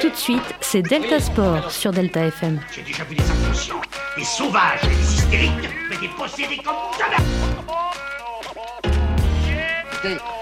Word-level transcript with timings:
Tout 0.00 0.10
de 0.10 0.16
suite, 0.16 0.42
c'est 0.60 0.82
Delta 0.82 1.20
Sport 1.20 1.70
sur 1.70 1.92
Delta 1.92 2.26
FM. 2.26 2.60
J'ai 2.74 2.82
déjà 2.82 3.04
vu 3.04 3.14
des 3.14 3.22
inconscients, 3.30 3.80
des 4.16 4.24
sauvages, 4.24 4.82
des 4.82 5.14
hystériques, 5.14 5.52
mais 5.88 5.96
des 5.96 6.08
possédés 6.08 6.56
comme 6.56 6.74
jamais 6.98 7.16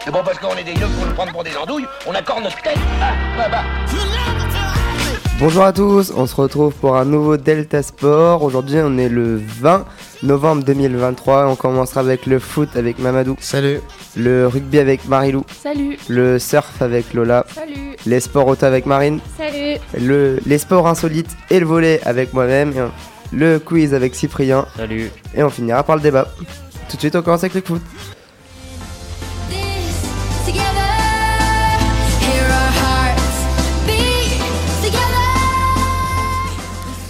c'est 0.05 0.11
bon 0.11 0.23
parce 0.25 0.39
qu'on 0.41 0.57
est 0.57 0.65
des 0.65 0.73
yeux 0.73 0.89
pour 0.89 1.07
nous 1.07 1.15
prendre 1.15 1.31
pour 1.31 1.45
des 1.45 1.57
andouilles, 1.57 1.87
on 2.07 2.15
accorde 2.15 2.43
notre 2.43 2.61
tête. 2.63 2.79
Ah, 3.01 3.13
bah, 3.37 3.49
bah. 3.49 3.82
Bonjour 5.43 5.64
à 5.64 5.72
tous, 5.72 6.12
on 6.16 6.27
se 6.27 6.36
retrouve 6.36 6.72
pour 6.72 6.96
un 6.96 7.04
nouveau 7.04 7.36
Delta 7.36 7.82
Sport. 7.82 8.45
Aujourd'hui, 8.45 8.79
on 8.80 8.96
est 8.96 9.09
le 9.09 9.42
20 9.45 9.84
novembre 10.22 10.62
2023. 10.62 11.48
On 11.48 11.56
commencera 11.56 11.98
avec 11.98 12.27
le 12.27 12.38
foot 12.38 12.68
avec 12.77 13.00
Mamadou. 13.00 13.34
Salut. 13.41 13.80
Le 14.14 14.46
rugby 14.46 14.78
avec 14.78 15.09
Marilou. 15.09 15.45
Salut. 15.60 15.98
Le 16.09 16.38
surf 16.38 16.80
avec 16.80 17.12
Lola. 17.12 17.45
Salut. 17.52 17.96
Les 18.06 18.20
sports 18.20 18.46
auto 18.46 18.64
avec 18.64 18.86
Marine. 18.86 19.18
Salut. 19.36 19.80
Le, 20.00 20.38
les 20.47 20.59
sports 20.59 20.86
insolites 20.86 21.36
et 21.50 21.59
le 21.59 21.66
volet 21.66 22.00
avec 22.05 22.33
moi-même. 22.33 22.72
Le 23.33 23.59
quiz 23.59 23.95
avec 23.95 24.14
Cyprien. 24.14 24.66
Salut. 24.77 25.11
Et 25.34 25.42
on 25.42 25.50
finira 25.50 25.83
par 25.83 25.97
le 25.97 26.02
débat. 26.02 26.28
Tout 26.88 26.95
de 26.95 27.00
suite, 27.00 27.16
on 27.16 27.22
commence 27.22 27.42
avec 27.42 27.55
le 27.55 27.62
foot. 27.62 27.83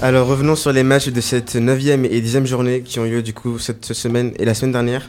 Alors 0.02 0.26
revenons 0.26 0.56
sur 0.56 0.72
les 0.72 0.82
matchs 0.82 1.08
de 1.10 1.20
cette 1.20 1.54
9e 1.54 2.04
et 2.10 2.20
10e 2.20 2.44
journée 2.44 2.82
qui 2.82 2.98
ont 2.98 3.04
eu 3.04 3.10
lieu 3.12 3.22
du 3.22 3.32
coup 3.32 3.58
cette 3.60 3.92
semaine 3.92 4.32
et 4.38 4.44
la 4.44 4.52
semaine 4.54 4.72
dernière. 4.72 5.08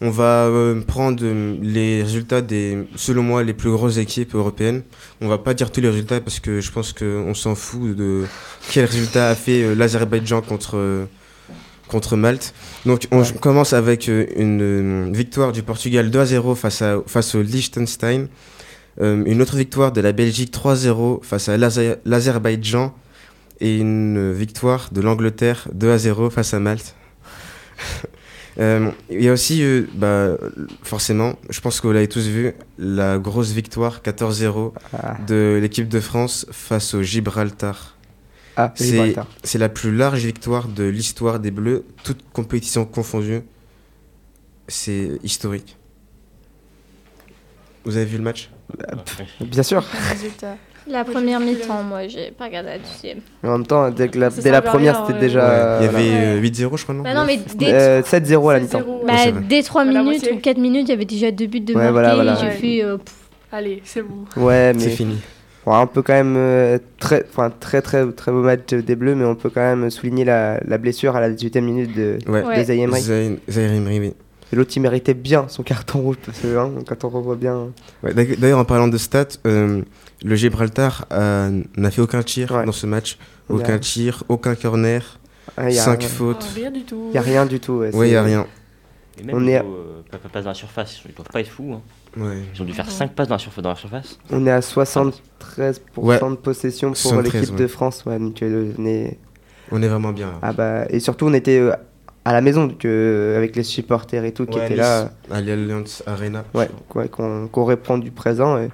On 0.00 0.08
va 0.08 0.46
euh, 0.46 0.80
prendre 0.80 1.22
les 1.62 2.02
résultats 2.02 2.40
des, 2.40 2.78
selon 2.96 3.22
moi, 3.22 3.42
les 3.42 3.52
plus 3.52 3.70
grosses 3.70 3.98
équipes 3.98 4.34
européennes. 4.34 4.82
On 5.20 5.28
va 5.28 5.36
pas 5.36 5.52
dire 5.52 5.70
tous 5.70 5.82
les 5.82 5.90
résultats 5.90 6.22
parce 6.22 6.40
que 6.40 6.62
je 6.62 6.72
pense 6.72 6.94
qu'on 6.94 7.34
s'en 7.34 7.54
fout 7.54 7.94
de 7.94 8.24
quel 8.70 8.86
résultat 8.86 9.28
a 9.28 9.34
fait 9.34 9.62
euh, 9.62 9.74
l'Azerbaïdjan 9.74 10.40
contre, 10.40 10.78
euh, 10.78 11.04
contre 11.88 12.16
Malte. 12.16 12.54
Donc 12.86 13.08
on 13.12 13.22
commence 13.42 13.74
avec 13.74 14.08
euh, 14.08 14.24
une, 14.36 14.62
euh, 14.62 15.12
victoire 15.12 15.52
du 15.52 15.62
Portugal 15.62 16.10
2 16.10 16.18
à 16.18 16.24
0 16.24 16.54
face, 16.54 16.80
à, 16.80 17.02
face 17.06 17.34
au 17.34 17.42
Liechtenstein. 17.42 18.28
Euh, 19.02 19.22
une 19.26 19.42
autre 19.42 19.56
victoire 19.58 19.92
de 19.92 20.00
la 20.00 20.12
Belgique 20.12 20.50
3-0 20.50 21.22
face 21.22 21.50
à 21.50 21.58
l'Azer- 21.58 21.98
l'Azerbaïdjan 22.06 22.94
et 23.60 23.78
une 23.78 24.32
victoire 24.32 24.88
de 24.92 25.00
l'Angleterre 25.00 25.68
2 25.72 25.90
à 25.90 25.98
0 25.98 26.30
face 26.30 26.54
à 26.54 26.60
Malte. 26.60 26.94
Euh, 28.58 28.90
Il 29.08 29.22
y 29.22 29.28
a 29.28 29.32
aussi, 29.32 29.62
euh, 29.62 29.86
bah, 29.94 30.36
forcément, 30.82 31.36
je 31.48 31.60
pense 31.60 31.80
que 31.80 31.86
vous 31.86 31.92
l'avez 31.92 32.08
tous 32.08 32.26
vu, 32.26 32.52
la 32.78 33.16
grosse 33.18 33.52
victoire 33.52 34.02
14-0 34.02 34.72
Ah, 34.92 35.16
de 35.26 35.58
l'équipe 35.62 35.88
de 35.88 36.00
France 36.00 36.46
face 36.50 36.92
au 36.94 37.00
Gibraltar. 37.02 37.96
ah 38.56 38.74
C'est 38.74 39.58
la 39.58 39.68
plus 39.68 39.94
large 39.96 40.24
victoire 40.26 40.66
de 40.66 40.82
l'histoire 40.84 41.38
des 41.38 41.52
Bleus, 41.52 41.84
toute 42.02 42.18
compétition 42.32 42.84
confondue. 42.84 43.40
C'est 44.68 45.12
historique. 45.22 45.78
Vous 47.84 47.96
avez 47.96 48.04
vu 48.04 48.18
le 48.18 48.24
match? 48.24 48.50
Bien 49.40 49.62
sûr. 49.62 49.82
Résultat. 50.10 50.56
La 50.88 51.04
première 51.04 51.40
mi-temps, 51.40 51.82
moi, 51.82 52.08
j'ai 52.08 52.30
pas 52.30 52.46
regardé 52.46 52.70
la 52.70 52.78
deuxième. 52.78 53.18
En 53.44 53.58
même 53.58 53.66
temps, 53.66 53.90
dès, 53.90 54.08
que 54.08 54.18
la, 54.18 54.30
dès 54.30 54.50
la 54.50 54.62
première, 54.62 54.96
rien, 54.96 55.06
c'était 55.06 55.20
déjà. 55.20 55.78
Il 55.80 55.84
y 55.86 55.88
avait 55.88 56.10
euh, 56.10 56.40
Ouais. 56.40 56.48
8-0, 56.48 56.76
je 56.78 56.82
crois, 56.84 56.94
non 56.94 57.02
Bah 57.02 57.14
non, 57.14 57.24
mais 57.26 57.38
dès, 57.56 57.72
Euh, 57.72 58.02
7-0 58.02 58.50
à 58.50 58.54
la 58.54 58.60
mi-temps. 58.60 58.78
7-0, 58.80 58.84
bah, 59.06 59.12
Ouais, 59.12 59.18
c'est 59.24 59.46
dès 59.48 59.62
3 59.62 59.82
À 59.82 59.84
la 59.84 60.02
minutes 60.02 60.28
ou 60.32 60.36
4 60.38 60.58
minutes, 60.58 60.86
il 60.88 60.90
y 60.90 60.94
avait 60.94 61.04
déjà 61.04 61.30
deux 61.30 61.46
buts 61.46 61.60
de 61.60 61.74
Ouais, 61.74 61.78
marqués. 61.78 61.92
voilà, 61.92 62.14
voilà. 62.14 62.34
J'ai 62.36 62.46
Ouais. 62.46 62.52
fait. 62.52 62.84
euh, 62.84 62.96
pff, 62.96 63.14
Allez, 63.52 63.82
c'est 63.84 64.02
bon. 64.02 64.24
Ouais, 64.36 64.72
C'est 64.78 64.86
mais 64.86 64.92
fini. 64.92 65.18
bon, 65.66 65.76
on 65.76 65.86
peut 65.86 66.02
quand 66.02 66.12
même 66.14 66.34
euh, 66.36 66.78
très, 66.98 67.24
enfin 67.28 67.50
très 67.50 67.82
très 67.82 68.10
très 68.12 68.30
beau 68.32 68.42
match 68.42 68.68
des 68.72 68.94
Bleus, 68.96 69.14
mais 69.16 69.24
on 69.24 69.34
peut 69.34 69.50
quand 69.50 69.60
même 69.60 69.90
souligner 69.90 70.24
la, 70.24 70.60
la 70.64 70.78
blessure 70.78 71.16
à 71.16 71.20
la 71.20 71.30
18e 71.30 71.60
minute 71.64 71.94
de, 71.96 72.18
Ouais. 72.28 72.58
De 72.58 72.64
Zaïre 72.64 72.84
Emery. 72.84 73.02
Oui. 74.00 74.12
Et 74.52 74.56
L'autre, 74.56 74.72
il 74.74 74.80
méritait 74.80 75.14
bien 75.14 75.44
son 75.48 75.62
carton 75.62 76.00
rouge 76.00 76.16
parce 76.24 76.38
que 76.40 76.56
hein, 76.56 76.70
quand 76.88 77.04
on 77.04 77.08
revoit 77.08 77.36
bien. 77.36 77.68
Ouais, 78.02 78.12
d'ailleurs- 78.14 78.36
D'ailleurs, 78.38 78.58
en 78.58 78.64
parlant 78.64 78.88
de 78.88 78.98
stats, 78.98 79.26
euh, 79.46 79.82
le 80.24 80.36
Gibraltar 80.36 81.06
a- 81.10 81.48
n'a 81.76 81.90
fait 81.90 82.00
aucun 82.02 82.22
tir 82.22 82.50
Ouais. 82.52 82.64
dans 82.64 82.72
ce 82.72 82.86
match. 82.86 83.18
Il 83.48 83.56
Aucun 83.56 83.78
tir, 83.78 84.22
aucun 84.28 84.54
corner, 84.54 85.18
Ah, 85.56 85.68
il 85.70 85.74
y 85.74 85.78
a, 85.78 85.82
5 85.82 86.00
rien- 86.00 86.08
fautes. 86.08 86.46
Oh, 86.48 86.52
rien 86.54 86.70
du 86.70 86.84
tout. 86.84 87.06
il 87.10 87.14
y 87.14 87.18
a 87.18 87.22
rien 87.22 87.46
du 87.46 87.58
tout. 87.58 87.72
Ouais, 87.74 87.90
il 87.92 88.10
c'est- 88.10 88.16
a 88.16 88.22
rien. 88.22 88.46
Et 89.18 89.24
même 89.24 89.34
On 89.36 89.46
est 89.46 89.56
à- 89.56 89.64
passe 90.32 90.44
dans 90.44 90.50
la 90.50 90.54
surface, 90.54 91.00
ils 91.08 91.14
doivent 91.14 91.28
pas 91.28 91.40
être 91.40 91.48
fous. 91.50 91.74
hein. 91.74 91.80
Ouais. 92.16 92.38
Ils 92.54 92.62
ont 92.62 92.64
dû 92.64 92.72
faire 92.72 92.84
Mhm. 92.86 92.90
5 92.92 93.12
passes 93.12 93.28
dans 93.28 93.34
la, 93.34 93.38
surfa- 93.40 93.60
dans 93.62 93.68
la 93.70 93.74
surface. 93.76 94.18
On 94.30 94.46
est 94.46 94.50
à 94.50 94.62
73% 94.62 96.00
Ouais. 96.02 96.18
de 96.30 96.36
possession 96.36 96.88
pour 96.88 96.96
73, 96.96 97.40
l'équipe 97.42 97.54
ouais. 97.56 97.60
de 97.62 97.66
France. 97.66 98.04
Ouais, 98.06 98.18
donc, 98.18 98.42
euh, 98.42 98.72
on 98.78 98.86
est- 98.86 99.18
On 99.72 99.82
est 99.82 99.88
vraiment 99.88 100.12
bien. 100.12 100.26
là. 100.28 100.38
ah 100.42 100.52
bah, 100.52 100.84
et 100.90 101.00
surtout, 101.00 101.26
on 101.26 101.32
était 101.34 101.58
euh, 101.58 101.72
à 102.24 102.32
la 102.32 102.40
maison 102.40 102.66
donc, 102.66 102.84
euh, 102.84 103.36
avec 103.36 103.56
les 103.56 103.62
supporters 103.62 104.24
et 104.24 104.32
tout 104.32 104.46
qui 104.46 104.58
Ouais, 104.58 104.66
étaient 104.66 104.76
là. 104.76 105.10
À 105.30 105.40
l'Allianz 105.40 106.02
Arena. 106.06 106.44
Ouais, 106.54 106.68
qu'on 106.88 107.48
qu'on 107.48 107.64
répondu 107.64 108.10
présent. 108.10 108.58
Et 108.58 108.70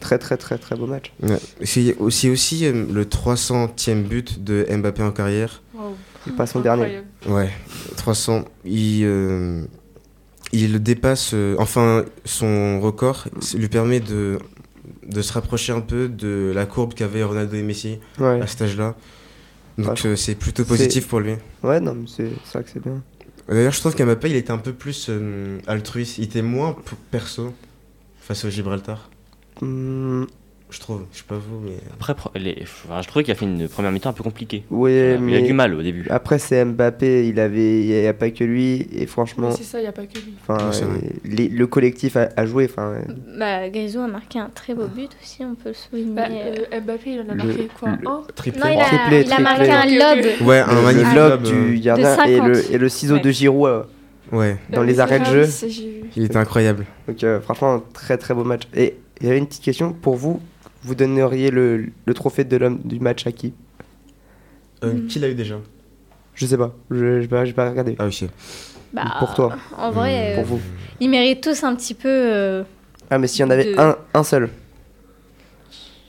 très 0.00 0.18
très 0.18 0.36
très 0.36 0.58
très 0.58 0.76
beau 0.76 0.86
match. 0.86 1.12
Ouais. 1.22 1.38
C'est 1.62 1.96
aussi, 1.98 2.28
aussi 2.30 2.66
euh, 2.66 2.84
le 2.92 3.04
300e 3.04 4.02
but 4.02 4.42
de 4.44 4.66
Mbappé 4.70 5.02
en 5.02 5.10
carrière. 5.12 5.62
Wow. 5.74 5.96
C'est 6.24 6.34
pas 6.36 6.46
son 6.46 6.60
dernier. 6.60 7.02
Ouais, 7.28 7.50
300. 7.96 8.44
Il, 8.64 9.02
euh, 9.04 9.62
il 10.52 10.82
dépasse, 10.82 11.30
euh, 11.34 11.54
enfin, 11.58 12.04
son 12.24 12.80
record 12.80 13.26
ça 13.40 13.56
lui 13.58 13.68
permet 13.68 14.00
de, 14.00 14.38
de 15.08 15.22
se 15.22 15.32
rapprocher 15.32 15.72
un 15.72 15.80
peu 15.80 16.08
de 16.08 16.52
la 16.54 16.66
courbe 16.66 16.94
qu'avaient 16.94 17.22
Ronaldo 17.22 17.56
et 17.56 17.62
Messi 17.62 17.98
Ouais, 18.18 18.40
à 18.40 18.46
cet 18.46 18.62
âge-là. 18.62 18.94
Donc 19.78 19.98
Ouais. 20.04 20.06
euh, 20.10 20.16
c'est 20.16 20.34
plutôt 20.34 20.64
positif 20.64 21.06
pour 21.06 21.20
lui. 21.20 21.34
ouais 21.62 21.80
non, 21.80 21.94
mais 21.94 22.06
c'est 22.08 22.30
vrai 22.52 22.64
que 22.64 22.70
c'est 22.72 22.82
bien. 22.82 23.02
D'ailleurs, 23.48 23.72
je 23.72 23.78
trouve 23.78 23.94
qu'Mbappé, 23.94 24.28
il 24.30 24.36
était 24.36 24.50
un 24.50 24.58
peu 24.58 24.72
plus 24.72 25.06
euh, 25.08 25.58
altruiste. 25.68 26.18
Il 26.18 26.24
était 26.24 26.42
moins 26.42 26.74
perso 27.12 27.52
face 28.20 28.44
au 28.44 28.50
Gibraltar. 28.50 29.08
Hum, 29.62 30.26
Je 30.68 30.80
trouve. 30.80 31.02
Je 31.12 31.18
sais 31.18 31.24
pas 31.28 31.36
vous, 31.36 31.60
mais. 31.64 31.76
Après, 31.94 32.12
pro- 32.16 32.32
les- 32.34 32.58
enfin, 32.62 33.00
je 33.00 33.06
trouvais 33.06 33.22
qu'il 33.24 33.30
a 33.30 33.36
fait 33.36 33.44
une 33.46 33.68
première 33.68 33.92
mi-temps 33.92 34.10
un 34.10 34.12
peu 34.12 34.24
compliquée. 34.24 34.64
ouais, 34.72 35.14
Il 35.14 35.20
mais 35.20 35.36
a 35.36 35.38
eu 35.38 35.42
du 35.44 35.52
mal 35.52 35.72
au 35.74 35.80
début. 35.80 36.04
après 36.10 36.38
c'est 36.40 36.64
Mbappé, 36.64 37.28
il 37.28 37.38
avait, 37.38 37.82
il 37.82 37.86
n'y 37.86 38.06
a, 38.06 38.12
pas 38.12 38.30
que 38.30 38.42
lui 38.42 38.84
et 38.92 39.06
franchement, 39.06 39.52
c'est 39.52 39.62
ça, 39.62 39.78
il 39.78 39.82
n'y 39.82 39.86
a 39.88 39.92
pas 39.92 40.06
que 40.06 40.14
lui. 40.18 40.34
enfin, 40.42 40.56
Ouais, 40.68 40.82
euh, 40.82 41.08
les- 41.24 41.48
le 41.48 41.66
collectif 41.68 42.16
a, 42.16 42.30
a 42.36 42.46
joué. 42.46 42.64
Enfin, 42.68 42.94
euh, 42.96 43.02
Bah, 43.38 43.68
Grisou 43.70 44.00
a 44.00 44.08
marqué 44.08 44.40
un 44.40 44.50
très 44.52 44.74
beau 44.74 44.88
but 44.88 45.10
aussi, 45.22 45.44
on 45.44 45.54
peut 45.54 45.68
le 45.68 45.74
souligner. 45.74 46.12
Bah, 46.14 46.26
euh, 46.30 46.80
Mbappé, 46.80 47.10
il 47.12 47.20
en 47.20 47.28
a 47.28 47.34
Le- 47.34 47.44
marqué 47.44 47.68
quoi 47.78 47.90
le- 48.02 48.08
Un 48.08 48.22
Triplé. 48.34 48.60
non, 48.60 48.66
il 48.68 48.80
a, 48.80 48.84
triplé, 48.86 49.20
il 49.24 49.32
a 49.32 49.36
triplé. 49.36 49.42
marqué 49.44 49.70
un 49.70 50.14
lob. 50.16 50.26
Ouais, 50.48 50.58
un 50.58 50.82
magnifique 50.82 51.14
lob 51.14 51.46
euh, 51.46 51.68
du 51.72 51.78
gardien 51.78 52.12
et 52.12 52.16
50. 52.38 52.48
le, 52.48 52.72
et 52.74 52.78
le 52.78 52.88
ciseau 52.88 53.14
Ouais. 53.14 53.20
de 53.20 53.30
Giroud 53.30 53.68
euh, 53.70 53.82
Ouais, 54.32 54.56
dans 54.70 54.82
Euh, 54.82 54.84
les 54.84 54.98
arrêts 54.98 55.20
de 55.20 55.24
jeu. 55.26 55.46
il 56.16 56.24
était 56.24 56.36
incroyable. 56.36 56.84
Donc 57.06 57.22
euh, 57.22 57.40
franchement, 57.40 57.80
très 57.94 58.18
très 58.18 58.34
beau 58.34 58.42
match. 58.42 58.62
Et 58.74 58.96
il 59.20 59.26
y 59.26 59.30
avait 59.30 59.38
une 59.38 59.46
petite 59.46 59.62
question 59.62 59.92
pour 59.92 60.16
vous. 60.16 60.40
Vous 60.82 60.94
donneriez 60.94 61.50
le, 61.50 61.86
le 62.04 62.14
trophée 62.14 62.44
de 62.44 62.56
l'homme 62.56 62.80
du 62.84 63.00
match 63.00 63.26
à 63.26 63.32
qui? 63.32 63.52
Euh, 64.84 64.92
Mm. 64.92 65.06
Qui 65.06 65.18
l'a 65.18 65.28
eu 65.28 65.34
déjà? 65.34 65.56
Je 66.34 66.44
sais 66.46 66.58
pas. 66.58 66.74
Je 66.90 67.22
j'ai 67.22 67.28
pas, 67.28 67.44
pas 67.52 67.70
regardé. 67.70 67.96
Ah, 67.98 68.06
ok. 68.06 68.24
Bah, 68.92 69.14
Pour 69.18 69.34
toi. 69.34 69.56
En 69.78 69.90
vrai, 69.90 70.32
Pour 70.34 70.44
euh, 70.44 70.46
vous. 70.46 70.60
ils 71.00 71.08
méritent 71.08 71.42
tous 71.42 71.64
un 71.64 71.74
petit 71.74 71.94
peu. 71.94 72.08
euh, 72.08 72.62
Ah 73.10 73.18
mais 73.18 73.26
s'il 73.26 73.40
y 73.40 73.44
en 73.44 73.50
avait 73.50 73.72
de- 73.74 73.78
un, 73.80 73.96
un 74.14 74.22
seul. 74.22 74.50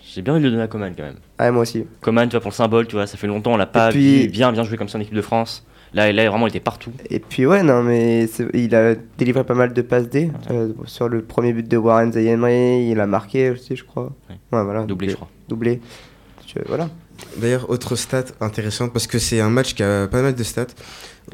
J'ai 0.06 0.22
bien 0.22 0.34
envie 0.34 0.42
de 0.42 0.48
le 0.48 0.52
donner 0.52 0.64
à 0.64 0.68
Coman 0.68 0.94
quand 0.96 1.04
même. 1.04 1.18
Ah 1.38 1.52
moi 1.52 1.62
aussi. 1.62 1.86
Coman, 2.02 2.28
tu 2.28 2.32
vois, 2.34 2.42
pour 2.42 2.50
le 2.52 2.56
symbole, 2.56 2.88
tu 2.88 2.96
vois, 2.96 3.06
ça 3.08 3.18
fait 3.18 3.28
longtemps, 3.28 3.54
on 3.54 3.58
l'a 3.58 3.66
pas 3.68 3.90
puis- 3.90 4.24
vu 4.24 4.28
bien 4.30 4.52
bien 4.52 4.64
jouer 4.64 4.78
comme 4.78 4.90
ça 4.90 4.98
en 4.98 5.02
équipe 5.02 5.14
de 5.14 5.22
France. 5.22 5.66
Là, 5.94 6.12
là 6.12 6.30
vraiment, 6.30 6.48
il 6.48 6.50
était 6.50 6.60
partout. 6.60 6.92
Et 7.10 7.20
puis 7.20 7.46
ouais, 7.46 7.64
non 7.64 7.84
mais 7.84 8.28
il 8.54 8.76
a 8.76 8.96
délivré 9.18 9.44
pas 9.44 9.54
mal 9.54 9.74
de 9.74 9.82
passes 9.82 10.10
D 10.10 10.32
euh, 10.52 10.74
sur 10.86 11.08
le 11.10 11.22
premier 11.22 11.54
but 11.54 11.68
de 11.68 11.78
Warren 11.78 12.12
Zaïre 12.12 12.38
il 12.48 13.00
a 13.00 13.08
marqué 13.08 13.52
aussi, 13.52 13.76
je 13.76 13.84
crois. 13.84 14.12
Ouais. 14.30 14.36
voilà. 14.52 14.84
Doublé, 14.84 15.10
je 15.10 15.16
crois. 15.16 15.30
Doublé. 15.48 15.82
Euh, 16.56 16.62
voilà. 16.68 16.90
D'ailleurs, 17.38 17.70
autre 17.70 17.96
stat 17.96 18.26
intéressante, 18.42 18.94
parce 18.94 19.08
que 19.08 19.20
c'est 19.20 19.40
un 19.40 19.50
match 19.50 19.74
qui 19.74 19.84
a 19.84 20.08
pas 20.08 20.22
mal 20.22 20.36
de 20.36 20.44
stats. 20.44 20.68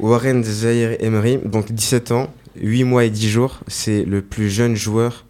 Warren 0.00 0.42
Zaire 0.42 0.96
Emery, 1.00 1.38
donc 1.44 1.70
17 1.70 2.10
ans, 2.10 2.28
8 2.56 2.84
mois 2.84 3.04
et 3.04 3.10
10 3.10 3.28
jours, 3.28 3.60
c'est 3.68 4.04
le 4.04 4.22
plus 4.22 4.48
jeune 4.48 4.74
joueur 4.74 5.24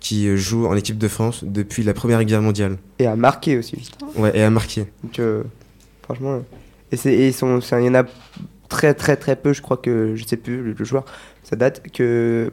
qui 0.00 0.36
joue 0.36 0.66
en 0.66 0.76
équipe 0.76 0.98
de 0.98 1.08
France 1.08 1.44
depuis 1.44 1.82
la 1.82 1.94
Première 1.94 2.24
Guerre 2.24 2.42
mondiale. 2.42 2.78
Et 2.98 3.06
a 3.06 3.16
marqué 3.16 3.56
aussi. 3.58 3.90
Ouais, 4.16 4.36
et 4.36 4.42
a 4.42 4.50
marqué. 4.50 4.86
Donc 5.04 5.18
euh, 5.18 5.42
franchement. 6.02 6.42
Et 6.96 7.32
c'est 7.32 7.48
il 7.78 7.84
y 7.84 7.88
en 7.88 7.94
a 7.94 8.04
très 8.68 8.94
très 8.94 9.16
très 9.16 9.36
peu, 9.36 9.52
je 9.52 9.62
crois 9.62 9.76
que 9.76 10.14
je 10.16 10.24
sais 10.26 10.36
plus 10.36 10.62
le, 10.62 10.72
le 10.72 10.84
joueur. 10.84 11.04
Ça 11.42 11.56
date 11.56 11.82
que 11.92 12.50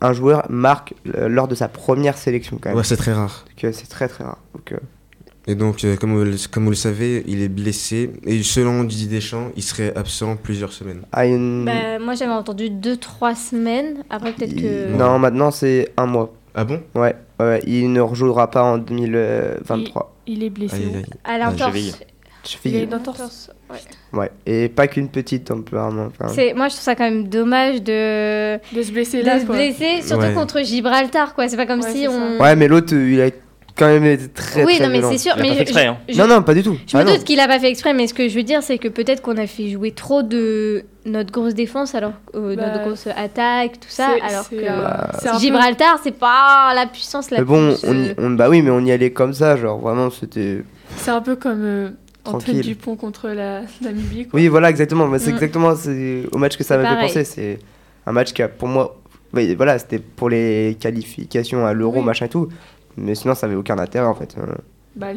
un 0.00 0.12
joueur 0.12 0.44
marque 0.50 0.94
euh, 1.16 1.28
lors 1.28 1.48
de 1.48 1.54
sa 1.54 1.68
première 1.68 2.18
sélection 2.18 2.58
quand 2.60 2.70
même. 2.70 2.76
Ouais, 2.78 2.84
c'est 2.84 2.96
très 2.96 3.12
rare. 3.12 3.44
Euh, 3.62 3.70
c'est 3.72 3.88
très 3.88 4.08
très 4.08 4.24
rare. 4.24 4.38
Donc, 4.54 4.72
euh, 4.72 4.78
Et 5.46 5.54
donc, 5.54 5.84
euh, 5.84 5.96
comme, 5.96 6.14
vous, 6.16 6.24
le- 6.24 6.48
comme 6.50 6.64
vous 6.64 6.70
le 6.70 6.76
savez, 6.76 7.22
il 7.26 7.40
est 7.42 7.48
blessé. 7.48 8.10
Et 8.26 8.42
selon 8.42 8.84
Didier 8.84 9.08
Deschamps, 9.08 9.50
il 9.56 9.62
serait 9.62 9.94
absent 9.96 10.36
plusieurs 10.36 10.72
semaines. 10.72 11.02
ah, 11.12 11.26
une- 11.26 11.64
bah, 11.64 11.98
moi, 12.00 12.14
j'avais 12.14 12.32
entendu 12.32 12.68
2-3 12.70 13.34
semaines. 13.34 14.02
Après, 14.10 14.32
peut-être 14.32 14.54
que. 14.56 14.94
Non, 14.96 15.18
maintenant 15.18 15.50
c'est 15.50 15.92
un 15.96 16.06
mois. 16.06 16.34
Ah 16.54 16.64
bon? 16.64 16.82
Ouais, 16.94 17.14
ouais, 17.40 17.60
il 17.66 17.92
ne 17.92 18.00
rejouera 18.00 18.50
pas 18.50 18.62
en 18.62 18.78
2023. 18.78 20.14
Il 20.26 20.42
est 20.42 20.50
blessé. 20.50 20.76
Où? 20.92 20.96
aïe. 20.96 21.04
À 21.24 21.38
j'ai 21.56 21.92
Il 22.64 22.76
a 22.76 22.80
une 22.80 22.94
entorse. 22.94 23.50
Ouais. 23.70 23.78
Ouais, 24.18 24.30
et 24.46 24.68
pas 24.68 24.86
qu'une 24.86 25.08
petite 25.08 25.44
temporairement. 25.44 26.06
Enfin, 26.08 26.32
C'est- 26.32 26.54
Moi, 26.54 26.68
je 26.68 26.74
trouve 26.74 26.84
ça 26.84 26.94
quand 26.94 27.04
même 27.04 27.28
dommage 27.28 27.82
de, 27.82 28.56
De 28.74 28.82
se 28.82 28.92
blesser 28.92 29.22
de 29.22 29.26
là. 29.26 29.40
se 29.40 29.46
quoi. 29.46 29.56
blesser, 29.56 30.02
surtout 30.02 30.24
Ouais. 30.26 30.34
contre 30.34 30.60
Gibraltar, 30.62 31.34
quoi. 31.34 31.48
C'est 31.48 31.56
pas 31.56 31.66
comme 31.66 31.80
Ouais, 31.80 31.90
si 31.92 32.06
on. 32.08 32.38
Ouais, 32.40 32.54
mais 32.56 32.68
l'autre, 32.68 32.94
il 32.94 33.20
a 33.20 33.30
quand 33.76 33.86
même 33.86 34.04
été 34.04 34.28
très 34.28 34.62
oui, 34.64 34.74
très 34.76 34.84
non, 34.84 34.90
mais 34.90 34.98
violent. 34.98 35.12
c'est 35.12 35.18
sûr. 35.18 35.32
Il 35.36 35.40
a 35.40 35.42
mais 35.42 35.48
pas 35.48 35.54
fait 35.54 35.58
je- 35.58 35.62
exprès, 35.62 35.86
hein. 35.86 35.96
je- 36.08 36.18
Non, 36.18 36.26
non, 36.28 36.42
pas 36.42 36.54
du 36.54 36.62
tout. 36.62 36.76
Je 36.86 36.96
me 36.96 37.02
Ah, 37.02 37.04
non. 37.04 37.12
doute 37.14 37.24
qu'il 37.24 37.40
a 37.40 37.48
pas 37.48 37.58
fait 37.58 37.68
exprès, 37.70 37.92
mais 37.94 38.06
ce 38.06 38.14
que 38.14 38.28
je 38.28 38.34
veux 38.36 38.44
dire, 38.44 38.62
c'est 38.62 38.78
que 38.78 38.86
peut-être 38.88 39.20
qu'on 39.22 39.36
a 39.36 39.46
fait 39.48 39.68
jouer 39.70 39.90
trop 39.90 40.22
de 40.22 40.84
notre 41.06 41.32
grosse 41.32 41.54
défense, 41.54 41.94
alors 41.96 42.12
euh, 42.36 42.54
Bah, 42.54 42.66
notre 42.70 42.84
grosse 42.84 43.08
attaque, 43.08 43.80
tout 43.80 43.88
ça, 43.88 44.10
alors 44.28 44.48
que 44.48 44.54
euh, 44.56 45.32
peu- 45.32 45.38
Gibraltar, 45.40 45.98
c'est 46.04 46.16
pas 46.16 46.72
la 46.76 46.86
puissance 46.86 47.30
la 47.32 47.38
Mais 47.38 47.44
bon, 47.44 47.74
plus. 47.74 47.88
on, 47.88 47.94
y- 47.94 48.08
euh, 48.10 48.14
on- 48.18 48.30
bah 48.30 48.48
oui, 48.48 48.62
mais 48.62 48.70
on 48.70 48.80
y 48.84 48.92
allait 48.92 49.10
comme 49.10 49.32
ça, 49.34 49.56
genre 49.56 49.78
vraiment, 49.80 50.08
c'était. 50.10 50.62
C'est 50.96 51.10
un 51.10 51.20
peu 51.20 51.34
comme 51.34 51.62
euh, 51.64 51.90
Antoine. 52.24 52.60
Dupont 52.60 52.96
contre 52.96 53.28
la 53.28 53.62
Namibie. 53.82 54.26
Quoi. 54.28 54.40
Oui, 54.40 54.48
voilà, 54.48 54.70
exactement. 54.70 55.08
Bah, 55.08 55.18
c'est 55.18 55.30
Mm. 55.30 55.34
exactement 55.34 55.76
c'est 55.76 56.24
au 56.32 56.38
match 56.38 56.56
que 56.56 56.64
ça 56.64 56.78
m'a 56.78 56.94
fait 56.96 57.00
penser. 57.02 57.24
C'est 57.24 57.58
un 58.06 58.12
match 58.12 58.32
qui 58.32 58.42
a, 58.42 58.48
pour 58.48 58.68
moi, 58.68 59.00
oui, 59.32 59.54
voilà, 59.54 59.78
c'était 59.78 59.98
pour 59.98 60.28
les 60.30 60.76
qualifications 60.80 61.66
à 61.66 61.72
l'Euro, 61.74 61.98
Oui. 62.00 62.04
machin 62.04 62.26
et 62.26 62.28
tout. 62.30 62.48
Mais 62.96 63.14
sinon, 63.14 63.34
ça 63.34 63.46
avait 63.46 63.56
aucun 63.56 63.78
intérêt 63.78 64.06
en 64.06 64.14
fait. 64.14 64.36
Bah, 64.96 65.08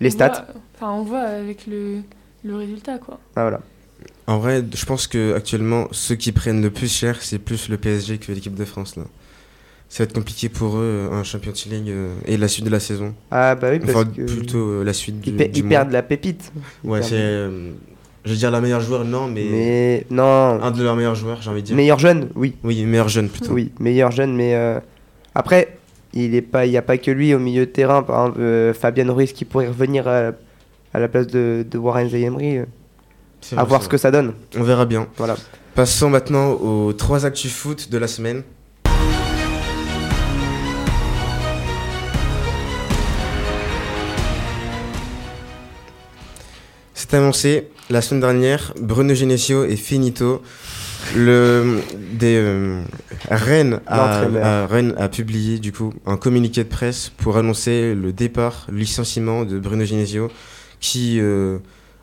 les, 0.00 0.10
stats, 0.10 0.46
Enfin, 0.74 0.92
on 0.92 1.02
voit 1.02 1.20
avec 1.20 1.66
le, 1.66 1.98
le 2.44 2.56
résultat, 2.56 2.98
quoi. 2.98 3.18
ah, 3.36 3.42
voilà. 3.42 3.60
En 4.26 4.38
vrai, 4.38 4.64
je 4.74 4.86
pense 4.86 5.06
que 5.06 5.34
actuellement, 5.34 5.88
ceux 5.92 6.14
qui 6.14 6.32
prennent 6.32 6.62
le 6.62 6.70
plus 6.70 6.90
cher, 6.92 7.20
c'est 7.22 7.38
plus 7.38 7.68
le 7.68 7.76
PSG 7.76 8.18
que 8.18 8.32
l'équipe 8.32 8.54
de 8.54 8.64
France. 8.64 8.96
Là. 8.96 9.04
Ça 9.92 10.04
va 10.04 10.04
être 10.04 10.12
compliqué 10.14 10.48
pour 10.48 10.76
eux, 10.76 11.08
un 11.12 11.24
Champions 11.24 11.52
League 11.68 11.88
euh, 11.90 12.14
et 12.24 12.36
la 12.36 12.46
suite 12.46 12.64
de 12.64 12.70
la 12.70 12.78
saison. 12.78 13.12
Ah 13.32 13.56
bah 13.56 13.68
oui, 13.72 13.80
parce 13.80 13.90
Enfin, 13.92 14.04
que 14.04 14.22
plutôt 14.22 14.58
euh, 14.58 14.84
la 14.84 14.92
suite 14.92 15.20
du, 15.20 15.30
ils, 15.30 15.36
du 15.36 15.60
ils 15.60 15.68
perdent 15.68 15.90
la 15.90 16.02
pépite. 16.04 16.52
Ils 16.84 16.90
Ouais, 16.90 17.02
c'est. 17.02 17.14
euh, 17.16 17.72
je 18.24 18.30
veux 18.30 18.36
dire, 18.36 18.52
la 18.52 18.60
meilleure 18.60 18.80
joueur, 18.82 19.04
non, 19.04 19.26
mais. 19.26 19.44
Mais 19.50 20.06
non, 20.10 20.62
Un 20.62 20.70
de 20.70 20.80
leurs 20.84 20.94
meilleurs 20.94 21.16
joueurs, 21.16 21.42
j'ai 21.42 21.50
envie 21.50 21.62
de 21.62 21.66
dire. 21.66 21.76
meilleur 21.76 21.98
jeune, 21.98 22.28
oui, 22.36 22.54
Oui, 22.62 22.84
meilleur 22.84 23.08
jeune 23.08 23.28
plutôt. 23.28 23.52
oui, 23.52 23.72
meilleur 23.80 24.12
jeune, 24.12 24.36
mais 24.36 24.54
euh, 24.54 24.78
après, 25.34 25.76
il 26.14 26.36
est 26.36 26.42
pas, 26.42 26.66
il 26.66 26.72
y 26.72 26.76
a 26.76 26.82
pas 26.82 26.96
que 26.96 27.10
lui 27.10 27.34
au 27.34 27.40
milieu 27.40 27.66
de 27.66 27.70
terrain. 27.72 28.04
Par 28.04 28.26
exemple, 28.26 28.40
euh, 28.42 28.72
Fabien 28.72 29.10
Ruiz 29.12 29.32
qui 29.32 29.44
pourrait 29.44 29.66
revenir 29.68 30.06
à, 30.06 30.30
à 30.94 31.00
la 31.00 31.08
place 31.08 31.26
de, 31.26 31.66
de 31.68 31.78
Warren 31.78 32.08
Zayemri. 32.08 32.58
euh, 32.58 32.64
à 33.56 33.64
voir 33.64 33.82
ce 33.82 33.88
que 33.88 33.96
ça 33.96 34.12
donne. 34.12 34.34
On 34.56 34.62
verra 34.62 34.84
bien. 34.86 35.08
Voilà. 35.16 35.34
Passons 35.74 36.10
maintenant 36.10 36.52
aux 36.52 36.92
trois 36.92 37.26
actus 37.26 37.52
foot 37.52 37.90
de 37.90 37.98
la 37.98 38.06
semaine. 38.06 38.42
C'est 47.10 47.16
annoncé 47.16 47.68
la 47.90 48.02
semaine 48.02 48.20
dernière, 48.20 48.72
Bruno 48.80 49.14
Genesio 49.14 49.64
est 49.64 49.76
finito. 49.76 50.42
Le 51.16 51.80
des 52.20 52.36
euh, 52.36 52.82
Rennes 53.30 53.80
a, 53.86 54.66
Rennes 54.66 54.94
a 54.98 55.08
publié 55.08 55.58
du 55.58 55.72
coup 55.72 55.92
un 56.06 56.16
communiqué 56.16 56.62
de 56.62 56.68
presse 56.68 57.10
pour 57.16 57.36
annoncer 57.38 57.94
le 57.94 58.12
départ, 58.12 58.66
le 58.70 58.78
licenciement 58.78 59.44
de 59.44 59.58
Bruno 59.58 59.84
Genesio, 59.84 60.30
qui 60.78 61.18
euh, 61.20 61.58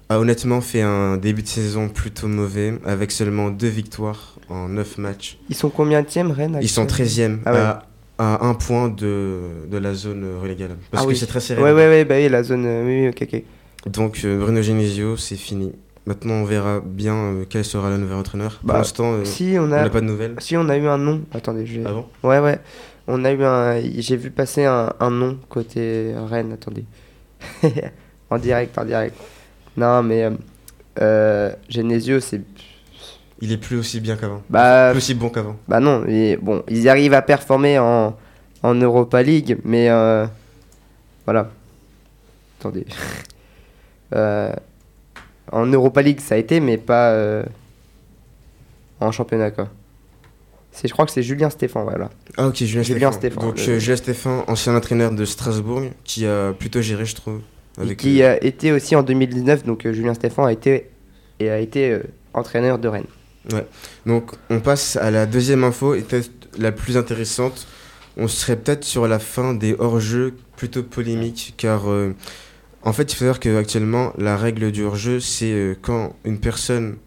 a 0.10 0.20
honnêtement 0.20 0.60
fait 0.62 0.82
un 0.82 1.16
début 1.18 1.44
de 1.44 1.48
saison 1.48 1.88
plutôt 1.90 2.28
mauvais, 2.28 2.74
avec 2.86 3.12
seulement 3.12 3.50
deux 3.50 3.68
victoires 3.68 4.36
en 4.50 4.68
neuf 4.68 4.98
matchs. 4.98 5.38
Ils 5.50 5.56
sont 5.56 5.70
combien 5.70 6.02
de 6.02 6.32
Rennes 6.34 6.58
Ils 6.62 6.68
sont 6.68 6.82
actuellement 6.84 7.38
13e 7.38 7.40
Ah 7.46 7.54
ouais. 7.54 7.60
à, 7.60 7.84
à 8.18 8.46
un 8.48 8.56
point 8.56 8.90
de, 8.90 9.40
de 9.72 9.78
la 9.78 9.94
zone 9.94 10.26
relégale. 10.42 10.76
Parce 10.92 11.04
Ah 11.04 11.06
que 11.06 11.12
oui. 11.12 11.18
c'est 11.18 11.28
très 11.28 11.40
serré. 11.40 11.62
Ouais, 11.62 11.72
ouais, 11.72 11.88
ouais, 11.88 12.04
bah 12.04 12.16
oui, 12.18 12.28
la 12.30 12.44
zone. 12.44 12.66
euh, 12.66 12.84
oui, 12.86 13.02
oui, 13.04 13.10
ok, 13.10 13.30
ok. 13.32 13.44
Donc 13.90 14.22
euh, 14.26 14.38
Bruno 14.40 14.62
Genesio, 14.62 15.18
c'est 15.18 15.36
fini. 15.36 15.74
Maintenant, 16.06 16.36
on 16.36 16.46
verra 16.46 16.80
bien 16.80 17.16
euh, 17.16 17.46
quel 17.50 17.66
sera 17.66 17.90
le 17.90 17.98
nouvel 17.98 18.18
entraîneur. 18.18 18.58
Pour 18.60 18.68
Bah, 18.70 18.78
l'instant, 18.78 19.14
euh, 19.14 19.26
Si, 19.26 19.56
on 19.60 19.68
n'a 19.68 19.90
pas 19.90 20.00
de 20.02 20.06
nouvelles. 20.06 20.36
si, 20.40 20.56
on 20.56 20.70
a 20.70 20.78
eu 20.78 20.88
un 20.88 20.98
nom. 20.98 21.22
Attendez, 21.34 21.66
je 21.66 21.80
vais- 21.82 21.86
Ah 21.88 21.92
bon? 21.92 22.06
Ouais, 22.24 22.40
ouais. 22.40 22.60
On 23.08 23.24
a 23.26 23.32
eu 23.32 23.44
un. 23.44 23.80
J'ai 23.98 24.16
vu 24.18 24.32
passer 24.32 24.66
un, 24.66 24.94
un 25.00 25.10
nom 25.12 25.38
côté 25.50 26.14
Rennes. 26.30 26.54
Attendez. 26.54 26.86
en 28.30 28.38
direct, 28.38 28.78
en 28.78 28.86
direct. 28.86 29.16
Non, 29.76 30.02
mais. 30.04 30.24
Euh, 30.24 30.32
euh, 31.02 31.52
Genesio, 31.70 32.20
c'est. 32.20 32.42
Il 33.40 33.52
est 33.52 33.58
plus 33.58 33.78
aussi 33.78 34.00
bien 34.00 34.16
qu'avant. 34.16 34.42
Bah, 34.50 34.90
Plus 34.92 34.98
aussi 34.98 35.14
bon 35.14 35.30
qu'avant. 35.30 35.58
bah 35.68 35.80
non. 35.80 36.04
et 36.08 36.38
bon, 36.42 36.64
ils 36.70 36.90
arrivent 36.90 37.14
à 37.14 37.22
performer 37.22 37.78
en, 37.78 38.18
en 38.64 38.74
Europa 38.76 39.22
League, 39.22 39.58
mais. 39.64 39.90
voilà. 41.26 41.50
Attendez. 42.60 42.86
Euh, 44.16 44.52
en 45.52 45.66
Europa 45.66 46.02
League, 46.02 46.20
ça 46.20 46.36
a 46.36 46.38
été, 46.38 46.60
mais 46.60 46.78
pas. 46.78 47.12
euh, 47.12 47.44
en 49.00 49.12
championnat, 49.12 49.52
quoi. 49.52 49.70
Je 50.84 50.92
crois 50.92 51.06
que 51.06 51.12
c'est 51.12 51.24
Julien 51.24 51.50
Stéphan, 51.50 51.84
voilà. 51.84 52.10
Ah 52.38 52.48
ok, 52.48 52.56
Julien, 52.64 52.84
Julien 52.84 53.12
Stéphan. 53.12 53.42
Stéphan, 53.42 53.42
Donc 53.48 53.58
le- 53.68 53.74
euh, 53.74 53.80
Julien 53.80 53.96
Stéphan, 53.96 54.44
ancien 54.48 54.76
entraîneur 54.76 55.12
de 55.12 55.26
Strasbourg, 55.26 55.82
qui 56.04 56.26
a 56.26 56.54
plutôt 56.54 56.82
géré, 56.82 57.06
je 57.06 57.16
trouve. 57.16 57.42
Avec, 57.80 57.98
qui 57.98 58.24
a 58.24 58.44
été 58.44 58.72
aussi 58.72 58.96
en 58.96 59.04
2019, 59.04 59.64
donc 59.66 59.88
Julien 59.92 60.14
Stéphan 60.16 60.46
a 60.46 60.52
été, 60.52 60.90
et 61.40 61.50
a 61.50 61.60
été 61.60 62.00
entraîneur 62.34 62.80
de 62.80 62.88
Rennes. 62.88 63.06
Donc 64.06 64.32
on 64.50 64.60
passe 64.60 64.96
à 64.98 65.10
la 65.12 65.26
deuxième 65.26 65.64
info, 65.64 65.94
et 65.96 66.02
peut-être 66.02 66.32
la 66.60 66.72
plus 66.72 66.98
intéressante. 66.98 67.68
On 68.18 68.28
serait 68.28 68.56
peut-être 68.56 68.84
sur 68.84 69.08
la 69.08 69.20
fin 69.20 69.54
des 69.54 69.76
hors-jeux 69.78 70.34
plutôt 70.58 70.82
polémiques, 70.84 71.54
car 71.58 71.88
euh, 71.90 72.14
en 72.88 72.94
fait 72.94 73.12
il 73.12 73.16
faut 73.16 73.26
savoir 73.26 73.40
qu'actuellement 73.40 74.14
la 74.18 74.38
règle 74.38 74.72
du 74.72 74.84
hors-jeu 74.84 75.20
c'est 75.20 75.52
euh, 75.52 75.76
quand 75.82 76.16
une 76.24 76.40
personne 76.40 76.98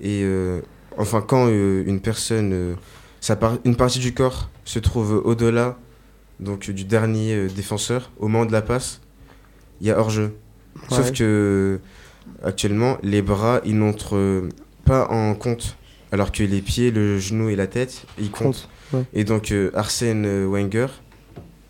est... 0.00 0.22
euh, 0.24 0.60
enfin 0.96 1.20
quand 1.20 1.46
euh, 1.48 1.84
une 1.86 2.00
personne... 2.00 2.76
sa 3.20 3.36
par- 3.36 3.58
une 3.64 3.76
partie 3.76 4.00
du 4.00 4.12
corps 4.12 4.50
se 4.64 4.78
trouve 4.80 5.22
au-delà 5.24 5.78
donc 6.40 6.70
du 6.70 6.84
dernier 6.84 7.46
défenseur, 7.48 8.10
au 8.18 8.28
moment 8.28 8.46
de 8.46 8.52
la 8.52 8.62
passe, 8.62 9.00
il 9.80 9.88
y 9.88 9.90
a 9.90 9.98
hors-jeu. 9.98 10.36
Sauf 10.88 11.10
que 11.12 11.80
actuellement 12.44 12.98
les 13.02 13.22
bras 13.22 13.60
ils 13.64 13.76
n'entrent 13.76 14.48
pas 14.84 15.08
en 15.08 15.34
compte 15.34 15.76
alors 16.12 16.30
que 16.30 16.44
les 16.44 16.62
pieds, 16.62 16.90
le 16.90 17.18
genou 17.18 17.48
et 17.48 17.56
la 17.56 17.66
tête, 17.66 18.04
ils 18.18 18.30
comptent. 18.30 18.68
Compte, 18.68 18.68
ouais. 18.92 19.04
Et 19.14 19.24
donc 19.24 19.52
Arsène 19.74 20.46
Wenger, 20.46 20.86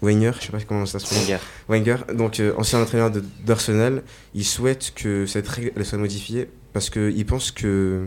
Wenger, 0.02 0.32
je 0.38 0.46
sais 0.46 0.52
pas 0.52 0.60
comment 0.60 0.86
ça 0.86 0.98
se 0.98 1.06
prononce. 1.06 1.26
Wenger. 1.26 1.38
Wenger, 1.68 1.96
donc 2.14 2.40
euh, 2.40 2.52
ancien 2.56 2.80
entraîneur 2.80 3.10
d'Arsenal, 3.44 4.02
il 4.34 4.44
souhaite 4.44 4.92
que 4.94 5.26
cette 5.26 5.48
règle 5.48 5.72
elle 5.76 5.84
soit 5.84 5.98
modifiée 5.98 6.48
parce 6.72 6.90
qu'il 6.90 7.26
pense 7.26 7.50
que 7.50 8.06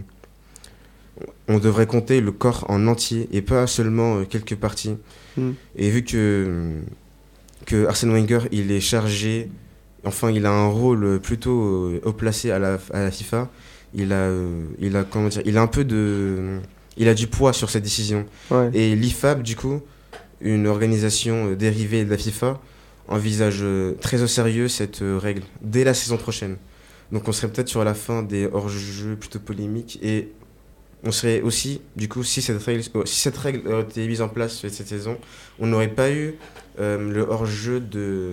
on 1.48 1.60
devrait 1.60 1.88
compter 1.88 2.22
le 2.22 2.32
corps 2.32 2.66
en 2.70 2.88
entier 2.88 3.28
et 3.32 3.42
pas 3.42 3.68
seulement 3.68 4.18
euh, 4.18 4.24
quelques 4.26 4.56
parties. 4.56 4.96
Mm. 5.38 5.52
Et 5.76 5.90
vu 5.90 6.04
que, 6.04 6.72
que 7.66 7.86
Arsène 7.88 8.12
Wenger 8.12 8.48
il 8.52 8.72
est 8.72 8.80
chargé, 8.80 9.50
enfin 10.06 10.32
il 10.32 10.46
a 10.46 10.52
un 10.52 10.68
rôle 10.68 11.20
plutôt 11.20 11.62
euh, 11.62 12.02
haut 12.06 12.14
placé 12.14 12.52
à 12.52 12.60
la, 12.60 12.80
à 12.94 13.04
la 13.04 13.12
FIFA, 13.12 13.50
il 13.94 14.14
a, 14.14 14.16
euh, 14.16 14.64
il 14.80 14.96
a 14.96 15.04
comment 15.04 15.28
dire, 15.28 15.42
il 15.46 15.58
a 15.58 15.62
un 15.62 15.68
peu 15.68 15.84
de, 15.84 16.60
il 16.98 17.08
a 17.08 17.14
du 17.14 17.28
poids 17.28 17.54
sur 17.54 17.70
cette 17.70 17.84
décision. 17.84 18.26
Ouais. 18.50 18.70
Et 18.74 18.96
l'IFAB, 18.96 19.42
du 19.42 19.56
coup, 19.56 19.82
une 20.42 20.68
organisation 20.68 21.52
euh, 21.52 21.56
dérivée 21.56 22.06
de 22.06 22.10
la 22.10 22.18
FIFA, 22.18 22.60
envisage 23.08 23.60
euh, 23.62 23.94
très 24.02 24.22
au 24.22 24.28
sérieux 24.28 24.68
cette 24.68 25.02
euh, 25.02 25.18
règle 25.18 25.44
dès 25.62 25.84
la 25.84 25.94
saison 25.94 26.18
prochaine. 26.18 26.58
Donc 27.12 27.28
on 27.28 27.32
serait 27.32 27.52
peut-être 27.52 27.68
sur 27.68 27.84
la 27.84 27.94
fin 27.94 28.24
des 28.24 28.48
hors-jeux 28.52 29.16
plutôt 29.16 29.40
polémiques 29.40 30.00
et 30.02 30.30
on 31.04 31.12
serait 31.12 31.42
aussi, 31.42 31.82
du 31.96 32.08
coup, 32.08 32.24
si 32.24 32.42
cette 32.42 32.62
règle, 32.62 32.84
oh, 32.94 33.06
si 33.06 33.20
cette 33.20 33.38
règle 33.38 33.62
été 33.82 34.08
mise 34.08 34.22
en 34.22 34.30
place 34.30 34.62
cette 34.62 34.88
saison, 34.88 35.18
on 35.60 35.68
n'aurait 35.68 35.88
pas 35.88 36.12
eu 36.12 36.36
euh, 36.80 37.12
le 37.12 37.22
hors-jeu 37.22 37.80
de 37.80 38.30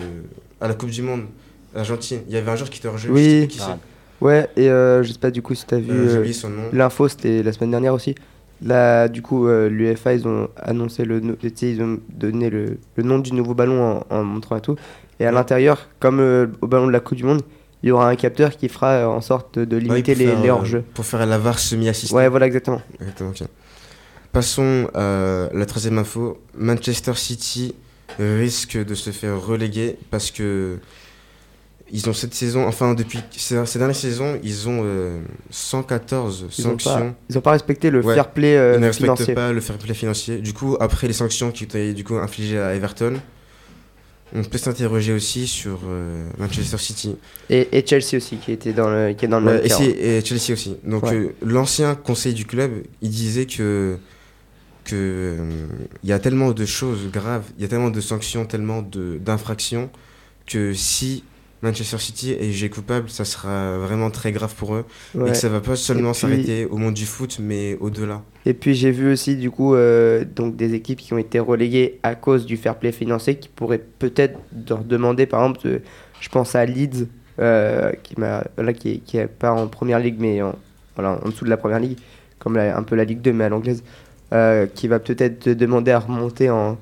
à 0.61 0.67
la 0.67 0.75
Coupe 0.75 0.91
du 0.91 1.01
Monde 1.01 1.25
Argentine. 1.75 2.21
Il 2.27 2.33
y 2.33 2.37
avait 2.37 2.51
un 2.51 2.55
joueur 2.55 2.69
qui 2.69 2.79
était 2.79 2.87
hors-jeu. 2.87 3.09
Oui. 3.11 3.47
qui. 3.47 3.59
Ah, 3.61 3.77
Ouais, 4.21 4.49
et 4.57 4.69
euh, 4.69 5.01
je 5.01 5.13
sais 5.13 5.19
pas 5.19 5.31
du 5.31 5.41
coup 5.41 5.55
si 5.55 5.65
t'as 5.65 5.79
vu. 5.79 5.91
L'info, 6.73 7.07
c'était 7.07 7.41
la 7.41 7.53
semaine 7.53 7.71
dernière 7.71 7.93
aussi. 7.93 8.15
Là, 8.61 9.07
du 9.07 9.21
coup, 9.21 9.47
euh, 9.47 9.69
l'UEFA, 9.69 10.13
ils 10.13 10.27
ont 10.27 10.49
annoncé 10.57 11.05
le, 11.05 11.21
ils 11.61 11.81
ont 11.81 11.99
donné 12.09 12.49
le, 12.49 12.77
le 12.95 13.03
nom 13.03 13.19
du 13.19 13.33
nouveau 13.33 13.53
ballon 13.53 14.03
en, 14.09 14.15
en 14.15 14.23
montrant 14.23 14.57
et 14.57 14.61
tout. 14.61 14.75
Et 15.19 15.25
à 15.25 15.31
l'intérieur, 15.31 15.87
comme 15.99 16.19
euh, 16.19 16.47
au 16.61 16.67
ballon 16.67 16.87
de 16.87 16.91
la 16.91 16.99
Coupe 16.99 17.17
du 17.17 17.23
Monde, 17.23 17.41
il 17.83 17.89
y 17.89 17.91
aura 17.91 18.09
un 18.09 18.15
capteur 18.15 18.57
qui 18.57 18.67
fera 18.67 18.91
euh, 18.91 19.05
en 19.05 19.21
sorte 19.21 19.57
de 19.57 19.77
limiter 19.77 20.13
les, 20.15 20.27
faire, 20.27 20.41
les 20.41 20.49
hors-jeux. 20.49 20.83
Pour 20.93 21.05
faire 21.05 21.25
la 21.25 21.37
VAR 21.37 21.57
semi-assistée. 21.57 22.13
Ouais, 22.15 22.27
voilà, 22.27 22.47
exactement. 22.47 22.81
Exactement. 22.99 23.31
Passons 24.31 24.89
à 24.93 25.49
la 25.53 25.65
troisième 25.65 25.97
info. 25.97 26.39
Manchester 26.55 27.13
City 27.15 27.73
risque 28.19 28.77
de 28.77 28.93
se 28.95 29.11
faire 29.11 29.41
reléguer 29.41 29.97
parce 30.11 30.31
que 30.31 30.77
ils 31.91 32.09
ont 32.09 32.13
cette 32.13 32.33
saison, 32.33 32.65
enfin 32.67 32.93
depuis 32.93 33.19
ces, 33.35 33.65
ces 33.65 33.79
dernières 33.79 33.95
saisons, 33.95 34.39
ils 34.43 34.67
ont 34.69 34.81
euh, 34.83 35.19
114 35.49 36.45
Ils 36.57 36.67
ont 36.67 36.69
sanctions. 36.71 36.91
pas, 37.11 37.15
ils 37.29 37.37
ont 37.37 37.41
pas 37.41 37.51
respecté 37.51 37.89
le 37.89 38.03
Ouais. 38.03 38.15
fair 38.15 38.31
play 38.31 38.55
euh, 38.57 38.75
ils 38.75 38.81
ne 38.81 38.85
respectent 38.87 39.13
financier. 39.15 39.33
pas 39.33 39.51
le 39.51 39.61
fair 39.61 39.77
play 39.77 39.93
financier. 39.93 40.37
Du 40.37 40.53
coup, 40.53 40.77
après 40.79 41.07
les 41.07 41.13
sanctions 41.13 41.51
qui 41.51 41.63
ont 41.63 41.67
été 41.67 41.93
du 41.93 42.03
coup 42.03 42.15
infligées 42.15 42.59
à 42.59 42.75
Everton, 42.75 43.13
on 44.35 44.43
peut 44.43 44.59
s'interroger 44.59 45.11
aussi 45.13 45.47
sur 45.47 45.79
euh, 45.87 46.29
Manchester 46.37 46.77
City. 46.77 47.15
Et, 47.49 47.67
et 47.71 47.83
Chelsea 47.85 48.15
aussi, 48.17 48.37
qui 48.37 48.51
était 48.51 48.73
dans 48.73 48.87
le, 48.89 49.13
qui 49.13 49.25
est 49.25 49.27
dans 49.27 49.39
le 49.39 49.47
Ouais, 49.47 49.67
même 49.67 49.95
et, 49.99 50.23
Chelsea 50.23 50.53
aussi. 50.53 50.77
Donc 50.83 51.03
Ouais. 51.03 51.15
euh, 51.15 51.35
l'ancien 51.43 51.95
conseil 51.95 52.33
du 52.35 52.45
club, 52.45 52.71
il 53.01 53.09
disait 53.09 53.45
que 53.47 53.97
que 54.85 54.95
euh, 54.95 55.67
y 56.03 56.11
a 56.11 56.19
tellement 56.19 56.51
de 56.51 56.65
choses 56.65 57.09
graves, 57.11 57.43
il 57.57 57.61
y 57.61 57.65
a 57.65 57.67
tellement 57.67 57.89
de 57.91 58.01
sanctions, 58.01 58.45
tellement 58.45 58.81
d'infractions 58.83 59.89
que 60.47 60.73
si 60.73 61.23
Manchester 61.61 61.97
City 61.97 62.31
est 62.31 62.51
jugé 62.51 62.69
coupable, 62.69 63.09
ça 63.09 63.25
sera 63.25 63.77
vraiment 63.77 64.09
très 64.09 64.31
grave 64.31 64.53
pour 64.55 64.75
eux 64.75 64.85
et 65.15 65.31
que 65.31 65.33
ça 65.33 65.49
va 65.49 65.59
pas 65.59 65.75
seulement 65.75 66.11
puis- 66.11 66.21
s'arrêter 66.21 66.65
au 66.65 66.77
monde 66.77 66.93
du 66.93 67.05
foot, 67.05 67.37
mais 67.41 67.75
au-delà. 67.81 68.21
Et 68.45 68.53
puis 68.53 68.73
j'ai 68.75 68.91
vu 68.91 69.11
aussi 69.11 69.35
du 69.35 69.51
coup 69.51 69.75
euh, 69.75 70.23
donc 70.23 70.55
des 70.55 70.73
équipes 70.73 70.99
qui 70.99 71.13
ont 71.13 71.17
été 71.17 71.39
reléguées 71.39 71.99
à 72.03 72.15
cause 72.15 72.45
du 72.45 72.55
fair 72.57 72.75
play 72.79 72.91
financier 72.93 73.35
qui 73.35 73.49
pourraient 73.49 73.83
peut-être 73.99 74.39
leur 74.69 74.83
demander 74.85 75.25
par 75.25 75.41
exemple 75.41 75.81
je 76.21 76.29
pense 76.29 76.55
à 76.55 76.65
Leeds 76.65 77.07
euh, 77.39 77.91
qui 78.03 78.19
m'a 78.19 78.43
qui 78.77 78.89
est, 78.91 78.97
qui 78.99 79.17
est 79.17 79.27
pas 79.27 79.51
en 79.51 79.67
première 79.67 79.99
ligue 79.99 80.15
mais 80.19 80.41
en, 80.41 80.55
voilà, 80.95 81.19
en 81.23 81.29
dessous 81.29 81.45
de 81.45 81.49
la 81.49 81.57
première 81.57 81.79
ligue 81.79 81.97
comme 82.39 82.55
la- 82.55 82.77
un 82.77 82.83
peu 82.83 82.95
la 82.95 83.03
Ligue 83.03 83.21
2 83.21 83.33
mais 83.33 83.43
à 83.45 83.49
l'anglaise 83.49 83.83
euh, 84.31 84.65
qui 84.65 84.87
va 84.87 84.99
peut-être 84.99 85.49
demander 85.49 85.91
à 85.91 85.99
remonter 85.99 86.49
en, 86.49 86.77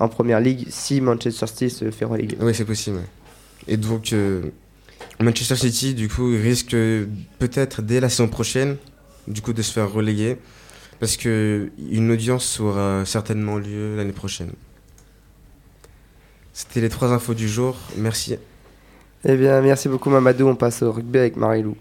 en 0.00 0.08
première 0.08 0.40
ligue 0.40 0.66
si 0.70 1.00
Manchester 1.00 1.46
City 1.46 1.70
se 1.70 1.90
fait 1.92 2.04
reléguer. 2.04 2.36
Oui, 2.40 2.52
c'est 2.54 2.64
possible. 2.64 2.96
ouais. 2.96 3.02
Et 3.66 3.76
donc 3.76 4.12
euh, 4.12 4.42
Manchester 5.20 5.56
City 5.56 5.94
du 5.94 6.08
coup 6.08 6.26
risque 6.26 6.76
peut-être 7.38 7.82
dès 7.82 8.00
la 8.00 8.08
saison 8.08 8.28
prochaine 8.28 8.76
du 9.26 9.42
coup 9.42 9.52
de 9.52 9.62
se 9.62 9.72
faire 9.72 9.90
reléguer 9.90 10.36
parce 11.00 11.16
que 11.16 11.70
une 11.90 12.10
audience 12.10 12.60
aura 12.60 13.04
certainement 13.04 13.56
lieu 13.58 13.96
l'année 13.96 14.12
prochaine. 14.12 14.50
C'était 16.52 16.80
les 16.80 16.88
trois 16.88 17.12
infos 17.12 17.34
du 17.34 17.48
jour. 17.48 17.76
Merci. 17.96 18.36
Eh 19.24 19.36
bien 19.36 19.60
merci 19.60 19.88
beaucoup 19.88 20.10
Mamadou, 20.10 20.46
on 20.46 20.54
passe 20.54 20.82
au 20.82 20.92
rugby 20.92 21.18
avec 21.18 21.36
Marilou. 21.36 21.76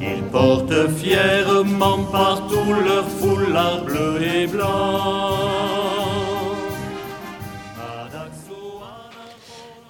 Ils 0.00 0.22
portent 0.30 0.90
fièrement 0.96 2.04
partout 2.04 2.72
leur 2.84 3.08
foulard 3.08 3.84
bleu 3.84 4.22
et 4.22 4.46
blanc. 4.46 5.57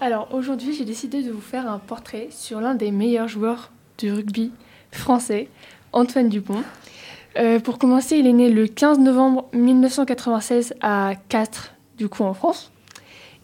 Alors 0.00 0.28
aujourd'hui, 0.32 0.74
j'ai 0.74 0.84
décidé 0.84 1.24
de 1.24 1.32
vous 1.32 1.40
faire 1.40 1.68
un 1.68 1.80
portrait 1.80 2.28
sur 2.30 2.60
l'un 2.60 2.76
des 2.76 2.92
meilleurs 2.92 3.26
joueurs 3.26 3.72
du 3.98 4.12
rugby 4.12 4.52
français, 4.92 5.48
Antoine 5.92 6.28
Dupont. 6.28 6.62
Euh, 7.36 7.58
pour 7.58 7.78
commencer, 7.78 8.16
il 8.16 8.28
est 8.28 8.32
né 8.32 8.48
le 8.48 8.68
15 8.68 9.00
novembre 9.00 9.48
1996 9.52 10.74
à 10.82 11.14
Castres, 11.28 11.74
du 11.96 12.08
coup 12.08 12.22
en 12.22 12.32
France. 12.32 12.70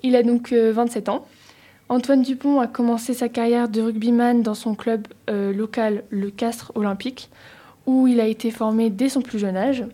Il 0.04 0.14
a 0.14 0.22
donc 0.22 0.52
euh, 0.52 0.72
27 0.72 1.08
ans. 1.08 1.26
Antoine 1.88 2.22
Dupont 2.22 2.60
a 2.60 2.68
commencé 2.68 3.14
sa 3.14 3.28
carrière 3.28 3.68
de 3.68 3.82
rugbyman 3.82 4.42
dans 4.42 4.54
son 4.54 4.76
club 4.76 5.08
euh, 5.28 5.52
local, 5.52 6.04
le 6.10 6.30
Castres 6.30 6.70
Olympique, 6.76 7.30
où 7.86 8.06
il 8.06 8.20
a 8.20 8.28
été 8.28 8.52
formé 8.52 8.90
dès 8.90 9.08
son 9.08 9.22
plus 9.22 9.40
jeune 9.40 9.56
âge. 9.56 9.84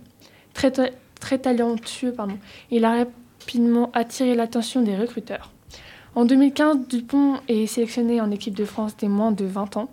Très, 0.53 0.71
très 0.71 1.39
talentueux, 1.39 2.13
pardon. 2.13 2.37
Il 2.71 2.85
a 2.85 3.07
rapidement 3.39 3.91
attiré 3.95 4.35
l'attention 4.35 4.83
des 4.83 4.95
recruteurs. 4.95 5.51
En 6.17 6.25
2015, 6.25 6.89
Dupont 6.89 7.37
est 7.47 7.67
sélectionné 7.67 8.21
en 8.21 8.33
équipe 8.33 8.57
de 8.57 8.65
France 8.65 8.97
des 8.97 9.09
moins 9.09 9.31
de 9.31 9.45
20 9.45 9.77
ans, 9.77 9.91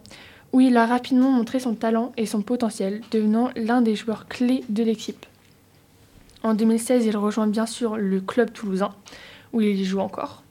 où 0.51 0.61
il 0.61 0.75
a 0.75 0.87
rapidement 0.87 1.29
montré 1.29 1.59
son 1.59 1.75
talent 1.75 2.11
et 2.17 2.25
son 2.25 2.41
potentiel, 2.41 3.01
devenant 3.11 3.49
l'un 3.55 3.81
des 3.81 3.95
joueurs 3.95 4.27
clés 4.27 4.63
de 4.69 4.83
l'équipe. 4.83 5.27
En 6.41 6.55
2016, 6.55 7.05
il 7.05 7.17
rejoint 7.17 7.47
bien 7.47 7.67
sûr 7.67 7.97
le 7.97 8.19
club 8.19 8.51
toulousain, 8.51 8.91
où 9.53 9.61
il 9.61 9.79
y 9.79 9.85
joue 9.85 9.99
encore. 9.99 10.43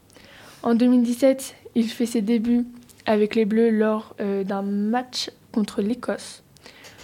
En 0.63 0.75
2017, 0.75 1.57
il 1.75 1.89
fait 1.89 2.07
ses 2.07 2.23
débuts 2.23 2.65
avec 3.05 3.35
les 3.35 3.45
Bleus 3.45 3.71
lors 3.71 4.15
euh, 4.21 4.45
d'un 4.45 4.63
match 4.63 5.31
contre 5.53 5.83
l'Écosse. 5.83 6.43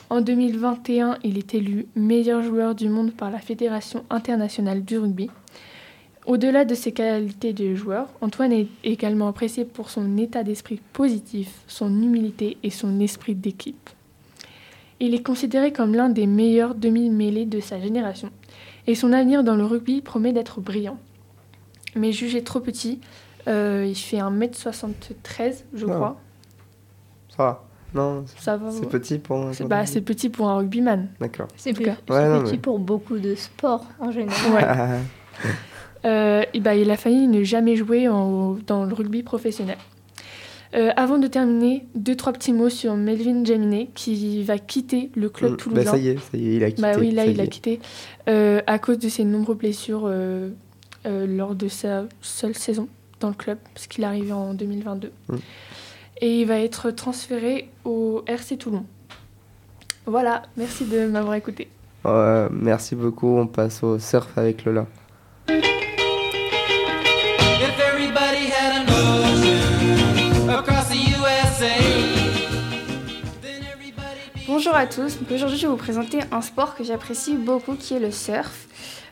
En 0.09 0.21
2021, 0.21 1.19
il 1.25 1.39
est 1.39 1.55
élu 1.55 1.87
meilleur 1.97 2.43
joueur 2.43 2.75
du 2.75 2.89
monde 2.89 3.13
par 3.13 3.31
la 3.31 3.39
Fédération 3.39 4.05
internationale 4.11 4.85
du 4.85 4.99
rugby. 4.99 5.31
Au-delà 6.25 6.65
de 6.65 6.75
ses 6.75 6.93
qualités 6.93 7.53
de 7.53 7.75
joueur, 7.75 8.07
Antoine 8.21 8.53
est 8.53 8.69
également 8.85 9.27
apprécié 9.29 9.65
pour 9.65 9.91
son 9.91 10.17
état 10.17 10.45
d'esprit 10.45 10.81
positif, 10.93 11.49
son 11.67 11.89
humilité 12.01 12.59
et 12.63 12.71
son 12.71 13.01
esprit 13.01 13.35
d'équipe. 13.35 13.91
Il 15.01 15.15
est 15.15 15.23
considéré 15.25 15.73
comme 15.73 15.95
l'un 15.97 16.09
des 16.09 16.29
meilleurs 16.29 16.77
demi-mêlés 16.77 17.45
de 17.47 17.59
sa 17.59 17.81
génération, 17.81 18.31
et 18.87 18.95
son 18.95 19.13
avenir 19.13 19.43
dans 19.43 19.57
le 19.57 19.65
rugby 19.65 20.01
promet 20.01 20.33
d'être 20.33 20.61
brillant. 20.61 20.97
Mais 21.97 22.13
jugé 22.13 22.43
trop 22.45 22.61
petit, 22.61 23.01
euh, 23.49 23.85
il 23.89 23.97
fait 23.97 24.19
1m73, 24.19 25.65
je 25.75 25.87
crois. 25.87 26.21
Ça 27.37 27.43
va 27.43 27.65
Non, 27.95 28.25
Ça 28.39 28.57
va. 28.57 28.71
c'est 28.71 28.89
petit 28.89 29.19
pour 29.19 29.39
un 29.45 29.53
C'est 29.53 29.65
bah, 29.65 29.87
c'est 29.87 30.01
petit 30.03 30.29
pour 30.29 30.49
un 30.49 30.59
rugbyman. 30.59 31.09
D'accord. 31.21 31.49
C'est 31.57 31.77
Ouais, 31.77 31.97
petit 32.07 32.53
mais- 32.53 32.59
pour 32.59 32.79
beaucoup 32.79 33.19
de 33.19 33.35
sports 33.35 33.85
en 33.99 34.13
général. 34.13 34.53
Ouais. 34.53 35.51
Euh, 36.05 36.43
et 36.53 36.61
bah, 36.61 36.75
il 36.75 36.91
a 36.91 36.97
failli 36.97 37.29
ne 37.29 37.43
jamais 37.45 37.77
jouer 37.77 38.09
en- 38.09 38.57
dans 38.67 38.85
le 38.85 38.93
rugby 38.95 39.23
professionnel. 39.23 39.77
Euh, 40.75 40.91
avant 40.97 41.19
de 41.19 41.27
terminer, 41.27 41.87
deux 41.95 42.17
trois 42.17 42.33
petits 42.33 42.53
mots 42.53 42.71
sur 42.71 42.97
Melvin 42.97 43.45
Jaminet 43.45 43.91
qui 43.95 44.43
va 44.43 44.59
quitter 44.59 45.11
le 45.15 45.29
club 45.29 45.53
Mm, 45.53 45.57
toulousain. 45.59 45.83
Bah 45.85 45.91
ça 45.91 45.99
y 45.99 46.09
est, 46.09 46.19
ça 46.19 46.37
y 46.39 46.49
est, 46.49 46.55
il 46.57 46.65
a 46.65 46.71
quitté. 46.71 46.83
Bah 46.83 46.93
oui, 46.99 47.11
là 47.11 47.27
il 47.27 47.41
a 47.41 47.47
quitté 47.47 47.79
euh, 48.29 48.63
à 48.67 48.79
cause 48.79 48.99
de 48.99 49.09
ses 49.11 49.25
nombreuses 49.25 49.59
blessures 49.59 50.11
lors 51.05 51.55
de 51.55 51.69
sa 51.69 52.05
seule 52.23 52.55
saison 52.55 52.89
dans 53.21 53.29
le 53.29 53.35
club, 53.35 53.59
parce 53.75 53.87
qu'il 53.87 54.03
est 54.03 54.07
arrivé 54.07 54.33
en 54.33 54.55
2022. 54.55 55.13
Mm. 55.29 55.37
Et 56.23 56.41
il 56.41 56.47
va 56.47 56.59
être 56.61 56.91
transféré 56.91 57.69
au 57.85 58.23
RC 58.27 58.57
Toulon. 58.57 58.85
Voilà, 60.07 60.43
merci 60.57 60.85
de 60.87 61.07
m'avoir 61.07 61.35
écouté. 61.35 61.69
Merci 62.51 62.97
beaucoup, 62.97 63.37
on 63.37 63.47
passe 63.47 63.83
au 63.83 63.99
surf 63.99 64.37
avec 64.39 64.65
Lola. 64.65 64.87
Bonjour 74.55 74.75
à 74.75 74.85
tous, 74.85 75.17
aujourd'hui 75.33 75.57
je 75.57 75.63
vais 75.63 75.73
vous 75.73 75.79
présenter 75.79 76.19
un 76.31 76.43
sport 76.43 76.75
que 76.75 76.85
j'apprécie 76.85 77.37
beaucoup 77.37 77.75
qui 77.75 77.95
est 77.95 77.99
le 77.99 78.11
surf. 78.11 78.69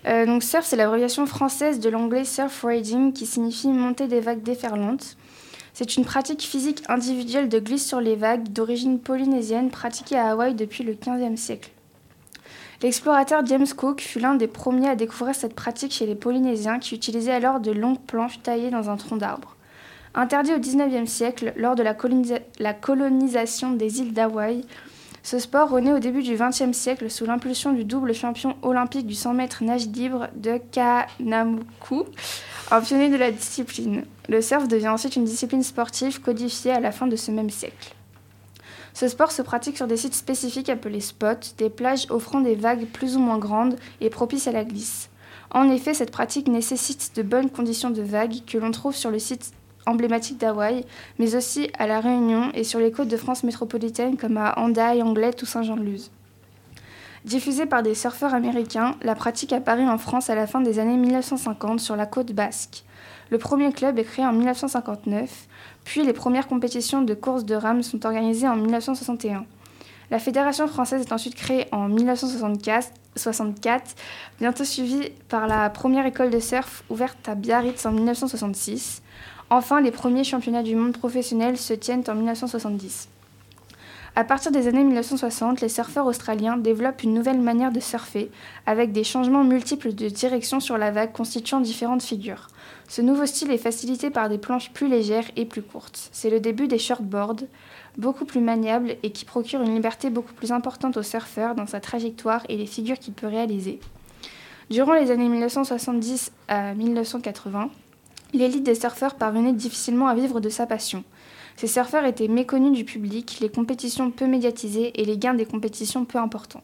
Euh, 0.07 0.27
donc 0.27 0.43
surf 0.43 0.67
c'est 0.67 0.77
l'abréviation 0.77 1.25
française 1.25 1.81
de 1.81 1.89
l'anglais 1.89 2.27
surf 2.27 2.63
riding 2.63 3.15
qui 3.15 3.25
signifie 3.25 3.69
monter 3.69 4.07
des 4.07 4.21
vagues 4.21 4.43
déferlantes. 4.43 5.17
C'est 5.73 5.97
une 5.97 6.05
pratique 6.05 6.43
physique 6.43 6.83
individuelle 6.91 7.49
de 7.49 7.59
glisse 7.59 7.89
sur 7.89 8.03
les 8.03 8.17
vagues 8.17 8.51
d'origine 8.51 8.99
polynésienne 8.99 9.71
pratiquée 9.71 10.19
à 10.19 10.33
Hawaï 10.33 10.55
depuis 10.55 10.85
le 10.85 10.93
15e 10.93 11.37
siècle. 11.37 11.71
L'explorateur 12.83 13.41
James 13.47 13.69
Cook 13.75 14.03
fut 14.03 14.21
l'un 14.21 14.35
des 14.35 14.47
premiers 14.47 14.91
à 14.91 14.95
découvrir 14.95 15.35
cette 15.35 15.55
pratique 15.55 15.93
chez 15.93 16.05
les 16.05 16.17
Polynésiens 16.17 16.79
qui 16.79 16.95
utilisaient 16.95 17.33
alors 17.33 17.61
de 17.61 17.71
longues 17.71 18.03
planches 18.07 18.43
taillées 18.43 18.71
dans 18.71 18.91
un 18.91 18.99
tronc 18.99 19.17
d'arbre. 19.17 19.57
Interdit 20.15 20.53
au 20.53 20.59
19e 20.59 21.07
siècle 21.07 21.55
lors 21.57 21.77
de 21.77 21.83
la, 21.83 21.97
la 22.59 22.75
colonisation 22.75 23.71
des 23.73 24.01
îles 24.01 24.13
d'Hawaï, 24.13 24.67
ce 25.23 25.39
sport 25.39 25.69
renaît 25.69 25.93
au 25.93 25.99
début 25.99 26.23
du 26.23 26.35
XXe 26.35 26.73
siècle 26.73 27.11
sous 27.11 27.27
l'impulsion 27.27 27.73
du 27.73 27.85
double 27.85 28.15
champion 28.15 28.57
olympique 28.63 29.07
du 29.07 29.15
100 29.15 29.35
mètres 29.35 29.63
nage 29.63 29.87
libre 29.87 30.29
de 30.35 30.59
Kanamuku, 30.73 32.05
un 32.71 32.81
pionnier 32.81 33.11
de 33.11 33.17
la 33.17 33.31
discipline. 33.31 34.05
Le 34.29 34.41
surf 34.41 34.67
devient 34.67 34.89
ensuite 34.89 35.17
une 35.17 35.25
discipline 35.25 35.63
sportive 35.63 36.21
codifiée 36.21 36.73
à 36.73 36.81
la 36.81 36.93
fin 36.93 37.07
de 37.07 37.17
ce 37.17 37.31
même 37.31 37.51
siècle. 37.51 37.95
Ce 38.95 39.09
sport 39.09 39.31
se 39.31 39.43
pratique 39.43 39.77
sur 39.77 39.87
des 39.87 39.97
sites 39.97 40.15
spécifiques 40.15 40.69
appelés 40.69 41.01
spots, 41.01 41.55
des 41.59 41.71
plages 41.71 42.07
offrant 42.11 42.41
des 42.41 42.55
vagues 42.55 42.87
plus 42.87 43.17
ou 43.17 43.21
moins 43.21 43.39
grandes 43.39 43.77
et 44.01 44.11
propices 44.11 44.49
à 44.49 44.53
la 44.53 44.65
glisse. 44.65 45.11
En 45.53 45.69
effet, 45.71 45.95
cette 45.95 46.13
pratique 46.13 46.49
nécessite 46.49 47.15
de 47.17 47.23
bonnes 47.23 47.51
conditions 47.51 47.91
de 47.91 48.03
vagues 48.03 48.45
que 48.47 48.59
l'on 48.59 48.71
trouve 48.71 48.95
sur 48.95 49.11
le 49.11 49.19
site 49.19 49.53
emblématique 49.91 50.39
d'Hawaï, 50.39 50.85
mais 51.19 51.37
aussi 51.37 51.71
à 51.79 51.87
La 51.87 52.01
Réunion 52.01 52.51
et 52.55 52.65
sur 52.65 52.81
les 52.81 52.93
côtes 52.93 53.09
de 53.09 53.17
France 53.17 53.45
métropolitaine 53.45 54.17
comme 54.17 54.37
à 54.37 54.59
Hendaye, 54.59 55.03
Anglette 55.03 55.43
ou 55.43 55.47
Saint-Jean-de-Luz. 55.47 56.11
Diffusée 57.25 57.67
par 57.67 57.83
des 57.83 57.95
surfeurs 57.95 58.33
américains, 58.33 58.97
la 59.03 59.15
pratique 59.15 59.53
apparut 59.53 59.87
en 59.87 59.99
France 59.99 60.31
à 60.31 60.35
la 60.35 60.47
fin 60.47 60.63
des 60.63 60.79
années 60.79 60.97
1950 60.97 61.79
sur 61.79 61.95
la 61.95 62.07
côte 62.07 62.33
basque. 62.33 62.85
Le 63.31 63.37
premier 63.37 63.73
club 63.73 63.99
est 63.99 64.05
créé 64.05 64.25
en 64.25 64.33
1959, 64.33 65.47
puis 65.85 66.03
les 66.03 66.15
premières 66.15 66.49
compétitions 66.49 67.03
de 67.03 67.15
course 67.15 67.45
de 67.45 67.55
rames 67.55 67.83
sont 67.83 68.07
organisées 68.07 68.49
en 68.49 68.57
1961. 68.57 69.45
La 70.11 70.19
Fédération 70.19 70.67
française 70.67 71.03
est 71.03 71.13
ensuite 71.13 71.37
créée 71.37 71.67
en 71.71 71.89
1964, 71.89 72.91
64, 73.15 73.95
bientôt 74.41 74.65
suivie 74.65 75.11
par 75.29 75.47
la 75.47 75.71
première 75.71 76.07
école 76.07 76.31
de 76.31 76.41
surf 76.41 76.83
ouverte 76.91 77.29
à 77.29 77.37
Biarritz 77.37 77.87
en 77.87 77.93
1966. 77.93 79.03
Enfin, 79.53 79.81
les 79.81 79.91
premiers 79.91 80.23
championnats 80.23 80.63
du 80.63 80.77
monde 80.77 80.97
professionnels 80.97 81.59
se 81.59 81.75
tiennent 81.75 82.05
en 82.07 82.15
1970. 82.15 83.09
À 84.15 84.23
partir 84.23 84.53
des 84.53 84.69
années 84.69 84.85
1960, 84.85 85.61
les 85.61 85.69
surfeurs 85.69 86.07
australiens 86.07 86.57
développent 86.57 87.03
une 87.03 87.15
nouvelle 87.15 87.41
manière 87.41 87.73
de 87.73 87.81
surfer, 87.81 88.31
avec 88.67 88.93
des 88.93 89.03
changements 89.03 89.43
multiples 89.43 89.93
de 89.93 90.09
direction 90.09 90.61
sur 90.61 90.79
la 90.79 90.93
vague 90.93 91.13
constituant 91.13 91.61
différentes 91.61 92.03
figures. 92.03 92.47
Ce 92.89 93.03
nouveau 93.03 93.27
style 93.27 93.51
est 93.51 93.59
facilité 93.59 94.11
par 94.11 94.29
des 94.29 94.39
planches 94.39 94.73
plus 94.73 94.89
légères 94.89 95.31
et 95.35 95.45
plus 95.47 95.63
courtes. 95.63 96.11
C'est 96.13 96.31
le 96.31 96.39
début 96.39 96.69
des 96.69 96.79
shortboards, 96.79 97.43
beaucoup 97.99 98.25
plus 98.25 98.41
maniables 98.41 98.97
et 99.03 99.11
qui 99.11 99.25
procurent 99.25 99.63
une 99.63 99.75
liberté 99.75 100.11
beaucoup 100.11 100.35
plus 100.35 100.53
importante 100.53 100.97
au 100.97 101.03
surfeur 101.03 101.57
dans 101.57 101.67
sa 101.67 101.81
trajectoire 101.81 102.45
et 102.49 102.57
les 102.57 102.67
figures 102.67 103.01
qu'il 103.01 103.15
peut 103.15 103.27
réaliser. 103.27 103.81
Durant 104.71 104.93
les 104.95 105.11
années 105.11 105.29
1970 105.29 106.31
à 106.47 106.75
1980, 106.75 107.71
l'élite 108.33 108.63
des 108.63 108.75
surfeurs 108.75 109.15
parvenait 109.15 109.53
difficilement 109.53 110.09
à 110.09 110.15
vivre 110.15 110.41
de 110.41 110.49
sa 110.49 110.67
passion. 110.67 111.05
Ces 111.57 111.67
surfeurs 111.67 112.05
étaient 112.05 112.29
méconnus 112.29 112.73
du 112.73 112.85
public, 112.85 113.39
les 113.41 113.51
compétitions 113.51 114.11
peu 114.11 114.27
médiatisées 114.27 114.99
et 115.01 115.05
les 115.05 115.19
gains 115.19 115.35
des 115.35 115.47
compétitions 115.47 116.05
peu 116.05 116.19
importants. 116.19 116.63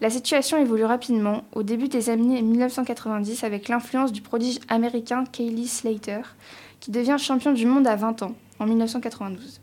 La 0.00 0.08
situation 0.08 0.56
évolue 0.56 0.84
rapidement 0.84 1.44
au 1.52 1.62
début 1.62 1.88
des 1.88 2.08
années 2.08 2.40
1990 2.40 3.44
avec 3.44 3.68
l'influence 3.68 4.12
du 4.12 4.22
prodige 4.22 4.58
américain 4.68 5.24
Kaylee 5.30 5.68
Slater, 5.68 6.22
qui 6.80 6.90
devient 6.90 7.16
champion 7.18 7.52
du 7.52 7.66
monde 7.66 7.86
à 7.86 7.96
20 7.96 8.22
ans, 8.22 8.34
en 8.58 8.66
1992. 8.66 9.60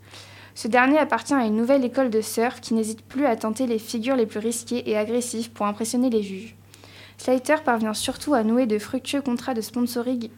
Ce 0.53 0.67
dernier 0.67 0.97
appartient 0.97 1.33
à 1.33 1.45
une 1.45 1.55
nouvelle 1.55 1.85
école 1.85 2.09
de 2.09 2.21
surf 2.21 2.61
qui 2.61 2.73
n'hésite 2.73 3.03
plus 3.03 3.25
à 3.25 3.35
tenter 3.35 3.67
les 3.67 3.79
figures 3.79 4.15
les 4.15 4.25
plus 4.25 4.39
risquées 4.39 4.89
et 4.89 4.97
agressives 4.97 5.51
pour 5.51 5.65
impressionner 5.67 6.09
les 6.09 6.23
juges. 6.23 6.56
Slater 7.17 7.63
parvient 7.65 7.93
surtout 7.93 8.33
à 8.33 8.43
nouer 8.43 8.67
de 8.67 8.79
fructueux 8.79 9.21
contrats 9.21 9.53
de 9.53 9.61
sponsoring, 9.61 10.29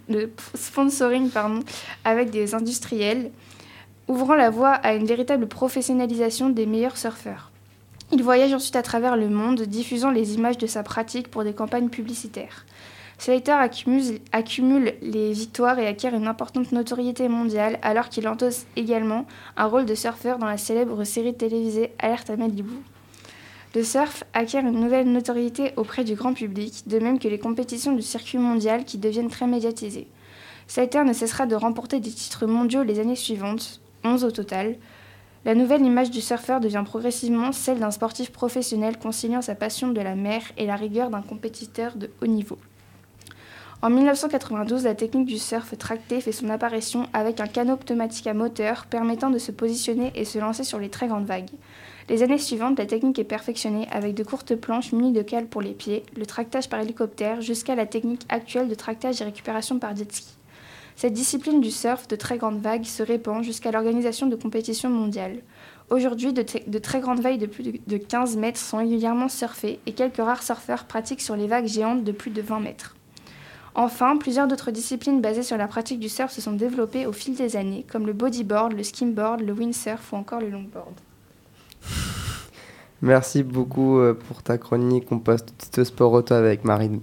avec 2.06 2.30
des 2.32 2.56
industriels, 2.56 3.32
ouvrant 4.08 4.36
la 4.36 4.50
voie 4.50 4.72
à 4.72 4.94
une 4.94 5.06
véritable 5.06 5.48
professionnalisation 5.48 6.50
des 6.50 6.66
meilleurs 6.66 6.98
surfeurs. 6.98 7.52
Il 8.12 8.24
voyage 8.24 8.54
ensuite 8.54 8.76
à 8.76 8.82
travers 8.82 9.18
le 9.18 9.30
monde, 9.30 9.62
diffusant 9.62 10.10
les 10.10 10.34
images 10.34 10.58
de 10.58 10.66
sa 10.66 10.82
pratique 10.82 11.30
pour 11.30 11.44
des 11.44 11.54
campagnes 11.54 11.90
publicitaires. 11.90 12.66
Slater 13.20 13.52
accumule, 13.52 14.20
accumule 14.32 14.94
les 15.02 15.34
victoires 15.34 15.78
et 15.78 15.86
acquiert 15.86 16.16
une 16.16 16.28
importante 16.28 16.72
notoriété 16.72 17.28
mondiale 17.28 17.78
alors 17.82 18.08
qu'il 18.08 18.28
endosse 18.28 18.66
également 18.78 19.26
un 19.58 19.66
rôle 19.66 19.86
de 19.86 19.94
surfeur 19.94 20.40
dans 20.40 20.46
la 20.46 20.58
célèbre 20.58 21.04
série 21.04 21.36
télévisée 21.36 21.92
Alerte 22.00 22.30
à 22.30 22.38
Malibu. 22.38 22.78
Le 23.76 23.84
surf 23.84 24.24
acquiert 24.34 24.66
une 24.66 24.80
nouvelle 24.80 25.12
notoriété 25.12 25.74
auprès 25.76 26.04
du 26.04 26.16
grand 26.16 26.34
public, 26.34 26.88
de 26.88 26.98
même 26.98 27.20
que 27.20 27.28
les 27.28 27.38
compétitions 27.38 27.94
du 27.94 28.02
circuit 28.02 28.40
mondial 28.40 28.84
qui 28.84 28.98
deviennent 28.98 29.30
très 29.30 29.46
médiatisées. 29.46 30.08
Slater 30.68 31.04
ne 31.04 31.14
cessera 31.14 31.46
de 31.46 31.54
remporter 31.54 32.00
des 32.00 32.10
titres 32.10 32.48
mondiaux 32.48 32.82
les 32.82 33.00
années 33.00 33.16
suivantes, 33.16 33.80
11 34.04 34.24
au 34.24 34.32
total. 34.32 34.76
La 35.46 35.54
nouvelle 35.54 35.86
image 35.86 36.10
du 36.10 36.20
surfeur 36.20 36.60
devient 36.60 36.84
progressivement 36.84 37.52
celle 37.52 37.78
d'un 37.78 37.92
sportif 37.92 38.32
professionnel 38.32 38.98
conciliant 38.98 39.44
sa 39.44 39.54
passion 39.54 39.90
de 39.90 40.02
la 40.02 40.16
mer 40.16 40.42
et 40.58 40.66
la 40.66 40.76
rigueur 40.76 41.12
d'un 41.12 41.22
compétiteur 41.22 41.96
de 41.96 42.10
haut 42.24 42.28
niveau. 42.28 42.58
En 43.82 43.90
1992, 43.90 44.84
la 44.84 44.96
technique 44.96 45.28
du 45.28 45.38
surf 45.38 45.78
tracté 45.78 46.20
fait 46.20 46.34
son 46.34 46.50
apparition 46.50 47.08
avec 47.14 47.40
un 47.40 47.48
canot 47.48 47.78
pneumatique 47.78 48.28
à 48.28 48.34
moteur 48.34 48.88
permettant 48.88 49.30
de 49.30 49.38
se 49.38 49.52
positionner 49.54 50.12
et 50.16 50.26
se 50.26 50.38
lancer 50.40 50.66
sur 50.66 50.80
les 50.80 50.90
très 50.90 51.08
grandes 51.08 51.26
vagues. 51.26 51.52
Les 52.10 52.24
années 52.24 52.40
suivantes, 52.40 52.80
la 52.80 52.88
technique 52.88 53.20
est 53.20 53.24
perfectionnée 53.24 53.88
avec 53.92 54.16
de 54.16 54.24
courtes 54.24 54.56
planches 54.56 54.94
munies 54.94 55.12
de 55.12 55.22
cales 55.22 55.46
pour 55.46 55.62
les 55.62 55.74
pieds, 55.74 56.04
le 56.18 56.26
tractage 56.26 56.68
par 56.68 56.80
hélicoptère 56.80 57.40
jusqu'à 57.42 57.76
la 57.76 57.86
technique 57.86 58.26
actuelle 58.30 58.68
de 58.68 58.74
tractage 58.74 59.22
et 59.22 59.26
récupération 59.26 59.78
par 59.78 59.96
jet 59.96 60.12
ski. 60.12 60.28
Cette 60.96 61.14
discipline 61.14 61.62
du 61.62 61.70
surf 61.70 62.08
de 62.08 62.16
très 62.16 62.40
grandes 62.40 62.62
vagues 62.62 62.86
se 62.86 63.04
répand 63.04 63.44
jusqu'à 63.44 63.72
l'organisation 63.72 64.26
de 64.26 64.36
compétitions 64.36 64.90
mondiales. 64.90 65.38
Aujourd'hui, 65.92 66.34
de, 66.34 66.44
de, 66.66 66.80
très 66.80 67.00
grandes 67.00 67.20
vagues 67.20 67.40
de 67.40 67.46
plus 67.46 67.62
de, 67.62 67.74
de 67.86 67.98
15 67.98 68.38
mètres 68.38 68.60
sont 68.60 68.78
régulièrement 68.78 69.30
surfées 69.30 69.80
et 69.86 69.92
quelques 69.92 70.18
rares 70.18 70.42
surfeurs 70.42 70.86
pratiquent 70.86 71.22
sur 71.22 71.36
les 71.36 71.46
vagues 71.46 71.68
géantes 71.68 72.04
de 72.04 72.12
plus 72.12 72.32
de 72.32 72.42
20 72.42 72.60
mètres. 72.60 72.96
Enfin, 73.76 74.18
plusieurs 74.18 74.48
d'autres 74.48 74.72
disciplines 74.72 75.22
basées 75.22 75.44
sur 75.44 75.58
la 75.58 75.68
pratique 75.68 76.00
du 76.00 76.10
surf 76.10 76.32
se 76.32 76.42
sont 76.42 76.54
développées 76.54 77.06
au 77.06 77.14
fil 77.14 77.36
des 77.36 77.56
années, 77.56 77.86
comme 77.88 78.08
le 78.08 78.14
bodyboard, 78.14 78.74
le 78.74 78.84
skimboard, 78.84 79.42
le 79.42 79.54
windsurf 79.54 80.12
ou 80.12 80.16
encore 80.16 80.42
le 80.42 80.50
longboard. 80.50 80.96
Merci 83.02 83.44
beaucoup 83.44 84.00
euh, 84.00 84.14
pour 84.14 84.44
ta 84.44 84.58
chronique. 84.58 85.12
On 85.12 85.20
passe 85.20 85.46
tout 85.46 85.54
de 85.56 85.62
suite 85.62 85.84
sport 85.86 86.12
auto 86.12 86.34
avec 86.34 86.66
Marine. 86.66 87.00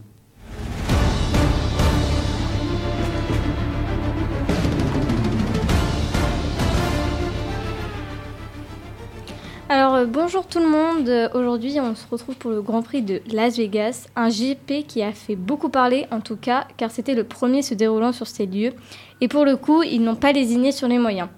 Alors 9.69 9.97
euh, 9.97 10.07
bonjour 10.07 10.47
tout 10.47 10.61
le 10.61 10.69
monde, 10.69 11.09
Euh, 11.09 11.29
aujourd'hui 11.35 11.81
on 11.81 11.95
se 11.95 12.07
retrouve 12.09 12.37
pour 12.37 12.51
le 12.51 12.63
Grand 12.63 12.83
Prix 12.83 13.03
de 13.03 13.21
Las 13.33 13.57
Vegas, 13.57 14.07
un 14.15 14.29
GP 14.29 14.87
qui 14.87 15.03
a 15.03 15.13
fait 15.13 15.35
beaucoup 15.35 15.69
parler 15.71 16.07
en 16.13 16.21
tout 16.21 16.37
cas 16.37 16.69
car 16.77 16.91
c'était 16.91 17.15
le 17.15 17.25
premier 17.25 17.63
se 17.63 17.75
déroulant 17.75 18.13
sur 18.13 18.29
ces 18.29 18.47
lieux 18.47 18.73
et 19.21 19.29
pour 19.29 19.45
le 19.45 19.57
coup 19.57 19.83
ils 19.83 20.01
n'ont 20.01 20.15
pas 20.15 20.33
lésiné 20.33 20.71
sur 20.71 20.87
les 20.87 20.99
moyens. 20.99 21.29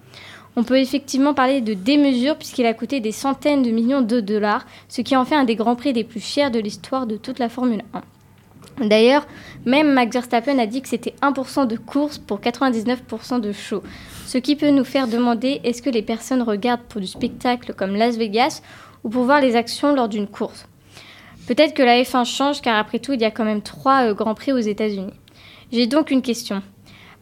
On 0.56 0.64
peut 0.64 0.78
effectivement 0.78 1.34
parler 1.34 1.60
de 1.60 1.74
démesure 1.74 2.36
puisqu'il 2.36 2.66
a 2.66 2.74
coûté 2.74 3.00
des 3.00 3.12
centaines 3.12 3.62
de 3.62 3.70
millions 3.70 4.02
de 4.02 4.20
dollars, 4.20 4.66
ce 4.88 5.02
qui 5.02 5.16
en 5.16 5.24
fait 5.24 5.36
un 5.36 5.44
des 5.44 5.56
Grands 5.56 5.76
Prix 5.76 5.92
les 5.92 6.04
plus 6.04 6.24
chers 6.24 6.50
de 6.50 6.58
l'histoire 6.58 7.06
de 7.06 7.16
toute 7.16 7.38
la 7.38 7.48
Formule 7.48 7.82
1. 7.94 8.02
D'ailleurs, 8.86 9.26
même 9.66 9.92
Max 9.92 10.12
Verstappen 10.12 10.58
a 10.58 10.66
dit 10.66 10.82
que 10.82 10.88
c'était 10.88 11.14
1% 11.22 11.66
de 11.66 11.76
course 11.76 12.18
pour 12.18 12.40
99% 12.40 13.40
de 13.40 13.52
show. 13.52 13.82
Ce 14.26 14.38
qui 14.38 14.56
peut 14.56 14.70
nous 14.70 14.84
faire 14.84 15.08
demander 15.08 15.60
est-ce 15.64 15.82
que 15.82 15.90
les 15.90 16.02
personnes 16.02 16.42
regardent 16.42 16.82
pour 16.88 17.00
du 17.00 17.06
spectacle 17.06 17.74
comme 17.74 17.96
Las 17.96 18.16
Vegas 18.16 18.62
ou 19.04 19.08
pour 19.08 19.24
voir 19.24 19.40
les 19.40 19.56
actions 19.56 19.94
lors 19.94 20.08
d'une 20.08 20.28
course? 20.28 20.66
Peut-être 21.48 21.74
que 21.74 21.82
la 21.82 22.02
F1 22.02 22.24
change 22.24 22.60
car 22.60 22.76
après 22.76 22.98
tout 22.98 23.14
il 23.14 23.20
y 23.20 23.24
a 23.24 23.30
quand 23.30 23.44
même 23.44 23.62
trois 23.62 24.10
euh, 24.10 24.14
grands 24.14 24.34
prix 24.34 24.52
aux 24.52 24.58
États-Unis. 24.58 25.14
J'ai 25.72 25.86
donc 25.86 26.10
une 26.10 26.22
question. 26.22 26.62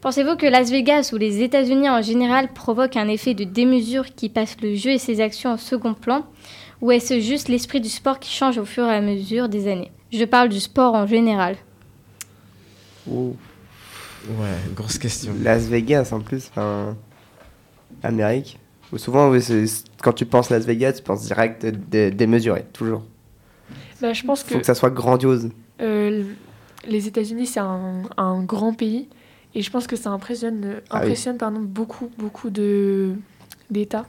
Pensez-vous 0.01 0.35
que 0.35 0.45
Las 0.45 0.69
Vegas 0.69 1.09
ou 1.13 1.17
les 1.17 1.41
États-Unis 1.41 1.89
en 1.89 2.01
général 2.01 2.53
provoquent 2.53 2.97
un 2.97 3.07
effet 3.07 3.33
de 3.33 3.43
démesure 3.43 4.13
qui 4.15 4.29
passe 4.29 4.55
le 4.61 4.75
jeu 4.75 4.91
et 4.91 4.99
ses 4.99 5.21
actions 5.21 5.51
en 5.51 5.57
second 5.57 5.93
plan 5.95 6.25
Ou 6.81 6.91
est-ce 6.91 7.19
juste 7.19 7.49
l'esprit 7.49 7.81
du 7.81 7.89
sport 7.89 8.19
qui 8.19 8.31
change 8.31 8.57
au 8.57 8.65
fur 8.65 8.85
et 8.85 8.95
à 8.95 9.01
mesure 9.01 9.49
des 9.49 9.67
années? 9.67 9.91
Je 10.11 10.23
parle 10.23 10.49
du 10.49 10.59
sport 10.59 10.93
en 10.93 11.07
général. 11.07 11.55
Oh. 13.11 13.35
Ouais, 14.29 14.47
grosse 14.75 14.97
question. 14.97 15.33
Las 15.41 15.65
Vegas 15.67 16.09
en 16.11 16.19
plus, 16.19 16.49
enfin. 16.51 16.95
Amérique. 18.03 18.59
Ou 18.93 18.97
souvent, 18.97 19.31
quand 20.01 20.13
tu 20.13 20.25
penses 20.25 20.49
Las 20.49 20.65
Vegas, 20.65 20.93
tu 20.93 21.03
penses 21.03 21.23
direct 21.25 21.65
dé- 21.65 22.11
démesuré, 22.11 22.65
toujours. 22.71 23.03
Bah, 24.01 24.13
je 24.13 24.23
pense 24.23 24.43
que, 24.43 24.53
Faut 24.53 24.59
que 24.59 24.65
ça 24.65 24.75
soit 24.75 24.91
grandiose. 24.91 25.49
euh, 25.81 26.23
les 26.87 27.07
États-Unis, 27.07 27.47
c'est 27.47 27.59
un, 27.59 28.03
un 28.17 28.43
grand 28.43 28.73
pays. 28.73 29.07
Et 29.55 29.61
je 29.61 29.71
pense 29.71 29.87
que 29.87 29.95
ça 29.95 30.09
impressionne, 30.11 30.81
Ah 30.89 30.97
oui. 30.97 31.03
impressionne 31.03 31.37
pardon, 31.37 31.61
beaucoup, 31.61 32.09
beaucoup 32.17 32.49
d'États. 32.49 34.05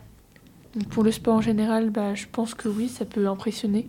Pour 0.91 1.03
le 1.03 1.11
sport 1.11 1.37
en 1.37 1.41
général, 1.41 1.91
bah, 1.91 2.15
je 2.15 2.27
pense 2.31 2.55
que 2.55 2.69
oui, 2.69 2.89
ça 2.89 3.05
peut 3.05 3.27
impressionner, 3.27 3.87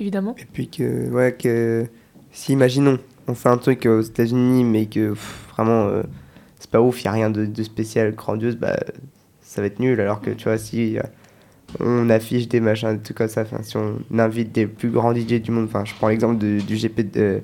évidemment. 0.00 0.34
Et 0.38 0.46
puis 0.50 0.68
que, 0.68 1.10
ouais, 1.10 1.32
que 1.34 1.86
si 2.32 2.52
imaginons, 2.52 2.98
on 3.28 3.34
fait 3.34 3.50
un 3.50 3.58
truc 3.58 3.86
aux 3.86 4.00
États-Unis, 4.00 4.64
mais 4.64 4.86
que 4.86 5.10
pff, 5.10 5.48
vraiment 5.54 5.86
euh, 5.88 6.02
c'est 6.58 6.70
pas 6.70 6.80
ouf, 6.80 7.00
il 7.02 7.04
n'y 7.04 7.08
a 7.08 7.12
rien 7.12 7.30
de, 7.30 7.44
de 7.44 7.62
spécial, 7.62 8.14
grandiose, 8.14 8.56
bah 8.56 8.76
ça 9.42 9.60
va 9.60 9.66
être 9.66 9.78
nul. 9.78 10.00
Alors 10.00 10.20
que 10.22 10.30
tu 10.30 10.44
vois, 10.44 10.56
si 10.58 10.98
euh, 10.98 11.02
on 11.80 12.08
affiche 12.10 12.48
des 12.48 12.60
machins, 12.60 12.96
des 12.96 13.02
trucs 13.02 13.18
comme 13.18 13.28
ça, 13.28 13.44
si 13.62 13.76
on 13.76 13.98
invite 14.18 14.52
des 14.52 14.66
plus 14.66 14.88
grands 14.90 15.12
DJ 15.14 15.40
du 15.42 15.50
monde, 15.50 15.66
enfin, 15.66 15.84
je 15.84 15.94
prends 15.94 16.08
l'exemple 16.08 16.38
de- 16.38 16.60
du 16.60 16.76
GP 16.76 17.12
de, 17.12 17.42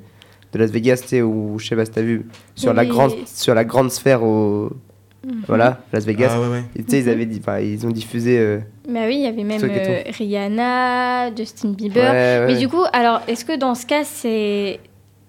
de 0.53 0.59
Las 0.59 0.71
Vegas, 0.71 0.99
tu 1.03 1.09
sais, 1.09 1.23
où 1.23 1.59
je 1.59 1.67
sais 1.69 1.77
pas 1.77 1.85
si 1.85 1.91
t'as 1.93 2.03
vu, 2.03 2.27
sur, 2.55 2.73
la 2.73 2.85
grande, 2.87 3.13
sur 3.27 3.55
la 3.55 3.65
grande 3.65 3.91
sphère 3.91 4.23
au. 4.23 4.71
Mhm. 5.27 5.43
Voilà, 5.49 5.81
Las 5.93 6.05
Vegas. 6.05 6.31
Ah 6.35 6.41
ouais. 6.49 6.63
Et 6.77 6.81
ils, 6.89 7.03
Mhm. 7.05 7.09
avaient 7.09 7.27
dit, 7.27 7.41
ils 7.63 7.87
ont 7.87 7.91
diffusé. 7.91 8.39
euh, 8.39 8.61
Bah 8.89 9.01
oui, 9.07 9.17
il 9.17 9.23
y 9.23 9.27
avait 9.27 9.43
même 9.45 9.61
euh, 9.63 10.03
Rihanna, 10.17 11.35
Justin 11.35 11.71
Bieber. 11.71 12.11
Ouais, 12.13 12.47
Mais 12.47 12.53
ouais. 12.55 12.59
du 12.59 12.69
coup, 12.69 12.85
alors, 12.93 13.21
est-ce 13.27 13.45
que 13.45 13.57
dans 13.57 13.75
ce 13.75 13.85
cas, 13.85 14.05
c'est 14.05 14.79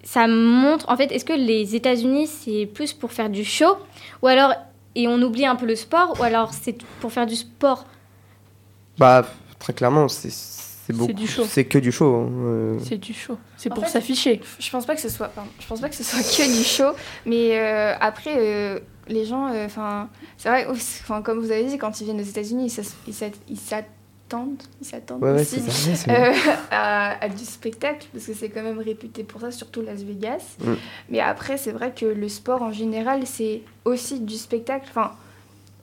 ça 0.03 0.27
montre, 0.27 0.85
en 0.89 0.95
fait, 0.95 1.11
est-ce 1.11 1.25
que 1.25 1.33
les 1.33 1.75
États-Unis, 1.75 2.27
c'est 2.27 2.65
plus 2.67 2.93
pour 2.93 3.11
faire 3.11 3.29
du 3.29 3.43
show 3.43 3.75
Ou 4.21 4.27
alors, 4.27 4.53
et 4.95 5.07
on 5.07 5.21
oublie 5.21 5.45
un 5.45 5.55
peu 5.55 5.65
le 5.65 5.75
sport 5.75 6.15
Ou 6.19 6.23
alors, 6.23 6.53
c'est 6.53 6.77
pour 7.01 7.11
faire 7.11 7.25
du 7.25 7.35
sport? 7.35 7.85
Bah, 8.97 9.25
très 9.59 9.73
clairement, 9.73 10.07
c'est 10.07 10.29
c'est 10.93 10.97
beaucoup. 10.97 11.13
du 11.13 11.27
show. 11.27 11.43
C'est 11.47 11.65
que 11.65 11.77
du 11.77 11.91
show. 11.91 12.15
hein, 12.15 12.29
euh. 12.45 12.77
C'est 12.83 12.97
du 12.97 13.13
show. 13.13 13.37
C'est 13.57 13.69
pour 13.73 13.87
s'afficher. 13.87 14.41
Je 14.59 14.69
pense 14.69 14.85
pas 14.85 14.95
que 14.95 15.01
ce 15.01 15.09
soit, 15.09 15.27
pardon, 15.29 15.49
je 15.59 15.67
pense 15.67 15.81
pas 15.81 15.89
que 15.89 15.95
ce 15.95 16.03
soit 16.03 16.19
que 16.19 16.57
du 16.57 16.63
show, 16.63 16.91
mais 17.25 17.57
euh, 17.59 17.93
après 17.99 18.33
euh, 18.37 18.79
les 19.07 19.25
gens, 19.25 19.49
enfin, 19.65 20.09
c'est 20.37 20.49
vrai, 20.49 20.67
enfin 20.69 21.21
comme 21.21 21.39
vous 21.39 21.51
avez 21.51 21.65
dit, 21.65 21.77
quand 21.77 21.99
ils 22.01 22.05
viennent 22.05 22.19
aux 22.19 22.23
États-Unis, 22.23 22.73
ils 23.07 23.57
s'attendent, 23.57 24.63
ils 24.81 24.85
s'attendent 24.85 25.23
Ouais, 25.23 25.31
ouais, 25.31 25.41
aussi 25.41 25.57
ouais, 25.57 26.09
euh, 26.09 26.33
à 26.69 27.29
du 27.29 27.45
spectacle 27.45 28.07
parce 28.13 28.25
que 28.25 28.33
c'est 28.33 28.49
quand 28.49 28.63
même 28.63 28.79
réputé 28.79 29.23
pour 29.23 29.41
ça, 29.41 29.51
surtout 29.51 29.81
Las 29.81 30.01
Vegas. 30.01 30.55
Mm. 30.59 30.73
Mais 31.09 31.19
après, 31.19 31.57
c'est 31.57 31.71
vrai 31.71 31.93
que 31.95 32.05
le 32.05 32.29
sport 32.29 32.61
en 32.61 32.71
général, 32.71 33.25
c'est 33.25 33.61
aussi 33.85 34.19
du 34.19 34.35
spectacle. 34.35 34.85
Enfin, 34.89 35.11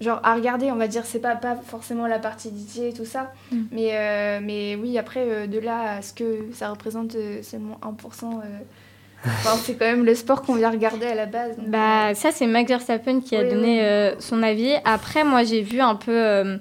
genre 0.01 0.21
à 0.23 0.35
regarder, 0.35 0.71
on 0.71 0.77
va 0.77 0.89
dire, 0.89 1.05
c'est 1.07 1.21
pas, 1.21 1.37
pas 1.37 1.57
forcément 1.57 2.07
la 2.07 2.19
partie 2.19 2.51
DJ 2.51 2.79
et 2.81 2.93
tout 2.93 3.05
ça, 3.07 3.33
Mm. 3.51 3.57
mais, 3.73 3.91
euh, 3.93 4.39
mais 4.43 4.77
oui, 4.77 4.99
après, 4.99 5.21
euh, 5.27 5.47
de 5.47 5.59
là 5.59 5.97
à 5.97 6.03
ce 6.03 6.13
que 6.13 6.49
ça 6.53 6.69
représente 6.71 7.15
euh, 7.15 7.43
seulement 7.43 7.79
1%, 7.83 8.41
euh, 8.41 8.41
enfin, 9.25 9.57
c'est 9.63 9.75
quand 9.75 9.87
même 9.87 10.05
le 10.05 10.15
sport 10.15 10.43
qu'on 10.43 10.55
vient 10.55 10.71
regarder 10.71 11.07
à 11.07 11.15
la 11.15 11.27
base. 11.27 11.57
donc, 11.57 11.69
Bah, 11.69 12.15
ça, 12.15 12.31
c'est 12.31 12.47
Max 12.47 12.69
Verstappen 12.69 13.21
qui 13.21 13.35
a 13.37 13.43
Oui, 13.43 13.49
donné 13.51 13.79
oui. 13.79 13.85
euh, 13.85 14.15
son 14.21 14.43
avis. 14.43 14.75
Après, 14.85 15.25
moi, 15.25 15.43
j'ai 15.45 15.63
vu 15.63 15.81
un 15.81 15.95
peu 15.97 16.13
euh, 16.13 16.59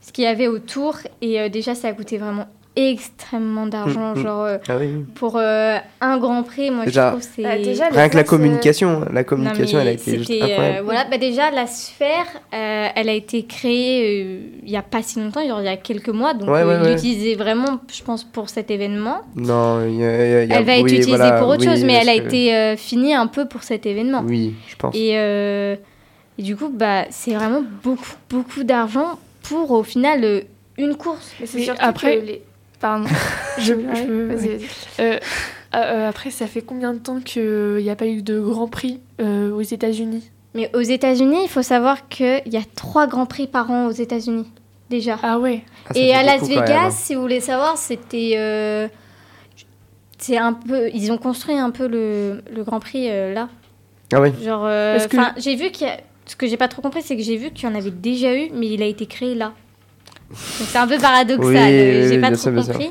ce 0.00 0.10
qu'il 0.12 0.24
y 0.24 0.26
avait 0.26 0.48
autour. 0.48 0.96
Et 1.20 1.40
euh, 1.40 1.48
déjà, 1.50 1.74
ça 1.74 1.88
a 1.88 1.92
coûté 1.92 2.16
vraiment 2.18 2.46
extrêmement 2.76 3.66
d'argent. 3.66 4.14
Mm, 4.14 4.18
mm. 4.18 4.22
Genre, 4.22 4.42
euh, 4.44 4.58
Ah 4.68 4.76
oui, 4.78 4.88
pour 5.14 5.36
euh, 5.36 5.76
un 6.00 6.18
grand 6.18 6.42
prix, 6.42 6.70
moi, 6.70 6.84
Déjà- 6.84 7.06
je 7.06 7.16
trouve 7.16 7.20
que 7.28 7.34
c'est... 7.36 7.42
Bah, 7.42 7.56
déjà, 7.58 7.88
Rien 7.88 8.08
que 8.08 8.16
la 8.16 8.22
euh, 8.22 8.24
communication, 8.24 9.00
la 9.12 9.20
Non, 9.20 9.24
communication, 9.24 9.78
elle 9.80 9.88
a 9.88 9.92
été 9.92 10.18
juste 10.18 10.30
euh, 10.30 10.42
incroyable. 10.44 10.84
voilà, 10.84 11.04
bah 11.04 11.18
déjà, 11.18 11.50
la 11.50 11.66
sphère, 11.66 12.26
euh, 12.52 12.88
elle 12.94 13.08
a 13.08 13.12
été 13.12 13.44
créée 13.44 14.24
euh, 14.24 14.38
il 14.64 14.70
n'y 14.70 14.76
a 14.76 14.82
pas 14.82 15.02
si 15.02 15.20
longtemps, 15.20 15.46
genre 15.46 15.60
il 15.60 15.66
y 15.66 15.68
a 15.68 15.76
quelques 15.76 16.08
mois. 16.08 16.34
Donc, 16.34 16.48
Ouais, 16.48 16.62
euh, 16.62 16.66
ouais, 16.80 16.84
ouais. 16.84 16.94
l'utilisaient 16.94 17.34
vraiment, 17.36 17.80
je 17.92 18.02
pense, 18.02 18.24
pour 18.24 18.48
cet 18.48 18.70
événement. 18.70 19.22
Non, 19.36 19.84
il 19.86 19.96
y 20.00 20.04
a, 20.04 20.08
y 20.08 20.34
a- 20.34 20.44
y 20.44 20.52
a- 20.52 20.58
Elle 20.58 20.64
va 20.64 20.72
être 20.76 20.84
oui, 20.84 20.90
utilisée 20.92 21.16
voilà, 21.16 21.32
pour 21.38 21.48
autre 21.48 21.60
oui, 21.60 21.66
chose, 21.68 21.84
mais 21.84 21.94
elle 21.94 22.08
a 22.08 22.18
que- 22.18 22.24
été 22.26 22.54
euh, 22.54 22.76
finie 22.76 23.14
un 23.14 23.26
peu 23.28 23.46
pour 23.46 23.62
cet 23.62 23.86
événement. 23.86 24.22
Oui, 24.26 24.54
je 24.68 24.76
pense. 24.76 24.94
Et, 24.96 25.12
euh, 25.14 25.76
et 26.38 26.42
du 26.42 26.56
coup, 26.56 26.68
bah, 26.68 27.04
c'est 27.10 27.34
vraiment 27.34 27.62
beaucoup, 27.84 28.14
beaucoup 28.28 28.64
d'argent 28.64 29.18
pour 29.42 29.70
au 29.70 29.82
final 29.84 30.24
euh, 30.24 30.40
une 30.76 30.96
course. 30.96 31.32
Mais 31.38 31.46
c'est 31.46 31.60
surtout 31.60 31.80
après- 31.84 32.18
que 32.20 32.26
les... 32.26 32.42
Pardon. 32.84 33.06
Je, 33.58 33.72
Ouais, 33.72 33.82
je- 33.96 34.12
vas-y, 34.26 34.48
vas-y. 34.48 34.66
Euh, 35.00 35.18
euh, 35.74 36.08
après, 36.10 36.30
ça 36.30 36.46
fait 36.46 36.60
combien 36.60 36.92
de 36.92 36.98
temps 36.98 37.20
qu'il 37.20 37.76
n'y 37.78 37.88
a 37.88 37.96
pas 37.96 38.06
eu 38.06 38.20
de 38.20 38.38
Grand 38.38 38.68
Prix 38.68 39.00
euh, 39.22 39.52
aux 39.52 39.62
États-Unis? 39.62 40.30
Mais 40.54 40.70
aux 40.76 40.80
États-Unis, 40.82 41.38
il 41.44 41.48
faut 41.48 41.62
savoir 41.62 42.08
qu'il 42.08 42.42
y 42.46 42.56
a 42.58 42.62
trois 42.76 43.06
grands 43.06 43.24
prix 43.26 43.46
par 43.46 43.70
an 43.70 43.86
aux 43.86 43.92
États-Unis 43.92 44.50
déjà. 44.90 45.18
Ah 45.22 45.38
ouais. 45.38 45.62
Ah, 45.88 45.92
et 45.94 46.12
à 46.12 46.22
Las 46.24 46.46
Vegas, 46.46 46.86
hein. 46.88 46.90
si 46.90 47.14
vous 47.14 47.22
voulez 47.22 47.40
savoir, 47.40 47.78
c'était 47.78 48.34
euh, 48.36 48.86
c'est 50.18 50.36
un 50.36 50.52
peu, 50.52 50.90
ils 50.92 51.10
ont 51.10 51.18
construit 51.18 51.56
un 51.56 51.70
peu 51.70 51.86
le, 51.88 52.42
le 52.54 52.64
Grand 52.64 52.80
Prix 52.80 53.08
euh, 53.08 53.32
là. 53.32 53.48
Ah 54.12 54.20
oui. 54.20 54.28
Genre, 54.44 54.64
euh, 54.66 54.98
Parce 54.98 55.06
que- 55.08 55.40
j'ai 55.40 55.56
vu 55.56 55.70
qu'il 55.70 55.86
y 55.86 55.90
a, 55.90 55.96
ce 56.26 56.36
que 56.36 56.46
j'ai 56.46 56.56
pas 56.58 56.68
trop 56.68 56.82
compris, 56.82 57.00
c'est 57.02 57.16
que 57.16 57.22
j'ai 57.22 57.36
vu 57.36 57.50
qu'il 57.50 57.68
y 57.68 57.72
en 57.72 57.74
avait 57.74 57.90
déjà 57.90 58.34
eu, 58.36 58.50
mais 58.52 58.68
il 58.68 58.82
a 58.82 58.86
été 58.86 59.06
créé 59.06 59.34
là. 59.34 59.52
C'est 60.32 60.78
un 60.78 60.86
peu 60.86 60.98
paradoxal. 60.98 61.46
Oui, 61.46 61.56
euh, 61.58 62.08
j'ai 62.08 62.14
oui, 62.16 62.20
pas 62.20 62.28
trop 62.30 62.36
sûr, 62.36 62.54
compris. 62.54 62.90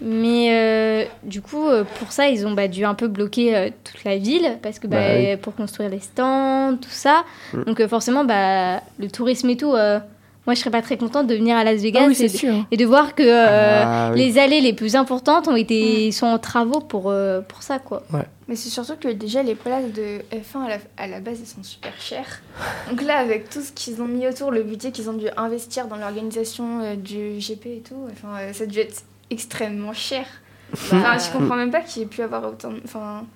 Mais 0.00 0.48
euh, 0.52 1.04
du 1.24 1.42
coup, 1.42 1.66
euh, 1.66 1.82
pour 1.98 2.12
ça, 2.12 2.28
ils 2.28 2.46
ont 2.46 2.52
bah, 2.52 2.68
dû 2.68 2.84
un 2.84 2.94
peu 2.94 3.08
bloquer 3.08 3.56
euh, 3.56 3.68
toute 3.82 4.04
la 4.04 4.16
ville 4.16 4.58
parce 4.62 4.78
que 4.78 4.86
bah, 4.86 4.96
Bah 4.96 5.14
oui. 5.18 5.36
pour 5.38 5.56
construire 5.56 5.88
les 5.90 5.98
stands, 5.98 6.76
tout 6.76 6.88
ça. 6.90 7.24
Mm. 7.52 7.62
Donc 7.64 7.80
euh, 7.80 7.88
forcément, 7.88 8.24
bah, 8.24 8.80
le 8.98 9.10
tourisme 9.10 9.50
et 9.50 9.56
tout. 9.56 9.74
euh, 9.74 9.98
moi, 10.46 10.54
je 10.54 10.60
serais 10.60 10.70
pas 10.70 10.82
très 10.82 10.96
contente 10.96 11.26
de 11.26 11.34
venir 11.34 11.56
à 11.56 11.64
Las 11.64 11.80
Vegas 11.82 12.00
Ah 12.04 12.06
oui, 12.08 12.16
et, 12.20 12.22
de- 12.22 12.28
sûr. 12.28 12.54
et 12.70 12.76
de 12.76 12.86
voir 12.86 13.14
que 13.16 13.22
euh, 13.24 13.82
Ah 13.84 14.10
oui. 14.14 14.18
les 14.20 14.38
allées 14.38 14.60
les 14.60 14.72
plus 14.72 14.94
importantes 14.96 15.48
ont 15.48 15.56
été 15.56 16.10
sont 16.12 16.26
en 16.26 16.38
travaux 16.38 16.80
pour 16.80 17.10
euh, 17.10 17.40
pour 17.40 17.62
ça 17.62 17.78
quoi. 17.80 18.02
Mais 18.48 18.56
c'est 18.56 18.70
surtout 18.70 18.96
que 18.96 19.08
déjà 19.08 19.42
les 19.42 19.54
places 19.54 19.92
de 19.92 20.20
F1 20.32 20.64
à 20.64 20.68
la, 20.70 20.78
à 20.96 21.06
la 21.06 21.20
base 21.20 21.38
elles 21.40 21.46
sont 21.46 21.62
super 21.62 21.92
chères. 22.00 22.40
Donc 22.88 23.02
là 23.02 23.18
avec 23.18 23.50
tout 23.50 23.60
ce 23.60 23.72
qu'ils 23.72 24.00
ont 24.00 24.08
mis 24.08 24.26
autour, 24.26 24.50
le 24.50 24.62
budget 24.62 24.90
qu'ils 24.90 25.10
ont 25.10 25.14
dû 25.14 25.26
investir 25.36 25.86
dans 25.86 25.96
l'organisation 25.96 26.80
euh, 26.82 26.96
du 26.96 27.38
GP 27.38 27.66
et 27.66 27.82
tout, 27.86 28.08
enfin 28.10 28.28
euh, 28.40 28.52
ça 28.54 28.64
a 28.64 28.66
dû 28.66 28.78
être 28.78 29.02
extrêmement 29.30 29.92
cher. 29.92 30.24
Enfin 30.72 31.18
je 31.18 31.30
comprends 31.30 31.56
même 31.56 31.70
pas 31.70 31.82
qu'il 31.82 32.02
ait 32.02 32.06
pu 32.06 32.22
avoir 32.22 32.44
autant 32.46 32.72
de... 32.72 32.80
Enfin 32.84 33.26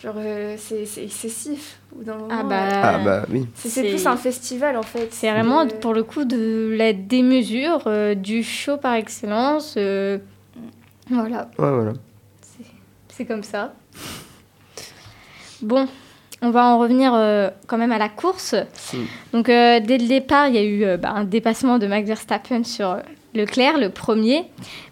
genre 0.00 0.14
euh, 0.18 0.54
c'est 0.58 0.86
c'est 0.86 1.02
excessif. 1.04 1.80
Ah 2.30 2.42
bah, 2.44 2.54
euh, 2.66 2.80
Ah 2.84 2.98
bah 3.04 3.22
oui. 3.30 3.46
c'est 3.54 3.68
c'est 3.68 3.82
c'est- 3.82 3.88
plus 3.90 4.06
un 4.06 4.16
festival 4.16 4.76
en 4.76 4.82
fait. 4.82 5.08
C'est 5.12 5.30
vraiment 5.30 5.66
pour 5.66 5.92
le 5.94 6.04
coup 6.04 6.24
de 6.24 6.72
la 6.76 6.92
démesure, 6.92 7.82
euh, 7.88 8.14
du 8.14 8.44
show 8.44 8.76
par 8.76 8.94
excellence. 8.94 9.74
euh, 9.76 10.18
voilà, 11.10 11.50
Ouais, 11.58 11.70
voilà. 11.70 11.92
c'est 13.08 13.24
comme 13.24 13.42
ça. 13.42 13.74
Bon, 15.62 15.88
on 16.42 16.50
va 16.50 16.66
en 16.66 16.78
revenir 16.78 17.12
euh, 17.14 17.48
quand 17.66 17.78
même 17.78 17.92
à 17.92 17.98
la 17.98 18.08
course. 18.08 18.54
Donc 19.32 19.48
euh, 19.48 19.80
dès 19.80 19.98
le 19.98 20.06
départ, 20.06 20.48
il 20.48 20.54
y 20.54 20.58
a 20.58 20.62
eu 20.62 20.84
euh, 20.84 20.96
bah, 20.96 21.12
un 21.14 21.24
dépassement 21.24 21.78
de 21.78 21.86
Max 21.86 22.06
Verstappen 22.06 22.62
sur 22.62 22.98
Leclerc, 23.34 23.78
le 23.78 23.88
premier, 23.88 24.44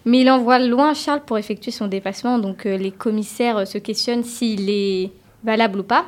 mais 0.05 0.21
il 0.21 0.29
envoie 0.29 0.59
loin 0.59 0.93
Charles 0.93 1.21
pour 1.25 1.37
effectuer 1.37 1.71
son 1.71 1.87
dépassement. 1.87 2.39
Donc 2.39 2.65
les 2.65 2.91
commissaires 2.91 3.67
se 3.67 3.77
questionnent 3.77 4.23
s'il 4.23 4.69
est 4.69 5.11
valable 5.43 5.79
ou 5.79 5.83
pas. 5.83 6.05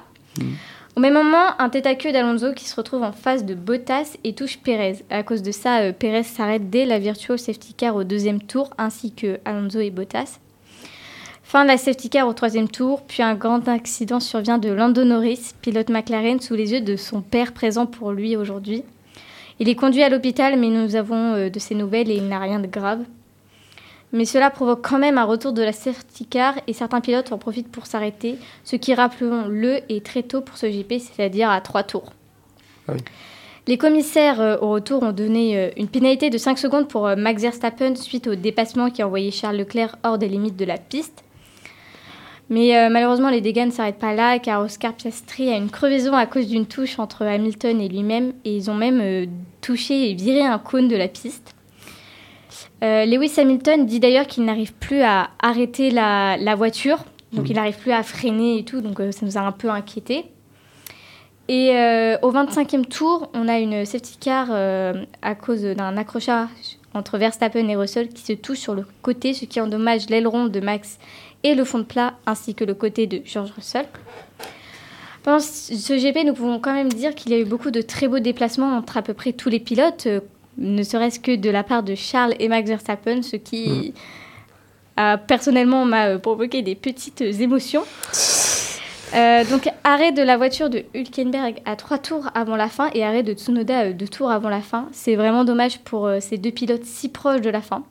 Au 0.95 0.99
même 0.99 1.13
moment, 1.13 1.59
un 1.59 1.69
tête 1.69 1.85
à 1.85 1.93
queue 1.93 2.11
d'Alonso 2.11 2.53
qui 2.53 2.65
se 2.65 2.75
retrouve 2.75 3.03
en 3.03 3.11
face 3.11 3.45
de 3.45 3.53
Bottas 3.53 4.17
et 4.23 4.33
touche 4.33 4.57
Pérez. 4.57 4.97
À 5.11 5.21
cause 5.21 5.43
de 5.43 5.51
ça, 5.51 5.93
Pérez 5.93 6.23
s'arrête 6.23 6.71
dès 6.71 6.85
la 6.85 6.97
virtual 6.97 7.37
safety 7.37 7.75
car 7.75 7.95
au 7.95 8.03
deuxième 8.03 8.41
tour, 8.41 8.71
ainsi 8.79 9.13
que 9.13 9.39
Alonso 9.45 9.79
et 9.79 9.91
Bottas. 9.91 10.39
Fin 11.47 11.63
de 11.63 11.69
la 11.69 11.77
safety 11.77 12.09
car 12.09 12.27
au 12.27 12.33
troisième 12.33 12.67
tour, 12.67 13.03
puis 13.03 13.23
un 13.23 13.33
grand 13.33 13.69
accident 13.69 14.19
survient 14.19 14.57
de 14.57 14.67
Lando 14.67 15.05
Norris, 15.05 15.53
pilote 15.61 15.87
McLaren, 15.89 16.41
sous 16.41 16.55
les 16.55 16.73
yeux 16.73 16.81
de 16.81 16.97
son 16.97 17.21
père 17.21 17.53
présent 17.53 17.85
pour 17.85 18.11
lui 18.11 18.35
aujourd'hui. 18.35 18.83
Il 19.61 19.69
est 19.69 19.75
conduit 19.75 20.03
à 20.03 20.09
l'hôpital, 20.09 20.59
mais 20.59 20.67
nous 20.67 20.97
avons 20.97 21.35
euh, 21.35 21.49
de 21.49 21.57
ses 21.57 21.73
nouvelles 21.73 22.11
et 22.11 22.15
il 22.15 22.27
n'a 22.27 22.39
rien 22.39 22.59
de 22.59 22.67
grave. 22.67 22.99
Mais 24.11 24.25
cela 24.25 24.49
provoque 24.49 24.85
quand 24.85 24.99
même 24.99 25.17
un 25.17 25.23
retour 25.23 25.53
de 25.53 25.61
la 25.61 25.71
safety 25.71 26.25
car 26.25 26.55
et 26.67 26.73
certains 26.73 26.99
pilotes 26.99 27.31
en 27.31 27.37
profitent 27.37 27.71
pour 27.71 27.85
s'arrêter, 27.85 28.37
ce 28.65 28.75
qui, 28.75 28.93
rappelons-le, 28.93 29.79
est 29.89 30.05
très 30.05 30.23
tôt 30.23 30.41
pour 30.41 30.57
ce 30.57 30.65
GP, 30.65 30.99
c'est-à-dire 30.99 31.49
à 31.49 31.61
trois 31.61 31.83
tours. 31.83 32.11
Ah 32.89 32.93
oui. 32.93 32.99
Les 33.67 33.77
commissaires 33.77 34.39
euh, 34.39 34.57
au 34.61 34.69
retour 34.69 35.03
ont 35.03 35.11
donné 35.11 35.57
euh, 35.57 35.69
une 35.75 35.89
pénalité 35.89 36.29
de 36.29 36.37
5 36.37 36.57
secondes 36.57 36.87
pour 36.87 37.05
euh, 37.05 37.17
Max 37.17 37.41
Verstappen 37.41 37.95
suite 37.95 38.27
au 38.27 38.35
dépassement 38.35 38.89
qui 38.89 39.01
a 39.01 39.07
envoyé 39.07 39.29
Charles 39.29 39.57
Leclerc 39.57 39.97
hors 40.03 40.17
des 40.17 40.29
limites 40.29 40.55
de 40.55 40.63
la 40.63 40.77
piste. 40.77 41.25
Mais 42.49 42.77
euh, 42.77 42.89
malheureusement, 42.89 43.29
les 43.29 43.41
dégâts 43.41 43.65
ne 43.65 43.71
s'arrêtent 43.71 43.99
pas 43.99 44.13
là 44.13 44.39
car 44.39 44.61
Oscar 44.61 44.93
Piastri 44.93 45.49
a 45.49 45.57
une 45.57 45.69
crevaison 45.69 46.13
à 46.13 46.25
cause 46.25 46.47
d'une 46.47 46.65
touche 46.65 46.97
entre 46.97 47.25
Hamilton 47.25 47.81
et 47.81 47.89
lui-même 47.89 48.33
et 48.45 48.55
ils 48.55 48.71
ont 48.71 48.75
même 48.75 49.01
euh, 49.01 49.25
touché 49.59 50.09
et 50.09 50.13
viré 50.13 50.45
un 50.45 50.59
cône 50.59 50.87
de 50.87 50.95
la 50.95 51.09
piste. 51.09 51.55
Euh, 52.83 53.05
Lewis 53.05 53.33
Hamilton 53.37 53.85
dit 53.85 53.99
d'ailleurs 53.99 54.27
qu'il 54.27 54.45
n'arrive 54.45 54.73
plus 54.73 55.01
à 55.01 55.31
arrêter 55.41 55.89
la, 55.89 56.37
la 56.37 56.55
voiture, 56.55 56.99
donc 57.33 57.49
il 57.49 57.55
n'arrive 57.55 57.77
plus 57.77 57.91
à 57.91 58.03
freiner 58.03 58.59
et 58.59 58.63
tout, 58.63 58.81
donc 58.81 58.99
ça 59.11 59.25
nous 59.25 59.37
a 59.37 59.41
un 59.41 59.51
peu 59.51 59.69
inquiété. 59.69 60.25
Et 61.49 61.69
au 62.21 62.31
25e 62.31 62.85
tour, 62.85 63.31
on 63.33 63.47
a 63.47 63.57
une 63.59 63.85
safety 63.85 64.17
car 64.19 64.51
à 64.51 65.35
cause 65.35 65.63
d'un 65.63 65.95
accrochage 65.95 66.77
entre 66.93 67.17
Verstappen 67.17 67.67
et 67.69 67.75
Russell 67.75 68.09
qui 68.09 68.21
se 68.21 68.33
touche 68.33 68.59
sur 68.59 68.75
le 68.75 68.85
côté, 69.01 69.33
ce 69.33 69.45
qui 69.45 69.61
endommage 69.61 70.09
l'aileron 70.09 70.47
de 70.47 70.59
Max 70.59 70.99
et 71.43 71.55
le 71.55 71.63
fond 71.63 71.79
de 71.79 71.83
plat, 71.83 72.15
ainsi 72.25 72.55
que 72.55 72.63
le 72.63 72.73
côté 72.73 73.07
de 73.07 73.21
George 73.25 73.51
Russell. 73.55 73.85
Pendant 75.23 75.39
ce 75.39 75.93
GP, 75.93 76.25
nous 76.25 76.33
pouvons 76.33 76.59
quand 76.59 76.73
même 76.73 76.91
dire 76.91 77.13
qu'il 77.15 77.31
y 77.31 77.35
a 77.35 77.39
eu 77.39 77.45
beaucoup 77.45 77.71
de 77.71 77.81
très 77.81 78.07
beaux 78.07 78.19
déplacements 78.19 78.77
entre 78.77 78.97
à 78.97 79.01
peu 79.01 79.13
près 79.13 79.33
tous 79.33 79.49
les 79.49 79.59
pilotes, 79.59 80.07
euh, 80.07 80.21
ne 80.57 80.83
serait-ce 80.83 81.19
que 81.19 81.35
de 81.35 81.49
la 81.49 81.63
part 81.63 81.83
de 81.83 81.95
Charles 81.95 82.33
et 82.39 82.47
Max 82.47 82.67
Verstappen, 82.67 83.21
ce 83.21 83.35
qui 83.35 83.93
a 84.95 85.17
personnellement 85.17 85.85
m'a 85.85 86.07
euh, 86.07 86.17
provoqué 86.17 86.61
des 86.61 86.75
petites 86.75 87.21
émotions. 87.21 87.83
Euh, 89.15 89.45
donc 89.45 89.69
arrêt 89.85 90.11
de 90.11 90.21
la 90.21 90.35
voiture 90.35 90.69
de 90.69 90.83
Hülkenberg 90.93 91.61
à 91.65 91.77
trois 91.77 91.97
tours 91.97 92.29
avant 92.35 92.57
la 92.57 92.67
fin 92.67 92.89
et 92.93 93.05
arrêt 93.05 93.23
de 93.23 93.33
Tsunoda 93.33 93.85
euh, 93.85 93.93
deux 93.93 94.07
tours 94.07 94.31
avant 94.31 94.49
la 94.49 94.61
fin. 94.61 94.89
C'est 94.91 95.15
vraiment 95.15 95.45
dommage 95.45 95.79
pour 95.79 96.07
euh, 96.07 96.19
ces 96.19 96.37
deux 96.37 96.51
pilotes 96.51 96.83
si 96.83 97.07
proches 97.09 97.41
de 97.41 97.49
la 97.49 97.61
fin. 97.61 97.83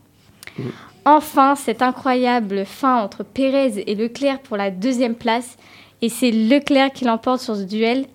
Enfin, 1.06 1.54
cette 1.54 1.82
incroyable 1.82 2.66
fin 2.66 3.00
entre 3.00 3.22
Pérez 3.22 3.84
et 3.86 3.94
Leclerc 3.94 4.40
pour 4.40 4.56
la 4.56 4.72
deuxième 4.72 5.14
place. 5.14 5.56
Et 6.02 6.08
c'est 6.08 6.32
Leclerc 6.32 6.92
qui 6.92 7.04
l'emporte 7.04 7.40
sur 7.40 7.54
ce 7.56 7.62
duel. 7.62 8.06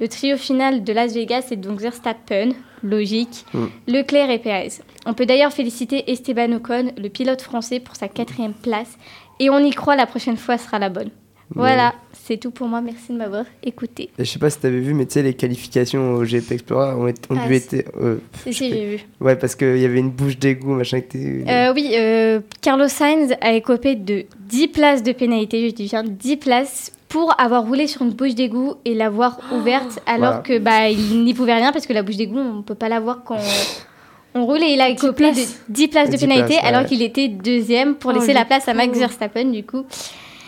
Le 0.00 0.08
trio 0.08 0.36
final 0.36 0.82
de 0.82 0.92
Las 0.92 1.14
Vegas 1.14 1.46
est 1.52 1.56
donc 1.56 1.80
Verstappen, 1.80 2.50
logique, 2.82 3.44
Mm. 3.54 3.66
Leclerc 3.86 4.30
et 4.30 4.38
Pérez. 4.38 4.72
On 5.06 5.14
peut 5.14 5.26
d'ailleurs 5.26 5.52
féliciter 5.52 6.10
Esteban 6.10 6.52
Ocon, 6.52 6.90
le 6.98 7.08
pilote 7.08 7.40
français, 7.40 7.78
pour 7.78 7.94
sa 7.94 8.08
quatrième 8.08 8.54
place. 8.54 8.98
Et 9.38 9.48
on 9.48 9.58
y 9.58 9.70
croit, 9.70 9.94
la 9.96 10.06
prochaine 10.06 10.36
fois 10.36 10.58
sera 10.58 10.78
la 10.78 10.88
bonne. 10.88 11.10
Voilà, 11.54 11.94
c'est 12.24 12.36
tout 12.38 12.50
pour 12.50 12.68
moi. 12.68 12.80
Merci 12.80 13.12
de 13.12 13.16
m'avoir 13.18 13.44
écouté. 13.62 14.10
Et 14.18 14.24
je 14.24 14.30
sais 14.30 14.38
pas 14.38 14.50
si 14.50 14.58
t'avais 14.58 14.80
vu, 14.80 14.94
mais 14.94 15.06
tu 15.06 15.14
sais, 15.14 15.22
les 15.22 15.34
qualifications 15.34 16.14
au 16.14 16.24
GP 16.24 16.52
Explorer 16.52 16.94
ont, 16.94 17.06
été- 17.08 17.20
ont 17.32 17.36
Ah, 17.40 17.46
dû 17.48 17.54
être. 17.54 17.74
euh, 18.00 18.18
Si, 18.44 18.52
si, 18.54 18.70
j'ai 18.70 18.86
vu. 18.96 18.98
Ouais, 19.20 19.36
parce 19.36 19.54
qu'il 19.56 19.78
y 19.78 19.84
avait 19.84 19.98
une 19.98 20.10
bouche 20.10 20.38
d'égout, 20.38 20.72
machin. 20.74 21.00
Que 21.00 21.16
Euh, 21.18 21.72
oui, 21.74 21.92
euh, 21.96 22.40
Carlos 22.60 22.88
Sainz 22.88 23.34
a 23.40 23.52
écopé 23.52 23.94
de 23.96 24.24
10 24.48 24.68
places 24.68 25.02
de 25.02 25.12
pénalité, 25.12 25.68
je 25.68 25.74
dis 25.74 25.86
bien 25.88 26.04
10 26.04 26.36
places, 26.36 26.92
pour 27.08 27.34
avoir 27.40 27.64
roulé 27.66 27.88
sur 27.88 28.02
une 28.02 28.10
bouche 28.12 28.36
d'égout 28.36 28.74
et 28.84 28.94
l'avoir 28.94 29.40
ouverte, 29.52 30.00
alors 30.06 30.26
Voilà. 30.28 30.38
que 30.42 30.58
bah, 30.58 30.88
il 30.90 31.24
n'y 31.24 31.34
pouvait 31.34 31.54
rien 31.54 31.72
parce 31.72 31.86
que 31.86 31.92
la 31.92 32.04
bouche 32.04 32.16
d'égout, 32.16 32.38
on 32.38 32.58
ne 32.58 32.62
peut 32.62 32.76
pas 32.76 32.88
la 32.88 33.00
voir 33.00 33.24
quand 33.24 33.36
on 34.34 34.46
roule. 34.46 34.62
Et 34.62 34.74
il 34.74 34.80
a 34.80 34.88
écopé 34.88 35.08
de 35.30 35.32
places. 35.32 35.60
10 35.68 35.88
places 35.88 36.10
de 36.10 36.16
10 36.16 36.20
pénalité 36.28 36.54
places, 36.58 36.64
alors 36.64 36.84
qu'il 36.86 37.02
était 37.02 37.26
deuxième 37.26 37.96
pour 37.96 38.12
Oh, 38.14 38.18
laisser 38.18 38.32
la 38.32 38.44
place 38.44 38.68
à 38.68 38.74
Max. 38.74 38.96
Verstappen, 38.96 39.46
du 39.46 39.64
coup. 39.64 39.84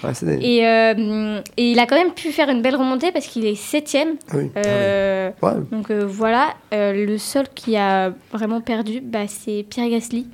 Ouais, 0.05 0.13
Et, 0.41 0.67
euh, 0.67 1.41
et 1.57 1.71
il 1.73 1.79
a 1.79 1.87
quand 1.87 1.97
même 1.97 2.13
pu 2.13 2.33
faire 2.33 2.49
une 2.49 2.63
belle 2.63 2.77
remontée 2.77 3.13
parce 3.13 3.27
qu'il 3.27 3.47
est 3.47 3.55
septième. 3.55 4.17
Oui. 4.35 4.51
Euh, 4.57 5.31
Ouais. 5.43 5.53
Donc 5.71 5.91
euh, 5.91 6.05
voilà, 6.07 6.55
le 6.73 7.17
seul 7.19 7.49
qui 7.49 7.77
a 7.77 8.13
vraiment 8.33 8.61
perdu, 8.61 9.01
bah, 9.01 9.27
c'est 9.29 9.65
Pierre 9.69 9.89
Gasly, 9.89 10.27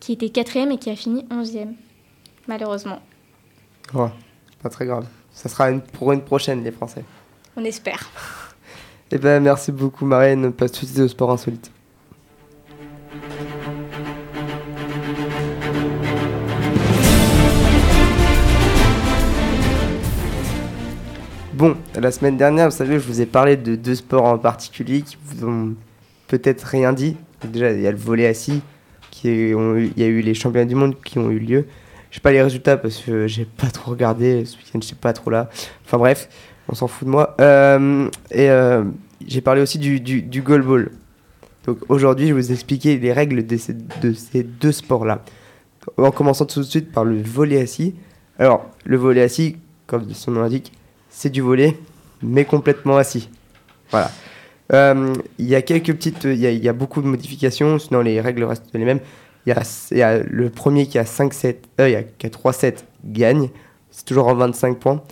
qui 0.00 0.12
était 0.12 0.28
quatrième 0.28 0.70
et 0.72 0.78
qui 0.78 0.90
a 0.90 0.96
fini 0.96 1.24
onzième, 1.30 1.74
malheureusement. 2.46 3.00
Ouais, 3.94 4.08
pas 4.62 4.68
très 4.68 4.86
grave. 4.86 5.06
Ça 5.32 5.48
sera 5.48 5.70
une, 5.70 5.80
pour 5.80 6.12
une 6.12 6.22
prochaine, 6.22 6.62
les 6.64 6.72
Français. 6.72 7.04
On 7.56 7.64
espère. 7.64 8.08
Eh 9.12 9.18
ben, 9.18 9.40
merci 9.40 9.70
beaucoup, 9.70 10.04
Marianne. 10.04 10.46
On 10.46 10.50
passe 10.50 10.72
tout 10.72 10.80
de 10.84 10.90
suite 10.90 10.98
au 10.98 11.06
sport 11.06 11.30
insolite. 11.30 11.70
Bon, 21.56 21.74
la 21.98 22.10
semaine 22.10 22.36
dernière, 22.36 22.68
vous 22.68 22.76
savez, 22.76 22.98
je 23.00 23.06
vous 23.06 23.22
ai 23.22 23.24
parlé 23.24 23.56
de 23.56 23.76
deux 23.76 23.94
sports 23.94 24.24
en 24.24 24.36
particulier 24.36 25.00
qui 25.00 25.16
vous 25.24 25.48
ont 25.48 25.74
peut-être 26.28 26.62
rien 26.64 26.92
dit. 26.92 27.16
Déjà, 27.50 27.72
il 27.72 27.80
y 27.80 27.86
a 27.86 27.90
le 27.90 27.96
volet 27.96 28.26
assis, 28.26 28.60
qui 29.10 29.28
il 29.28 29.92
y 29.96 30.02
a 30.02 30.06
eu 30.06 30.20
les 30.20 30.34
championnats 30.34 30.66
du 30.66 30.74
monde 30.74 30.96
qui 31.02 31.18
ont 31.18 31.30
eu 31.30 31.38
lieu. 31.38 31.64
Je 32.10 32.16
sais 32.16 32.20
pas 32.20 32.32
les 32.32 32.42
résultats 32.42 32.76
parce 32.76 32.98
que 32.98 33.26
j'ai 33.26 33.46
pas 33.46 33.70
trop 33.70 33.92
regardé 33.92 34.44
ce 34.44 34.58
week-end, 34.58 34.80
je 34.82 34.88
sais 34.88 34.96
pas 34.96 35.14
trop 35.14 35.30
là. 35.30 35.48
Enfin 35.86 35.96
bref, 35.96 36.28
on 36.68 36.74
s'en 36.74 36.88
fout 36.88 37.06
de 37.06 37.10
moi. 37.10 37.34
Euh, 37.40 38.10
et 38.30 38.50
euh, 38.50 38.84
j'ai 39.26 39.40
parlé 39.40 39.62
aussi 39.62 39.78
du, 39.78 39.98
du, 39.98 40.20
du 40.20 40.42
goalball. 40.42 40.90
Donc 41.64 41.78
aujourd'hui, 41.88 42.28
je 42.28 42.34
vais 42.34 42.40
vous 42.42 42.52
expliquer 42.52 42.98
les 42.98 43.14
règles 43.14 43.46
de 43.46 43.56
ces, 43.56 43.72
de 43.72 44.12
ces 44.12 44.42
deux 44.42 44.72
sports-là. 44.72 45.22
En 45.96 46.10
commençant 46.10 46.44
tout 46.44 46.60
de 46.60 46.66
suite 46.66 46.92
par 46.92 47.06
le 47.06 47.22
volet 47.22 47.62
assis. 47.62 47.94
Alors, 48.38 48.66
le 48.84 48.98
volet 48.98 49.22
assis, 49.22 49.56
comme 49.86 50.12
son 50.12 50.32
nom 50.32 50.42
l'indique, 50.42 50.70
c'est 51.16 51.30
du 51.30 51.40
volet, 51.40 51.78
mais 52.22 52.44
complètement 52.44 52.98
assis. 52.98 53.30
Voilà. 53.90 54.10
Euh, 54.74 55.14
Il 55.38 55.46
y 55.46 55.54
a 55.54 55.62
quelques 55.62 55.94
petites. 55.94 56.24
Il 56.24 56.36
y 56.42 56.72
beaucoup 56.72 57.00
de 57.00 57.06
modifications, 57.06 57.78
sinon 57.78 58.02
les 58.02 58.20
règles 58.20 58.44
restent 58.44 58.68
les 58.74 58.84
mêmes. 58.84 59.00
Il 59.46 59.54
y 59.92 60.04
le 60.28 60.50
premier 60.50 60.86
qui 60.86 60.98
a 60.98 61.04
5-7, 61.04 61.56
euh, 61.80 61.88
il 61.88 61.92
y 61.92 61.96
a, 61.96 62.02
qui 62.02 62.26
a 62.26 62.28
3-7 62.28 62.84
gagne. 63.02 63.48
C'est 63.90 64.04
toujours 64.04 64.26
en 64.26 64.34
25 64.34 64.78
points. 64.78 65.02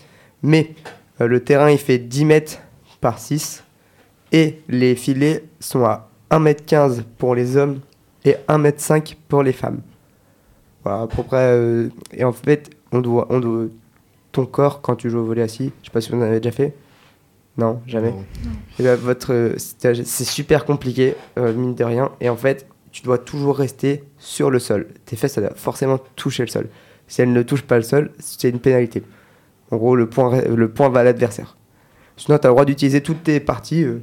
Mais 0.42 0.74
euh, 1.22 1.26
le 1.26 1.40
terrain, 1.42 1.70
il 1.70 1.78
fait 1.78 1.98
10 1.98 2.24
mètres 2.26 2.58
par 3.00 3.18
6. 3.18 3.64
Et 4.30 4.60
les 4.68 4.96
filets 4.96 5.44
sont 5.58 5.84
à 5.84 6.10
1m15 6.30 7.02
pour 7.16 7.34
les 7.34 7.56
hommes 7.56 7.80
et 8.26 8.36
1m5 8.48 9.14
pour 9.28 9.42
les 9.42 9.52
femmes. 9.54 9.80
Voilà, 10.82 11.02
à 11.02 11.06
peu 11.06 11.22
près. 11.22 11.36
euh, 11.38 11.88
et 12.12 12.24
en 12.24 12.32
fait, 12.32 12.68
on 12.92 13.00
doit, 13.00 13.26
on 13.30 13.40
doit. 13.40 13.68
Ton 14.34 14.46
corps, 14.46 14.80
quand 14.80 14.96
tu 14.96 15.10
joues 15.10 15.20
au 15.20 15.24
volet 15.24 15.42
assis, 15.42 15.70
je 15.80 15.86
sais 15.86 15.92
pas 15.92 16.00
si 16.00 16.10
vous 16.10 16.18
en 16.18 16.22
avez 16.22 16.40
déjà 16.40 16.50
fait. 16.50 16.74
Non, 17.56 17.80
jamais. 17.86 18.10
Non. 18.10 18.24
Eh 18.80 18.82
ben, 18.82 18.96
votre, 18.96 19.54
c'est 19.56 20.24
super 20.24 20.64
compliqué, 20.64 21.14
euh, 21.38 21.52
mine 21.52 21.76
de 21.76 21.84
rien. 21.84 22.10
Et 22.20 22.28
en 22.28 22.36
fait, 22.36 22.66
tu 22.90 23.02
dois 23.02 23.18
toujours 23.18 23.56
rester 23.56 24.02
sur 24.18 24.50
le 24.50 24.58
sol. 24.58 24.88
Tes 25.04 25.14
fesses, 25.14 25.34
ça 25.34 25.40
doit 25.40 25.54
forcément 25.54 26.00
toucher 26.16 26.42
le 26.42 26.48
sol. 26.48 26.68
Si 27.06 27.22
elles 27.22 27.32
ne 27.32 27.42
touchent 27.42 27.62
pas 27.62 27.76
le 27.76 27.84
sol, 27.84 28.10
c'est 28.18 28.48
une 28.48 28.58
pénalité. 28.58 29.04
En 29.70 29.76
gros, 29.76 29.94
le 29.94 30.08
point, 30.08 30.42
le 30.42 30.68
point 30.68 30.88
va 30.88 31.00
à 31.00 31.04
l'adversaire. 31.04 31.56
Sinon, 32.16 32.38
tu 32.38 32.46
as 32.48 32.50
le 32.50 32.54
droit 32.54 32.64
d'utiliser 32.64 33.02
toutes 33.02 33.22
tes 33.22 33.38
parties, 33.38 33.84
euh, 33.84 34.02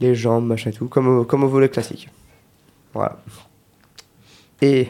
les 0.00 0.16
jambes, 0.16 0.46
machin 0.46 0.70
et 0.70 0.72
tout, 0.72 0.88
comme 0.88 1.06
au, 1.06 1.24
comme 1.24 1.44
au 1.44 1.48
volet 1.48 1.68
classique. 1.68 2.08
Voilà. 2.92 3.22
Et 4.60 4.88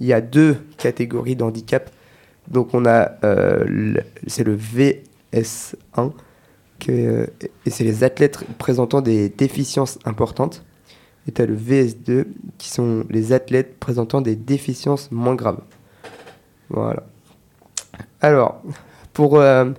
il 0.00 0.06
y 0.06 0.14
a 0.14 0.22
deux 0.22 0.56
catégories 0.78 1.36
d'handicap. 1.36 1.90
Donc, 2.50 2.74
on 2.74 2.86
a, 2.86 3.12
euh, 3.24 3.94
c'est 4.26 4.44
le 4.44 4.56
VS1 4.56 6.12
que, 6.78 7.28
et 7.66 7.70
c'est 7.70 7.84
les 7.84 8.04
athlètes 8.04 8.38
présentant 8.58 9.00
des 9.00 9.28
déficiences 9.28 9.98
importantes. 10.04 10.64
Et 11.26 11.32
tu 11.32 11.42
as 11.42 11.46
le 11.46 11.56
VS2 11.56 12.24
qui 12.56 12.70
sont 12.70 13.04
les 13.10 13.32
athlètes 13.32 13.78
présentant 13.78 14.20
des 14.20 14.36
déficiences 14.36 15.10
moins 15.10 15.34
graves. 15.34 15.60
Voilà. 16.70 17.02
Alors, 18.20 18.62
pour 19.12 19.38
euh, 19.38 19.70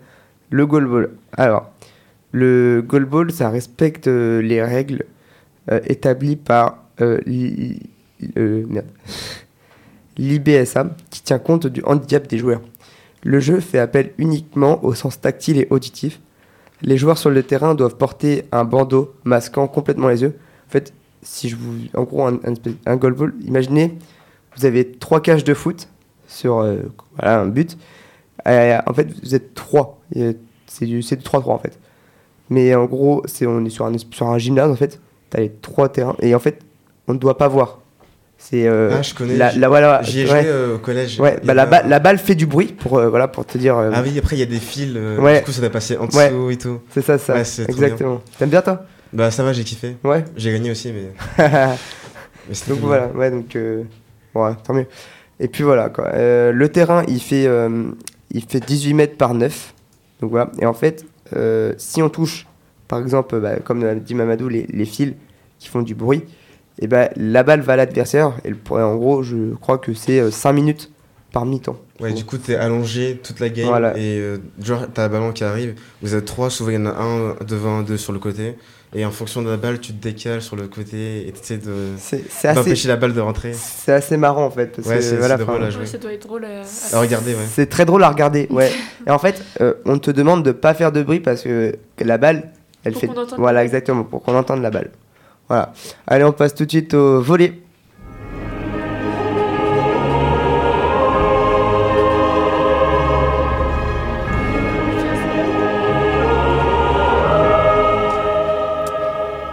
le 0.49 0.65
goalball. 0.67 1.11
Alors, 1.33 1.71
le 2.31 2.83
goalball, 2.85 3.31
ça 3.31 3.49
respecte 3.49 4.07
euh, 4.07 4.41
les 4.41 4.61
règles 4.61 5.05
euh, 5.71 5.79
établies 5.85 6.35
par 6.35 6.83
euh, 7.01 7.19
euh, 8.37 8.65
merde. 8.67 8.87
l'IBSA 10.19 10.95
qui 11.09 11.23
tient 11.23 11.39
compte 11.39 11.65
du 11.65 11.81
handicap 11.83 12.27
des 12.27 12.37
joueurs. 12.37 12.61
Le 13.23 13.39
jeu 13.39 13.59
fait 13.59 13.79
appel 13.79 14.13
uniquement 14.17 14.83
au 14.83 14.93
sens 14.93 15.19
tactile 15.19 15.57
et 15.57 15.67
auditif. 15.69 16.19
Les 16.81 16.97
joueurs 16.97 17.17
sur 17.17 17.29
le 17.29 17.43
terrain 17.43 17.75
doivent 17.75 17.95
porter 17.95 18.45
un 18.51 18.63
bandeau 18.63 19.13
masquant 19.23 19.67
complètement 19.67 20.07
les 20.07 20.21
yeux. 20.21 20.35
En 20.67 20.71
fait, 20.71 20.93
si 21.21 21.49
je 21.49 21.55
vous, 21.55 21.73
en 21.93 22.03
gros, 22.03 22.25
un, 22.25 22.39
un, 22.85 22.95
goal 22.95 23.13
ball, 23.13 23.33
imaginez, 23.45 23.97
vous 24.55 24.65
avez 24.65 24.89
trois 24.91 25.21
cages 25.21 25.43
de 25.43 25.53
foot 25.53 25.89
sur 26.27 26.59
euh, 26.59 26.77
voilà, 27.17 27.41
un 27.41 27.47
but. 27.47 27.77
En 28.45 28.93
fait, 28.93 29.07
vous 29.21 29.35
êtes 29.35 29.53
trois. 29.53 29.99
C'est 30.67 30.85
du, 30.85 31.01
c'est 31.01 31.15
du 31.17 31.23
3-3 31.23 31.49
en 31.49 31.59
fait. 31.59 31.77
Mais 32.49 32.73
en 32.75 32.85
gros, 32.85 33.23
on 33.41 33.65
est 33.65 33.69
sur 33.69 33.85
un, 33.85 33.93
sur 33.97 34.27
un 34.27 34.37
gymnase 34.37 34.71
en 34.71 34.75
fait. 34.75 34.99
Tu 35.31 35.37
as 35.37 35.41
les 35.41 35.51
trois 35.51 35.89
terrains. 35.89 36.15
Et 36.21 36.33
en 36.33 36.39
fait, 36.39 36.61
on 37.07 37.13
ne 37.13 37.19
doit 37.19 37.37
pas 37.37 37.47
voir. 37.47 37.78
C'est, 38.41 38.67
euh, 38.67 38.89
Ah, 38.97 39.01
je 39.01 39.13
connais, 39.13 39.35
La, 39.35 39.53
la- 39.53 39.67
voilà, 39.67 40.01
j'y 40.01 40.21
ai 40.21 40.23
ouais. 40.23 40.29
joué, 40.29 40.41
euh, 40.45 40.75
au 40.75 40.79
collège. 40.79 41.19
Ouais, 41.19 41.37
bah, 41.43 41.53
la, 41.53 41.65
balle, 41.65 41.87
la 41.89 41.99
balle 41.99 42.17
fait 42.17 42.35
du 42.35 42.45
bruit 42.45 42.67
pour, 42.67 42.97
euh, 42.97 43.09
voilà, 43.09 43.27
pour 43.27 43.45
te 43.45 43.57
dire. 43.57 43.77
Ah 43.77 44.01
oui, 44.01 44.17
après 44.17 44.37
il 44.37 44.39
y 44.39 44.43
a 44.43 44.45
des 44.45 44.59
fils, 44.59 44.97
Ouais. 45.19 45.39
du 45.39 45.45
coup 45.45 45.51
ça 45.51 45.61
doit 45.61 45.69
passer 45.69 45.97
en 45.97 46.05
dessous 46.07 46.17
Ouais. 46.17 46.53
et 46.53 46.57
tout. 46.57 46.79
C'est 46.89 47.01
ça, 47.01 47.17
ça. 47.17 47.37
Exactement. 47.39 48.21
T'aimes 48.39 48.49
bien 48.49 48.61
toi? 48.61 48.85
Bah 49.11 49.29
ça 49.29 49.43
va, 49.43 49.53
j'ai 49.53 49.63
kiffé. 49.63 49.97
Ouais. 50.03 50.23
J'ai 50.37 50.51
gagné 50.53 50.71
aussi, 50.71 50.91
mais. 50.93 51.11
donc 52.67 52.79
voilà, 52.79 53.07
ouais, 53.07 53.29
donc 53.29 53.55
ouais, 53.55 54.51
tant 54.63 54.73
mieux. 54.73 54.87
Et 55.39 55.47
puis 55.47 55.63
voilà 55.63 55.89
quoi. 55.89 56.09
Le 56.15 56.67
terrain, 56.69 57.03
il 57.07 57.19
fait, 57.19 57.47
il 58.31 58.43
fait 58.45 58.59
18 58.65 58.93
mètres 58.93 59.17
par 59.17 59.33
9. 59.33 59.73
Donc 60.21 60.31
voilà. 60.31 60.49
Et 60.59 60.65
en 60.65 60.73
fait, 60.73 61.05
si 61.77 62.01
on 62.01 62.09
touche, 62.09 62.47
par 62.87 62.99
exemple, 62.99 63.39
bah, 63.39 63.57
comme 63.63 63.83
l'a 63.83 63.95
dit 63.95 64.15
Mamadou, 64.15 64.47
les, 64.47 64.65
les 64.69 64.85
fils 64.85 65.13
qui 65.59 65.67
font 65.67 65.81
du 65.81 65.93
bruit, 65.93 66.23
et 66.79 66.87
ben 66.87 67.09
la 67.15 67.43
balle 67.43 67.61
va 67.61 67.73
à 67.73 67.75
l'adversaire. 67.75 68.33
Et 68.45 68.49
le- 68.49 68.57
en 68.71 68.95
gros, 68.95 69.21
je 69.23 69.53
crois 69.55 69.77
que 69.77 69.93
c'est 69.93 70.31
5 70.31 70.53
minutes 70.53 70.91
par 71.31 71.45
mi-temps. 71.45 71.77
Ouais, 71.99 72.11
du 72.13 72.23
coup, 72.25 72.37
t'es 72.37 72.55
allongé 72.55 73.19
toute 73.21 73.39
la 73.39 73.49
game 73.49 73.67
Voilà. 73.67 73.95
et 73.97 74.17
euh, 74.19 74.37
genre, 74.63 74.85
t'as 74.93 75.05
un 75.05 75.09
ballon 75.09 75.31
qui 75.31 75.43
arrive. 75.43 75.75
Vous 76.01 76.15
êtes 76.15 76.25
trois, 76.25 76.49
souvent 76.49 76.71
il 76.71 76.75
y 76.75 76.77
en 76.77 76.85
a 76.85 76.91
un 76.97 77.35
devant, 77.45 77.81
deux 77.81 77.97
sur 77.97 78.13
le 78.13 78.19
côté. 78.19 78.55
Et 78.95 79.05
en 79.05 79.11
fonction 79.11 79.43
de 79.43 79.49
la 79.51 79.57
balle, 79.57 79.79
tu 79.79 79.93
te 79.93 80.01
décales 80.01 80.41
sur 80.41 80.55
le 80.55 80.67
côté 80.67 81.27
et 81.27 81.31
t'essaies 81.31 81.57
de 81.59 81.93
d'empêcher 82.55 82.87
la 82.87 82.95
balle 82.95 83.13
de 83.13 83.19
rentrer. 83.21 83.53
C'est 83.53 83.91
assez 83.91 84.17
marrant 84.17 84.45
en 84.45 84.49
fait. 84.49 84.75
Parce 84.75 84.87
Ouais, 84.87 84.95
que, 84.95 85.01
c'est- 85.01 85.17
voilà, 85.17 85.37
drôle 85.37 85.63
à 85.63 85.69
jouer. 85.69 85.85
Ça 85.85 85.99
doit 85.99 86.11
être 86.13 86.25
drôle 86.25 86.45
à, 86.45 86.61
à- 86.61 86.97
À 86.97 86.99
regarder, 87.01 87.33
ouais. 87.33 87.45
C'est 87.51 87.67
très 87.67 87.85
drôle 87.85 88.03
à 88.03 88.09
regarder, 88.09 88.47
ouais. 88.51 88.71
Et 89.05 89.11
en 89.11 89.19
fait, 89.19 89.43
euh, 89.61 89.75
on 89.85 89.99
te 89.99 90.09
demande 90.09 90.43
de 90.43 90.51
pas 90.51 90.73
faire 90.73 90.91
de 90.91 91.03
bruit 91.03 91.19
parce 91.19 91.43
que 91.43 91.75
la 91.99 92.17
balle, 92.17 92.49
elle 92.83 92.93
Pour 92.93 93.01
fait. 93.01 93.09
Voilà, 93.37 93.59
la 93.59 93.63
exactement, 93.65 94.03
pour 94.03 94.23
qu'on 94.23 94.35
entende 94.35 94.63
la 94.63 94.71
balle. 94.71 94.89
Voilà. 95.49 95.73
Allez, 96.07 96.23
on 96.23 96.31
passe 96.31 96.53
tout 96.55 96.65
de 96.65 96.69
suite 96.69 96.93
au 96.93 97.21
volet. 97.21 97.59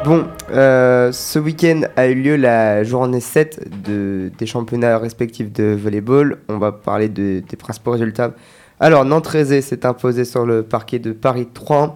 Bon, 0.05 0.25
euh, 0.53 1.11
ce 1.11 1.41
week-end 1.41 1.81
a 1.97 2.07
eu 2.07 2.15
lieu 2.15 2.37
la 2.37 2.85
journée 2.85 3.19
7 3.19 3.83
de, 3.83 4.31
des 4.39 4.47
championnats 4.47 4.99
respectifs 4.99 5.53
de 5.53 5.65
volleyball. 5.77 6.39
On 6.49 6.59
va 6.59 6.71
parler 6.71 7.09
de- 7.09 7.43
des 7.49 7.57
principaux 7.57 7.91
résultats. 7.91 8.33
Alors, 8.79 9.05
Nantes-Rézé 9.05 9.63
s'est 9.63 9.85
imposé 9.85 10.25
sur 10.25 10.47
le 10.47 10.63
parquet 10.63 11.01
de 11.01 11.11
Paris 11.11 11.49
3-1. 11.53 11.93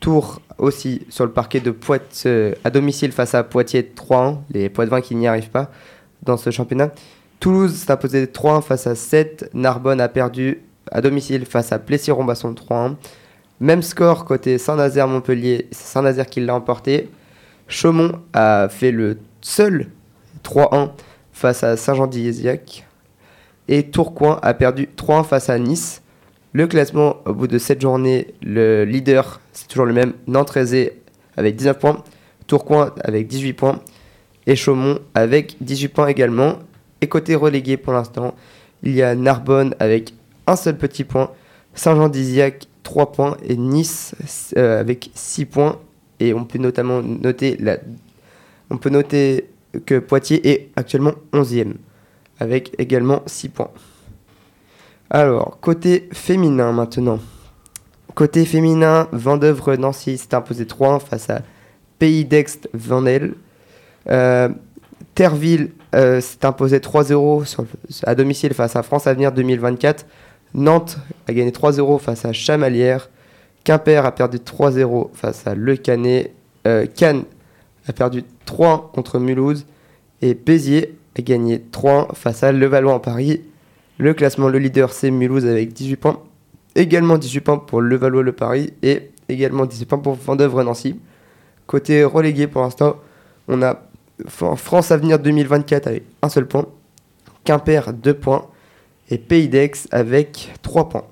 Tours 0.00 0.40
aussi 0.58 1.06
sur 1.10 1.24
le 1.26 1.30
parquet 1.30 1.60
de 1.60 1.70
Poitiers 1.70 2.54
à 2.64 2.70
domicile 2.70 3.12
face 3.12 3.34
à 3.34 3.44
Poitiers 3.44 3.92
3-1. 3.94 4.38
Les 4.50 4.68
Poitevins 4.68 5.00
qui 5.00 5.14
n'y 5.14 5.28
arrivent 5.28 5.50
pas 5.50 5.70
dans 6.22 6.36
ce 6.36 6.50
championnat. 6.50 6.90
Toulouse 7.38 7.74
s'est 7.74 7.90
imposé 7.90 8.26
3-1 8.26 8.62
face 8.62 8.86
à 8.86 8.94
7. 8.94 9.50
Narbonne 9.54 10.00
a 10.00 10.08
perdu 10.08 10.62
à 10.90 11.00
domicile 11.00 11.46
face 11.46 11.72
à 11.72 11.78
Plessis-Rombasson 11.78 12.52
3-1. 12.54 12.96
Même 13.60 13.82
score 13.82 14.24
côté 14.24 14.56
Saint-Nazaire-Montpellier, 14.56 15.68
c'est 15.70 15.86
Saint-Nazaire 15.92 16.26
qui 16.26 16.40
l'a 16.40 16.54
emporté. 16.54 17.10
Chaumont 17.68 18.20
a 18.32 18.68
fait 18.70 18.90
le 18.90 19.18
seul 19.42 19.88
3-1 20.42 20.90
face 21.32 21.62
à 21.62 21.76
Saint-Jean-d'Iéziac. 21.76 22.86
Et 23.68 23.90
Tourcoing 23.90 24.38
a 24.42 24.54
perdu 24.54 24.88
3-1 24.96 25.24
face 25.24 25.50
à 25.50 25.58
Nice. 25.58 25.99
Le 26.52 26.66
classement, 26.66 27.18
au 27.26 27.32
bout 27.32 27.46
de 27.46 27.58
cette 27.58 27.80
journée, 27.80 28.34
le 28.42 28.84
leader, 28.84 29.40
c'est 29.52 29.68
toujours 29.68 29.86
le 29.86 29.92
même, 29.92 30.14
Nantes 30.26 30.56
avec 31.36 31.56
19 31.56 31.78
points, 31.78 32.02
Tourcoing 32.48 32.92
avec 33.04 33.28
18 33.28 33.52
points 33.52 33.80
et 34.48 34.56
Chaumont 34.56 34.98
avec 35.14 35.56
18 35.60 35.88
points 35.88 36.08
également. 36.08 36.58
Et 37.00 37.06
côté 37.06 37.36
relégué 37.36 37.76
pour 37.76 37.92
l'instant, 37.92 38.34
il 38.82 38.94
y 38.96 39.02
a 39.02 39.14
Narbonne 39.14 39.76
avec 39.78 40.12
un 40.48 40.56
seul 40.56 40.76
petit 40.76 41.04
point, 41.04 41.30
Saint-Jean-d'Iziac 41.74 42.66
3 42.82 43.12
points 43.12 43.36
et 43.48 43.56
Nice 43.56 44.16
euh, 44.56 44.80
avec 44.80 45.10
6 45.14 45.44
points. 45.44 45.78
Et 46.18 46.34
on 46.34 46.44
peut 46.44 46.58
notamment 46.58 47.00
noter, 47.00 47.56
la... 47.60 47.78
on 48.70 48.76
peut 48.76 48.90
noter 48.90 49.48
que 49.86 50.00
Poitiers 50.00 50.50
est 50.50 50.70
actuellement 50.74 51.12
11e 51.32 51.74
avec 52.40 52.74
également 52.78 53.22
6 53.26 53.50
points. 53.50 53.70
Alors, 55.10 55.58
côté 55.60 56.08
féminin 56.12 56.72
maintenant. 56.72 57.18
Côté 58.14 58.44
féminin, 58.44 59.08
Vendœuvre 59.12 59.74
Nancy 59.76 60.18
s'est 60.18 60.34
imposé 60.34 60.64
3-1 60.64 61.00
face 61.00 61.30
à 61.30 61.40
Pays 61.98 62.24
d'Aix 62.24 62.46
Vendel. 62.74 63.34
Euh, 64.08 64.48
Terville 65.14 65.70
euh, 65.94 66.20
s'est 66.20 66.44
imposé 66.44 66.78
3-0 66.78 67.44
sur- 67.44 67.64
à 68.04 68.14
domicile 68.14 68.54
face 68.54 68.76
à 68.76 68.82
France 68.82 69.06
Avenir 69.06 69.32
2024. 69.32 70.06
Nantes 70.54 70.98
a 71.28 71.32
gagné 71.32 71.50
3-0 71.50 71.98
face 71.98 72.24
à 72.24 72.32
Chamalières. 72.32 73.10
Quimper 73.64 74.04
a 74.06 74.12
perdu 74.12 74.38
3-0 74.38 75.10
face 75.14 75.46
à 75.46 75.54
Le 75.54 75.76
Canet. 75.76 76.32
Euh, 76.66 76.86
Cannes 76.86 77.24
a 77.88 77.92
perdu 77.92 78.24
3 78.44 78.90
contre 78.94 79.18
Mulhouse. 79.18 79.66
Et 80.22 80.34
Béziers 80.34 80.96
a 81.18 81.22
gagné 81.22 81.60
3 81.72 82.08
face 82.14 82.42
à 82.42 82.52
Levallois 82.52 82.94
en 82.94 83.00
Paris. 83.00 83.42
Le 84.00 84.14
classement, 84.14 84.48
le 84.48 84.58
leader, 84.58 84.92
c'est 84.94 85.10
Mulhouse 85.10 85.44
avec 85.46 85.74
18 85.74 85.96
points. 85.96 86.20
Également 86.74 87.18
18 87.18 87.40
points 87.40 87.58
pour 87.58 87.82
Levallois-le 87.82 88.32
Paris. 88.32 88.72
Et 88.82 89.10
également 89.28 89.66
18 89.66 89.84
points 89.86 89.98
pour 89.98 90.14
Vendœuvre-Nancy. 90.14 90.98
Côté 91.66 92.02
relégué 92.04 92.46
pour 92.46 92.62
l'instant, 92.62 92.96
on 93.46 93.60
a 93.62 93.82
France 94.26 94.90
Avenir 94.90 95.18
2024 95.18 95.86
avec 95.86 96.04
un 96.22 96.30
seul 96.30 96.46
point. 96.46 96.64
Quimper 97.44 97.92
2 97.92 98.14
points. 98.14 98.46
Et 99.10 99.18
Pays 99.18 99.48
d'Aix 99.48 99.72
avec 99.90 100.50
3 100.62 100.88
points. 100.88 101.04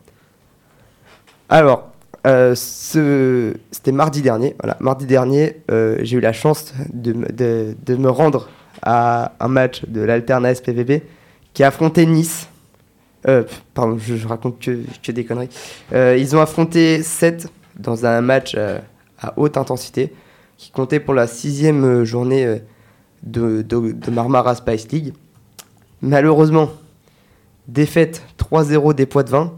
Alors, 1.51 1.91
euh, 2.27 2.55
c'était 2.55 3.93
mardi 3.93 4.23
dernier. 4.23 4.55
Mardi 4.81 5.05
dernier, 5.05 5.57
euh, 5.71 5.99
j'ai 6.03 6.17
eu 6.17 6.21
la 6.21 6.33
chance 6.33 6.73
de, 6.93 7.13
me- 7.13 7.31
de- 7.33 7.77
de 7.85 7.97
me 7.97 8.09
rendre 8.09 8.49
à 8.83 9.33
un 9.41 9.49
match 9.49 9.85
de 9.87 10.01
l'Alterna 10.01 10.55
SPVB 10.55 11.03
qui 11.53 11.65
a 11.65 11.69
affronté 11.69 12.07
Nice. 12.07 12.49
Euh, 13.27 13.43
pardon, 13.75 13.99
je, 13.99 14.27
raconte 14.27 14.61
que, 14.61 14.83
que 15.03 15.13
des 15.13 15.25
conneries. 15.25 15.49
Euh, 15.93 16.17
ils 16.17 16.37
ont 16.37 16.41
affronté 16.41 17.03
7 17.03 17.49
dans 17.79 18.07
un 18.07 18.21
match 18.21 18.55
euh, 18.57 18.79
à 19.21 19.35
haute 19.37 19.57
intensité 19.57 20.13
qui 20.57 20.71
comptait 20.71 21.01
pour 21.01 21.15
la 21.15 21.27
sixième 21.27 22.05
journée 22.05 22.61
de, 23.23 23.63
de, 23.63 23.93
de 23.93 24.11
Marmara 24.11 24.55
Spice 24.55 24.91
League. 24.91 25.15
Malheureusement, 26.03 26.71
défaite 27.69 28.23
3-0 28.39 28.95
des 28.95 29.07
Poids-de-Vin. 29.07 29.53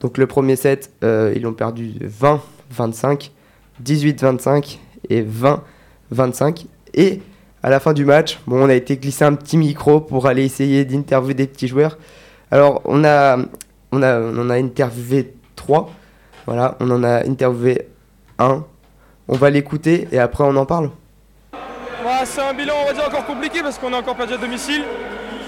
Donc 0.00 0.16
le 0.16 0.26
premier 0.26 0.56
set, 0.56 0.90
ils 1.02 1.46
ont 1.46 1.52
perdu 1.52 1.94
20-25, 2.74 3.30
18-25 3.84 4.78
et 5.10 5.22
20-25. 6.10 6.64
Et 6.94 7.20
à 7.62 7.68
la 7.68 7.78
fin 7.78 7.92
du 7.92 8.06
match, 8.06 8.38
bon, 8.46 8.64
on 8.64 8.68
a 8.68 8.74
été 8.74 8.96
glissé 8.96 9.24
un 9.24 9.34
petit 9.34 9.58
micro 9.58 10.00
pour 10.00 10.26
aller 10.26 10.44
essayer 10.44 10.86
d'interviewer 10.86 11.34
des 11.34 11.46
petits 11.46 11.68
joueurs. 11.68 11.98
Alors 12.50 12.80
on 12.84 13.04
a, 13.04 13.36
on 13.92 14.02
a, 14.02 14.18
on 14.20 14.38
en 14.38 14.50
a 14.50 14.54
interviewé 14.54 15.34
3. 15.56 15.90
Voilà, 16.46 16.76
on 16.80 16.90
en 16.90 17.02
a 17.02 17.26
interviewé 17.26 17.88
un. 18.38 18.64
On 19.28 19.34
va 19.36 19.50
l'écouter 19.50 20.06
et 20.12 20.18
après 20.18 20.44
on 20.44 20.54
en 20.56 20.66
parle. 20.66 20.90
C'est 22.24 22.40
un 22.40 22.54
bilan, 22.54 22.74
on 22.82 22.86
va 22.86 22.92
dire, 22.92 23.04
encore 23.06 23.26
compliqué 23.26 23.62
parce 23.62 23.78
qu'on 23.78 23.92
est 23.92 23.96
encore 23.96 24.14
perdu 24.14 24.34
à 24.34 24.36
domicile. 24.36 24.84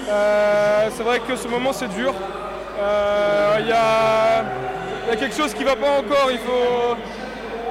Euh, 0.09 0.89
c'est 0.91 1.03
vrai 1.03 1.19
que 1.19 1.35
ce 1.35 1.47
moment, 1.47 1.71
c'est 1.71 1.87
dur. 1.87 2.13
Euh, 2.79 3.57
Il 3.61 3.67
y, 3.67 3.71
a, 3.71 4.43
y 5.09 5.13
a 5.13 5.15
quelque 5.15 5.35
chose 5.35 5.53
qui 5.53 5.63
va 5.63 5.75
pas 5.75 5.99
encore. 5.99 6.29
Il 6.31 6.37
faut, 6.37 6.95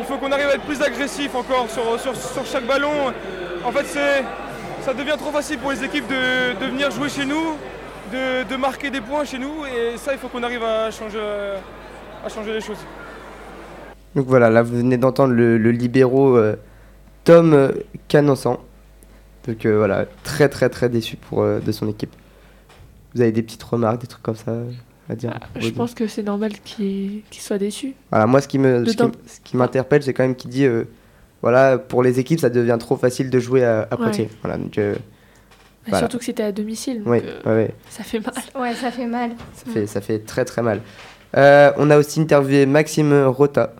il 0.01 0.05
faut 0.07 0.17
qu'on 0.17 0.33
arrive 0.33 0.49
à 0.49 0.55
être 0.55 0.65
plus 0.65 0.81
agressif 0.83 1.35
encore 1.35 1.67
sur, 1.69 2.01
sur, 2.01 2.17
sur 2.17 2.47
chaque 2.47 2.67
ballon. 2.67 3.13
En 3.65 3.73
fait, 3.73 3.85
c'est, 3.87 4.25
ça 4.83 4.95
devient 4.95 5.17
trop 5.19 5.31
facile 5.33 5.59
pour 5.59 5.71
les 5.71 5.85
équipes 5.85 6.07
de, 6.09 6.59
de 6.59 6.67
venir 6.71 6.91
jouer 6.91 7.09
chez 7.11 7.27
nous, 7.27 7.57
de, 8.13 8.49
de 8.49 8.57
marquer 8.57 8.91
des 8.91 9.01
points 9.01 9.25
chez 9.25 9.39
nous. 9.39 9.65
Et 9.67 9.97
ça, 9.97 10.13
il 10.13 10.19
faut 10.19 10.29
qu'on 10.29 10.43
arrive 10.43 10.63
à 10.63 10.91
changer, 10.91 11.19
à 12.25 12.29
changer 12.29 12.53
les 12.55 12.61
choses. 12.61 12.79
Donc 14.15 14.27
voilà, 14.27 14.51
là 14.51 14.63
vous 14.63 14.77
venez 14.77 14.97
d'entendre 14.97 15.35
le, 15.35 15.59
le 15.59 15.71
libéraux 15.71 16.37
euh, 16.37 16.57
Tom 17.25 17.53
euh, 17.53 17.73
Canossan. 18.09 18.57
Donc 19.47 19.65
euh, 19.67 19.77
voilà, 19.79 20.07
très 20.25 20.49
très 20.49 20.69
très 20.69 20.89
déçu 20.89 21.17
pour, 21.17 21.43
euh, 21.43 21.59
de 21.61 21.73
son 21.73 21.89
équipe. 21.89 22.15
Vous 23.15 23.21
avez 23.21 23.33
des 23.33 23.43
petites 23.43 23.63
remarques, 23.63 24.01
des 24.01 24.07
trucs 24.07 24.23
comme 24.23 24.37
ça 24.37 24.53
à 25.09 25.15
dire 25.15 25.33
Je 25.57 25.67
Oui. 25.67 25.73
pense 25.73 25.95
que 25.95 26.07
c'est 26.07 26.23
normal 26.23 26.53
qu'il 26.65 27.23
qu'il 27.31 27.43
soit 27.43 27.59
déçu. 27.59 27.95
Voilà, 28.11 28.27
moi 28.27 28.41
ce 28.41 28.49
qui 28.49 28.59
me 28.59 28.85
ce 28.87 28.93
ce 28.93 29.57
m'interpelle, 29.57 30.03
c'est 30.03 30.13
quand 30.13 30.25
même 30.25 30.35
qu'il 30.37 30.51
dit 30.51 30.65
euh, 30.65 30.85
voilà, 31.43 31.79
pour 31.79 32.03
les 32.03 32.19
équipes, 32.19 32.41
ça 32.41 32.51
devient 32.51 32.77
trop 32.81 32.97
facile 32.97 33.31
de 33.31 33.39
jouer 33.39 33.65
à, 33.65 33.83
à 33.83 33.95
Ouais. 33.95 34.05
Poitiers. 34.05 34.29
Voilà, 34.43 34.59
donc 34.59 34.77
euh, 34.79 34.97
voilà. 35.89 35.99
Surtout 36.01 36.19
que 36.19 36.25
c'était 36.25 36.43
à 36.43 36.53
domicile. 36.53 36.99
donc, 37.03 37.13
Oui, 37.13 37.23
euh, 37.25 37.41
ouais, 37.45 37.63
ouais. 37.65 37.75
Ça 37.91 38.03
fait 38.05 38.21
mal. 38.21 38.35
Ouais, 38.61 38.75
ça 38.75 38.91
fait 38.91 39.07
mal. 39.07 39.31
Ça 39.55 39.73
fait, 39.73 39.87
ça 39.87 40.01
fait 40.01 40.19
très 40.21 40.45
très 40.45 40.63
mal. 40.63 40.81
Euh, 41.37 41.73
on 41.77 41.91
a 41.91 41.97
aussi 41.99 42.21
interviewé 42.21 42.67
Maxime 42.67 43.25
Rota. 43.27 43.73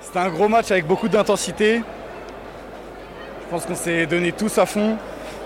C'était 0.00 0.18
un 0.18 0.28
gros 0.30 0.48
match 0.48 0.70
avec 0.70 0.86
beaucoup 0.86 1.08
d'intensité. 1.08 1.78
Je 3.44 3.50
pense 3.50 3.66
qu'on 3.66 3.74
s'est 3.74 4.06
donné 4.06 4.32
tous 4.32 4.58
à 4.58 4.66
fond 4.66 4.96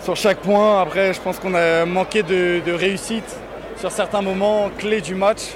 sur 0.03 0.17
chaque 0.17 0.39
point. 0.39 0.81
Après, 0.83 1.13
je 1.15 1.21
pense 1.21 1.39
qu'on 1.39 1.55
a 1.55 1.85
manqué 1.85 2.23
de, 2.23 2.61
de 2.65 2.73
réussite 2.73 3.37
sur 3.77 3.91
certains 3.93 4.23
moments 4.23 4.71
clés 4.79 5.01
du 5.01 5.15
match. 5.15 5.55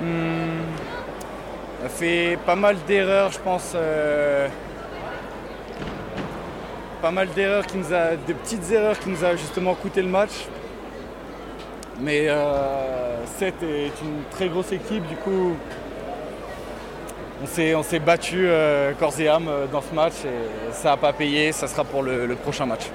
Hmm, 0.00 0.62
on 1.82 1.86
a 1.86 1.88
fait 1.88 2.38
pas 2.46 2.56
mal 2.56 2.76
d'erreurs, 2.86 3.32
je 3.32 3.38
pense. 3.38 3.72
euh, 3.74 4.48
pas 7.00 7.10
mal 7.10 7.28
d'erreurs 7.34 7.66
qui 7.66 7.78
nous 7.78 7.92
a, 7.92 8.16
de 8.16 8.32
petites 8.32 8.70
erreurs 8.70 8.98
qui 8.98 9.08
nous 9.08 9.24
a 9.24 9.36
justement 9.36 9.74
coûté 9.74 10.02
le 10.02 10.08
match. 10.08 10.46
Mais 12.00 12.26
euh, 12.28 13.26
7 13.38 13.54
est 13.62 13.86
une 14.02 14.22
très 14.30 14.48
grosse 14.48 14.72
équipe, 14.72 15.06
du 15.06 15.16
coup, 15.16 15.54
on 17.42 17.46
s'est, 17.46 17.74
on 17.74 17.82
s'est 17.82 17.98
battu 17.98 18.46
euh, 18.46 18.92
corps 18.94 19.18
et 19.18 19.28
âme 19.28 19.48
euh, 19.48 19.66
dans 19.66 19.80
ce 19.80 19.94
match 19.94 20.12
et 20.24 20.72
ça 20.72 20.90
n'a 20.90 20.96
pas 20.96 21.12
payé, 21.12 21.52
ça 21.52 21.66
sera 21.66 21.84
pour 21.84 22.02
le, 22.02 22.26
le 22.26 22.34
prochain 22.34 22.66
match. 22.66 22.90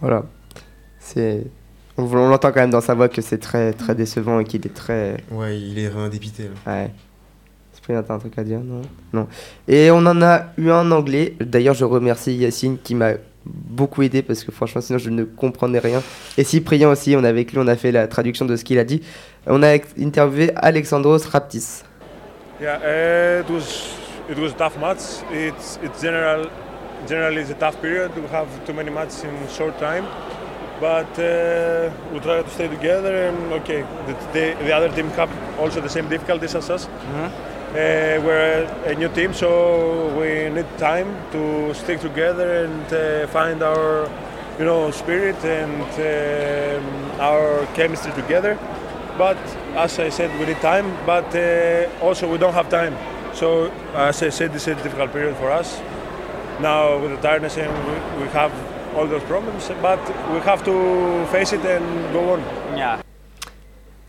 Voilà. 0.00 0.24
C'est. 0.98 1.44
On, 1.96 2.04
l'entend 2.04 2.52
quand 2.52 2.60
même 2.60 2.70
dans 2.70 2.80
sa 2.80 2.94
voix 2.94 3.08
que 3.08 3.20
c'est 3.20 3.38
très 3.38 3.72
très 3.72 3.96
décevant 3.96 4.38
et 4.38 4.44
qu'il 4.44 4.64
est 4.64 4.74
très. 4.74 5.16
Ouais, 5.32 5.58
il 5.58 5.78
est 5.80 5.88
vraiment 5.88 6.08
dépité. 6.08 6.44
là. 6.44 6.72
Ouais. 6.72 6.90
Cyprien, 7.88 8.02
t'as 8.02 8.14
un 8.14 8.18
truc 8.18 8.38
à 8.38 8.44
dire 8.44 8.60
Non? 8.60 8.82
Non. 9.14 9.28
Et 9.66 9.90
on 9.90 9.98
en 9.98 10.20
a 10.20 10.52
eu 10.58 10.70
un 10.70 10.86
en 10.86 10.90
anglais. 10.90 11.34
D'ailleurs, 11.40 11.74
je 11.74 11.86
remercie 11.86 12.34
Yacine 12.34 12.76
qui 12.82 12.94
m'a 12.94 13.12
beaucoup 13.46 14.02
aidé 14.02 14.20
parce 14.20 14.44
que 14.44 14.52
franchement, 14.52 14.82
sinon 14.82 14.98
je 14.98 15.08
ne 15.08 15.24
comprenais 15.24 15.78
rien. 15.78 16.02
Et 16.36 16.44
Cyprien 16.44 16.90
aussi, 16.90 17.16
on 17.16 17.24
a 17.24 17.28
avec 17.28 17.52
lui, 17.52 17.58
on 17.58 17.66
a 17.66 17.76
fait 17.76 17.90
la 17.90 18.06
traduction 18.06 18.44
de 18.44 18.56
ce 18.56 18.64
qu'il 18.64 18.78
a 18.78 18.84
dit. 18.84 19.00
On 19.46 19.62
a 19.62 19.78
interviewé 19.98 20.50
Alexandros 20.56 21.24
Raptis. 21.32 21.82
Yeah, 22.60 23.40
it 23.40 23.48
was 23.48 23.94
it 24.28 24.36
was 24.38 24.52
a 24.52 24.58
tough 24.58 24.76
match. 24.78 25.22
It's 25.32 25.78
it's 25.82 26.02
general 26.02 26.50
generally 27.08 27.40
it's 27.40 27.50
a 27.50 27.54
tough 27.54 27.80
period. 27.80 28.10
We 28.16 28.28
have 28.32 28.48
too 28.66 28.74
many 28.74 28.90
matches 28.90 29.24
in 29.24 29.30
short 29.48 29.78
time, 29.78 30.04
but 30.80 31.18
uh, 31.18 31.88
we 32.12 32.18
try 32.20 32.42
to 32.42 32.50
stay 32.50 32.68
together. 32.68 33.28
And 33.28 33.52
okay, 33.62 33.84
the, 34.06 34.14
the, 34.32 34.64
the 34.64 34.72
other 34.72 34.90
team 34.90 35.08
have 35.10 35.30
also 35.58 35.80
the 35.80 35.88
same 35.88 36.08
difficulties 36.08 36.54
as 36.56 36.68
us. 36.68 36.88
Uh, 37.68 38.18
we're 38.24 38.64
a 38.86 38.94
new 38.94 39.08
team, 39.10 39.34
so 39.34 40.08
we 40.18 40.48
need 40.48 40.66
time 40.78 41.06
to 41.32 41.74
stick 41.74 42.00
together 42.00 42.64
and 42.64 42.92
uh, 42.92 43.26
find 43.26 43.62
our, 43.62 44.08
you 44.58 44.64
know, 44.64 44.90
spirit 44.90 45.36
and 45.44 45.82
um, 45.82 47.20
our 47.20 47.66
chemistry 47.74 48.10
together. 48.12 48.58
But 49.18 49.36
as 49.76 49.98
I 49.98 50.08
said, 50.08 50.30
we 50.40 50.46
need 50.46 50.60
time. 50.62 50.96
But 51.04 51.34
uh, 51.36 51.88
also 52.00 52.26
we 52.30 52.38
don't 52.38 52.54
have 52.54 52.70
time. 52.70 52.96
So 53.34 53.70
as 53.94 54.22
I 54.22 54.30
said, 54.30 54.52
this 54.54 54.66
is 54.66 54.78
a 54.78 54.82
difficult 54.82 55.12
period 55.12 55.36
for 55.36 55.50
us. 55.50 55.78
Now 56.60 56.98
with 56.98 57.10
the 57.10 57.20
tiredness 57.20 57.58
and 57.58 57.70
we, 57.86 58.22
we 58.22 58.28
have 58.30 58.52
all 58.96 59.06
those 59.06 59.22
problems, 59.24 59.70
but 59.82 60.00
we 60.32 60.40
have 60.40 60.64
to 60.64 61.26
face 61.26 61.52
it 61.52 61.64
and 61.66 62.12
go 62.12 62.32
on. 62.32 62.40
Yeah. 62.76 63.02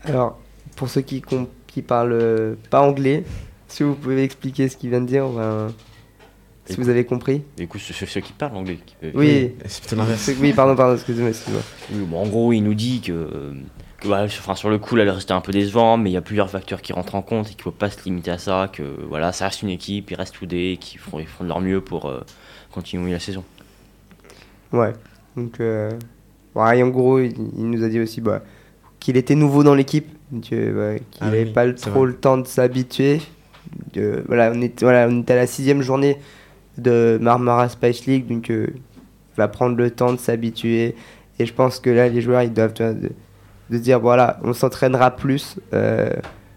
Alors, 0.02 0.38
pour 0.76 0.88
ceux 0.88 1.02
qui, 1.02 1.22
qui 1.66 1.82
parlent 1.82 2.56
pas 2.70 2.80
anglais, 2.80 3.24
si 3.70 3.82
vous 3.82 3.94
pouvez 3.94 4.22
expliquer 4.22 4.68
ce 4.68 4.76
qu'il 4.76 4.90
vient 4.90 5.00
de 5.00 5.06
dire, 5.06 5.26
ben, 5.28 5.68
si 6.66 6.76
vous 6.76 6.88
avez 6.88 7.04
compris. 7.04 7.42
Écoute, 7.58 7.80
ceux, 7.80 8.06
ceux 8.06 8.20
qui 8.20 8.32
parlent 8.32 8.56
anglais. 8.56 8.78
qui 8.84 8.94
peuvent- 9.00 9.12
Oui, 9.14 9.52
c'est 9.66 9.92
l'inverse. 9.96 10.30
Oui, 10.40 10.52
pardon, 10.52 10.76
pardon, 10.76 10.94
excusez-moi, 10.94 11.30
excusez-moi. 11.30 11.62
Oui, 11.92 12.04
bon, 12.06 12.18
en 12.22 12.26
gros, 12.28 12.52
il 12.52 12.60
nous 12.60 12.74
dit 12.74 13.00
que, 13.00 13.54
que 13.98 14.06
voilà, 14.06 14.28
sur, 14.28 14.42
enfin, 14.42 14.54
sur 14.54 14.70
le 14.70 14.78
coup, 14.78 14.94
là, 14.94 15.04
le 15.04 15.10
restait 15.10 15.32
un 15.32 15.40
peu 15.40 15.52
décevant, 15.52 15.96
mais 15.96 16.10
il 16.10 16.12
y 16.12 16.16
a 16.16 16.20
plusieurs 16.22 16.48
facteurs 16.50 16.80
qui 16.82 16.92
rentrent 16.92 17.14
en 17.16 17.22
compte 17.22 17.46
et 17.46 17.50
qu'il 17.50 17.58
ne 17.58 17.62
faut 17.62 17.70
pas 17.72 17.90
se 17.90 18.04
limiter 18.04 18.30
à 18.30 18.38
ça, 18.38 18.70
que 18.72 18.82
voilà, 19.08 19.32
ça 19.32 19.46
reste 19.46 19.62
une 19.62 19.70
équipe, 19.70 20.10
ils 20.10 20.14
restent 20.14 20.36
soudés, 20.36 20.78
qu'ils 20.80 21.00
font, 21.00 21.18
ils 21.18 21.26
font 21.26 21.42
de 21.44 21.48
leur 21.48 21.60
mieux 21.60 21.80
pour 21.80 22.06
euh, 22.08 22.20
continuer 22.72 23.10
la 23.12 23.18
saison. 23.18 23.42
Ouais. 24.72 24.92
Donc, 25.36 25.58
euh, 25.60 25.90
ouais, 26.54 26.78
et 26.78 26.82
en 26.82 26.88
gros, 26.88 27.18
il, 27.18 27.34
il 27.56 27.68
nous 27.70 27.82
a 27.84 27.88
dit 27.88 27.98
aussi 28.00 28.20
bah, 28.20 28.42
qu'il 29.00 29.16
était 29.16 29.34
nouveau 29.34 29.64
dans 29.64 29.74
l'équipe 29.74 30.06
euh, 30.52 30.92
ouais, 30.94 31.02
qu'il 31.10 31.22
Ah 31.22 31.26
n'avait 31.26 31.44
oui, 31.44 31.52
pas 31.52 31.72
trop 31.72 31.90
vrai. 32.00 32.06
le 32.08 32.16
temps 32.16 32.38
de 32.38 32.46
s'habituer. 32.46 33.20
Voilà, 34.26 34.52
on 34.54 34.60
est, 34.60 34.80
voilà, 34.82 35.08
on 35.10 35.20
est 35.20 35.30
à 35.30 35.36
la 35.36 35.46
sixième 35.46 35.82
journée 35.82 36.16
de 36.78 37.18
Marmara 37.20 37.68
Spice 37.68 38.06
League, 38.06 38.26
donc 38.26 38.50
euh, 38.50 38.68
il 38.72 39.36
va 39.36 39.48
prendre 39.48 39.76
le 39.76 39.90
temps 39.90 40.12
de 40.12 40.18
s'habituer. 40.18 40.94
Et 41.38 41.46
je 41.46 41.52
pense 41.54 41.80
que 41.80 41.90
là, 41.90 42.08
les 42.08 42.20
joueurs, 42.20 42.42
ils 42.42 42.52
doivent 42.52 42.74
de, 42.74 43.78
dire, 43.78 44.00
voilà, 44.00 44.38
on 44.42 44.52
s'entraînera 44.52 45.10
plus. 45.10 45.56
euh, 45.72 46.10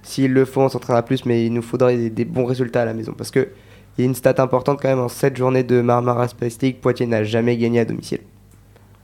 S'il 0.04 0.34
le 0.34 0.45
faut, 0.45 0.62
on 0.62 0.70
s'entraînera 0.70 1.04
plus, 1.04 1.26
mais 1.26 1.45
il 1.45 1.54
nous 1.54 1.62
faudrait 1.62 1.97
des, 1.97 2.10
des 2.10 2.26
bons 2.26 2.45
résultats 2.45 2.82
à 2.82 2.86
la 2.86 2.93
maison. 2.93 3.14
Parce 3.18 3.32
que 3.32 3.49
il 3.97 4.01
y 4.01 4.04
a 4.06 4.08
une 4.08 4.16
stat 4.16 4.36
importante 4.39 4.80
quand 4.82 4.89
même, 4.89 4.99
en 4.99 5.08
7 5.08 5.38
journées 5.38 5.64
de 5.64 5.80
Marmara 5.82 6.28
Spice 6.28 6.60
League, 6.62 6.78
Poitiers 6.82 7.06
n'a 7.06 7.24
jamais 7.24 7.56
gagné 7.58 7.80
à 7.80 7.86
domicile. 7.86 8.22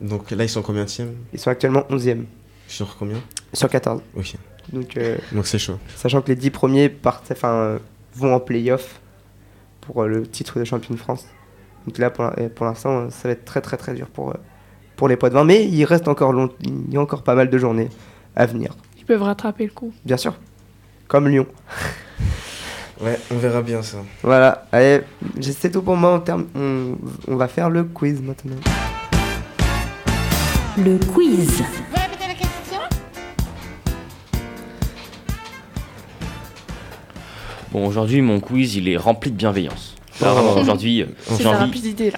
Donc 0.02 0.32
là, 0.32 0.43
ils 0.43 0.50
sont 0.50 0.62
combien 0.62 0.86
de 0.86 0.89
Ils 1.34 1.39
sont 1.39 1.50
actuellement 1.52 1.86
11e 1.91 2.24
Sur 2.68 2.97
combien? 2.97 3.18
Sur 3.54 3.70
14. 3.70 4.02
Ok. 4.16 4.36
Donc, 4.74 4.97
euh, 4.97 5.17
Donc 5.32 5.47
c'est 5.47 5.59
chaud. 5.59 5.78
Sachant 5.95 6.22
que 6.22 6.28
les 6.30 6.36
10 6.36 6.49
premiers 6.51 6.89
partent, 6.89 7.32
enfin, 7.32 7.49
euh, 7.53 7.80
vont 8.15 8.34
en 8.36 8.39
play-off 8.39 8.99
pour 9.82 10.03
euh, 10.03 10.07
le 10.07 10.28
titre 10.28 10.59
de 10.59 10.63
champion 10.65 10.93
de 10.93 10.99
France. 10.99 11.26
Donc 11.88 11.97
là, 11.97 12.09
pour, 12.09 12.26
l'in- 12.26 12.49
pour 12.53 12.65
l'instant, 12.65 13.09
ça 13.09 13.28
va 13.28 13.32
être 13.32 13.45
très 13.45 13.61
très 13.61 13.78
très 13.78 13.93
dur 13.93 14.07
pour, 14.07 14.34
pour 14.95 15.07
les 15.07 15.15
poids 15.15 15.30
de 15.30 15.34
vin. 15.36 15.43
Mais 15.43 15.65
il 15.67 15.84
reste 15.86 16.07
encore, 16.07 16.34
long, 16.34 16.49
il 16.61 16.93
y 16.93 16.97
a 16.97 17.01
encore 17.01 17.24
pas 17.24 17.36
mal 17.36 17.49
de 17.49 17.57
journées 17.57 17.89
à 18.36 18.45
venir. 18.45 18.76
Ils 18.97 19.05
peuvent 19.05 19.24
rattraper 19.24 19.63
le 19.65 19.72
coup. 19.72 19.91
Bien 20.05 20.17
sûr. 20.17 20.36
Comme 21.07 21.28
Lyon. 21.28 21.47
Ouais, 23.01 23.17
on 23.32 23.38
verra 23.38 23.61
bien 23.61 23.82
ça. 23.82 23.99
Voilà. 24.24 24.67
Allez, 24.74 24.99
c'est 25.39 25.72
tout 25.72 25.82
pour 25.82 25.95
moi. 25.95 26.15
En 26.15 26.20
termes, 26.20 26.47
on, 26.53 26.97
on 27.30 27.38
va 27.38 27.47
faire 27.47 27.70
le 27.70 27.86
quiz 27.86 28.22
maintenant. 28.22 28.57
Le 30.78 30.97
quiz. 31.13 31.63
Bon, 37.80 37.88
aujourd'hui, 37.88 38.19
mon 38.21 38.41
quiz, 38.41 38.75
il 38.75 38.89
est 38.89 38.97
rempli 38.97 39.32
de 39.32 39.38
bienveillance. 39.38 39.95
Là, 40.19 40.27
Oh. 40.32 40.36
vraiment, 40.36 40.61
aujourd'hui, 40.61 41.01
euh, 41.03 41.05
C'est 41.21 41.38
j'ai 41.38 41.43
la 41.45 41.51
envie. 41.51 41.59
rapidité 41.59 42.11
là. 42.11 42.17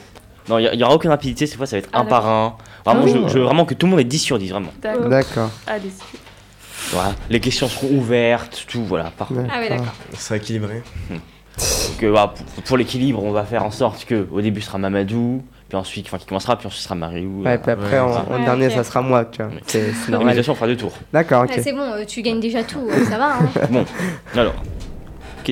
Non, 0.50 0.58
il 0.58 0.76
n'y 0.76 0.84
aura 0.84 0.96
aucune 0.96 1.12
rapidité, 1.12 1.46
cette 1.46 1.58
fois, 1.58 1.68
ça 1.68 1.76
va 1.76 1.80
être 1.84 1.90
Ah, 1.94 2.00
un 2.00 2.06
par 2.06 2.28
un. 2.28 2.56
Vraiment, 2.84 3.04
Ah 3.06 3.28
je, 3.28 3.38
veux 3.38 3.44
vraiment 3.44 3.64
que 3.66 3.76
tout 3.76 3.86
le 3.86 3.92
monde 3.92 4.00
ait 4.00 4.04
10 4.04 4.18
sur 4.18 4.40
10, 4.40 4.50
vraiment. 4.50 4.72
D'accord. 4.82 5.08
D'accord. 5.08 5.50
Allez-y. 5.68 6.02
Voilà. 6.94 7.14
Les 7.30 7.40
questions 7.40 7.68
seront 7.68 7.90
ouvertes, 7.96 8.66
tout, 8.68 8.84
voilà. 8.86 9.12
Parfait. 9.16 9.36
Ah 9.54 9.60
ouais, 9.60 9.70
d'accord. 9.70 9.94
Ça 10.18 10.36
équilibré. 10.36 10.82
Donc, 11.12 11.22
euh, 12.04 12.10
voilà, 12.10 12.30
pour, 12.30 12.64
pour 12.64 12.78
l'équilibre, 12.78 13.22
on 13.24 13.32
va 13.32 13.44
faire 13.44 13.64
en 13.64 13.70
sorte 13.72 14.04
que 14.06 14.28
au 14.32 14.42
début, 14.42 14.62
ce 14.62 14.68
sera 14.68 14.80
Mamadou, 14.80 15.44
puis 15.70 15.78
ensuite, 15.78 16.08
enfin, 16.08 16.18
qui 16.18 16.26
commencera, 16.26 16.58
puis 16.58 16.66
ensuite, 16.66 16.80
ce 16.82 16.86
sera 16.86 16.96
Mariou. 16.96 17.44
Ouais, 17.44 17.60
puis 17.60 17.70
après, 17.72 18.00
en, 18.00 18.10
en 18.10 18.34
Ouais, 18.40 18.44
dernier, 18.46 18.66
ok. 18.66 18.72
ça 18.74 18.84
sera 18.84 19.04
moi, 19.04 19.26
tu 19.26 19.44
vois. 19.44 19.52
C'est 19.68 19.82
c'est 19.94 20.10
normal. 20.10 20.12
L'organisation 20.22 20.56
fera 20.56 20.66
deux 20.66 20.78
tours. 20.78 20.94
D'accord, 21.14 21.44
ok. 21.44 21.52
Ouais, 21.56 21.62
c'est 21.62 21.74
bon, 21.74 21.82
euh, 21.92 22.04
tu 22.08 22.24
gagnes 22.24 22.40
déjà 22.40 22.64
tout, 22.64 22.82
euh, 22.90 23.06
ça 23.08 23.20
va. 23.20 23.36
Hein. 23.36 23.50
Bon, 23.70 23.86
alors, 24.34 24.56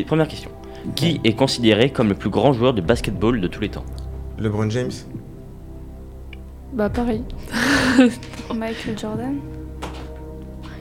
première 0.05 0.27
question. 0.27 0.49
Qui 0.95 1.19
est 1.23 1.33
considéré 1.33 1.91
comme 1.91 2.09
le 2.09 2.15
plus 2.15 2.29
grand 2.29 2.53
joueur 2.53 2.73
de 2.73 2.81
basketball 2.81 3.41
de 3.41 3.47
tous 3.47 3.61
les 3.61 3.69
temps 3.69 3.85
LeBron 4.37 4.69
James 4.69 4.91
Bah 6.73 6.89
pareil. 6.89 7.23
Michael 8.55 8.97
Jordan. 8.97 9.35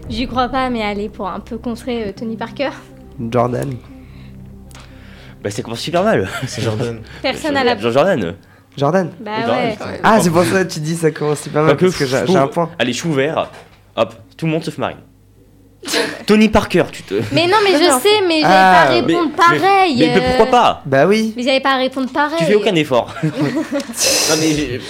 J'y 0.09 0.27
crois 0.27 0.49
pas, 0.49 0.71
mais 0.71 0.83
allez, 0.83 1.09
pour 1.09 1.29
un 1.29 1.41
peu 1.41 1.59
contrer 1.59 2.09
euh, 2.09 2.13
Tony 2.17 2.37
Parker. 2.37 2.71
Jordan. 3.31 3.75
Bah, 5.43 5.51
c'est 5.51 5.63
commence 5.63 5.81
super 5.81 6.03
mal. 6.03 6.29
C'est 6.47 6.63
Jordan. 6.63 7.01
Personne 7.23 7.57
à 7.57 7.65
la. 7.65 7.77
Jean 7.77 7.91
Jordan. 7.93 8.35
Jordan 8.77 9.11
Bah 9.21 9.41
Jordan. 9.41 9.57
ouais. 9.57 10.01
Ah, 10.05 10.21
c'est 10.21 10.31
pour 10.31 10.45
ça 10.45 10.65
que 10.65 10.73
tu 10.73 10.79
dis 10.81 10.95
ça 10.95 11.11
commence 11.11 11.41
super 11.41 11.65
mal, 11.65 11.77
parce 11.77 11.97
que 11.97 12.07
j'ai 12.07 12.37
un 12.37 12.47
point. 12.47 12.71
Allez, 12.79 12.93
chou 12.93 13.13
vert. 13.13 13.51
Hop, 13.97 14.15
tout 14.37 14.47
le 14.47 14.53
monde 14.53 14.63
sauf 14.63 14.79
Marine. 14.79 14.99
Tony 16.27 16.49
Parker, 16.49 16.85
tu 16.93 17.03
te. 17.03 17.15
Mais 17.33 17.47
non, 17.47 17.57
mais 17.65 17.73
je 17.73 17.85
sais, 18.01 18.21
mais 18.27 18.41
j'allais 18.41 18.45
Ah, 18.45 18.85
pas 18.89 18.93
mais- 18.95 19.01
répondre 19.01 19.31
mais- 19.31 19.37
pareil. 19.37 19.97
Mais, 19.99 20.07
mais 20.15 20.17
euh, 20.17 20.29
pourquoi 20.37 20.47
pas 20.47 20.83
Bah 20.85 21.07
oui. 21.07 21.33
Mais 21.37 21.43
j'allais 21.43 21.61
pas 21.61 21.77
répondre 21.77 22.11
pareil. 22.13 22.37
Tu 22.39 22.45
fais 22.45 22.55
aucun 22.55 22.75
effort. 22.75 23.15
non, 23.23 23.31
mais. 24.41 24.51
j'ai- 24.55 24.81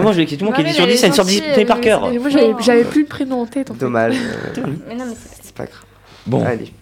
Moi, 0.00 0.12
je 0.12 0.18
vais 0.18 0.26
tout 0.26 0.36
le 0.40 0.44
monde 0.44 0.54
qui 0.54 0.60
est 0.60 0.64
10 0.64 0.74
sur 0.74 0.86
10, 0.86 0.96
c'est 0.98 1.06
une 1.06 1.12
sur 1.14 1.24
10 1.24 1.42
Tony 1.54 1.64
Parker. 1.64 1.98
Mais 2.12 2.18
moi 2.18 2.28
j'avais 2.30 2.52
j'avais 2.60 2.84
plus 2.84 3.02
le 3.02 3.08
prénom 3.08 3.42
en 3.42 3.46
tête. 3.46 3.70
En 3.70 3.74
fait. 3.74 3.80
Dommage. 3.80 4.14
euh, 4.16 4.62
Mais 4.88 4.94
non, 4.94 5.04
mais 5.06 5.14
c'est- 5.14 5.40
c'est 5.44 5.54
pas 5.54 5.64
grave. 5.66 5.82
Bon, 6.26 6.44
Allez. 6.44 6.72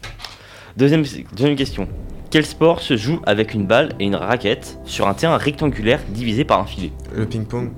deuxième, 0.77 1.03
deuxième 1.33 1.57
question. 1.57 1.89
Quel 2.31 2.47
sport 2.47 2.81
se 2.81 2.97
joue 2.97 3.21
avec 3.27 3.53
une 3.55 3.67
balle 3.67 3.91
et 4.01 4.05
une 4.05 4.17
raquette 4.17 4.79
sur 4.87 5.07
un 5.07 5.15
terrain 5.15 5.37
rectangulaire 5.37 6.01
divisé 6.09 6.45
par 6.45 6.61
un 6.61 6.67
filet? 6.67 6.91
Le 7.15 7.27
ping-pong 7.27 7.71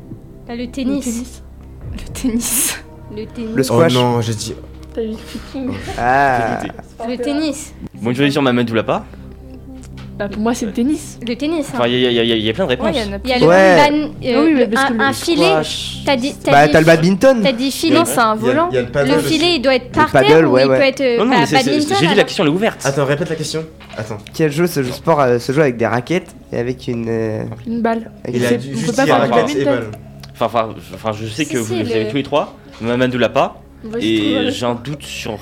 Bah, 0.46 0.54
le 0.54 0.68
tennis. 0.70 1.42
Le 1.92 2.12
tennis. 2.12 2.78
Le 3.14 3.26
tennis. 3.26 3.50
Le 3.56 3.62
squash. 3.62 3.92
Oh 3.96 3.98
non, 4.00 4.20
j'ai 4.20 4.34
dit. 4.34 4.54
T'as 4.94 5.00
vu 5.02 5.08
le 5.08 5.16
footing 5.16 5.70
Ah. 5.98 6.60
Le 7.08 7.16
tennis. 7.16 7.74
Bon, 8.00 8.12
une 8.12 8.30
sur 8.30 8.42
Mamadou 8.42 8.74
l'a 8.74 8.82
pas 8.84 9.04
Bah 10.16 10.28
pour 10.28 10.40
moi 10.40 10.54
c'est 10.54 10.66
le 10.66 10.72
tennis. 10.72 11.18
Le 11.26 11.34
tennis. 11.34 11.66
hein. 11.70 11.72
Enfin, 11.78 11.88
il 11.88 11.98
y, 11.98 12.06
a- 12.06 12.22
y 12.22 12.28
y 12.40 12.48
y 12.48 12.52
plein 12.52 12.64
de 12.64 12.70
réponses. 12.70 12.88
il 12.92 12.96
y 12.96 13.00
a 13.00 13.18
Il 13.24 13.30
y 13.30 13.32
a 13.32 13.38
le 13.40 13.46
Ouais. 13.46 13.76
ban- 13.76 13.96
euh, 14.24 14.44
oui, 14.44 14.54
mais 14.54 14.64
le- 14.66 14.70
parce 14.70 14.86
que 14.88 14.92
un, 14.92 14.96
le 14.96 15.02
un 15.02 15.12
filet. 15.12 15.52
T'as 16.06 16.16
dit. 16.16 16.34
t'as 16.44 16.52
Bah, 16.52 16.66
dit- 16.66 16.72
t'as 16.72 16.80
le 16.80 16.86
badminton. 16.86 17.40
T'as 17.42 17.52
dit 17.52 17.70
filet. 17.72 17.98
C'est 18.04 18.18
un 18.20 18.36
Il 18.36 18.42
y 18.46 18.48
a- 18.48 18.52
volant. 18.52 18.68
il 18.70 18.74
y 18.74 18.78
a 18.78 18.82
le 18.82 18.88
paddle 18.88 19.20
filet, 19.20 19.56
il 19.56 19.60
doit 19.62 19.74
être 19.74 19.90
par 19.90 20.10
paddle, 20.12 20.28
terre 20.28 20.48
ou 20.48 20.52
ouais, 20.52 20.62
il 20.64 20.68
ouais. 20.70 20.76
peut 20.78 20.84
être 20.84 21.00
euh, 21.00 21.18
Non, 21.18 21.24
non, 21.24 21.30
bah, 21.32 21.46
badminton. 21.50 21.96
j'ai 22.00 22.06
dit 22.06 22.14
la 22.14 22.22
question, 22.22 22.44
elle 22.44 22.50
est 22.50 22.54
ouverte. 22.54 22.86
Attends, 22.86 23.04
répète 23.04 23.30
la 23.30 23.36
question. 23.36 23.64
Attends. 23.96 24.18
Quel 24.32 24.52
jeu 24.52 24.66
ce 24.68 24.82
jeu 24.84 24.92
sport 24.92 25.20
euh, 25.20 25.38
se 25.40 25.50
joue 25.50 25.60
avec 25.62 25.76
des 25.76 25.86
raquettes 25.86 26.32
et 26.52 26.58
avec 26.58 26.86
une. 26.86 27.06
euh, 27.08 27.44
Une 27.66 27.82
balle. 27.82 28.12
Il 28.32 28.44
a 28.46 28.56
juste 28.58 28.96
raquette 28.96 29.56
et 29.56 29.64
balle. 29.64 29.86
Enfin, 30.34 30.46
enfin, 30.46 30.68
je- 30.76 30.94
enfin, 30.94 31.10
je 31.12 31.26
sais 31.26 31.44
que 31.46 31.58
vous 31.58 31.74
avez 31.74 32.06
tous 32.08 32.16
les 32.16 32.22
trois. 32.22 32.54
Mamadou 32.80 33.18
l'a 33.18 33.28
pas. 33.28 33.60
Et 34.00 34.50
j'ai 34.50 34.66
un 34.66 34.74
doute 34.74 35.02
sur. 35.02 35.32
On 35.32 35.36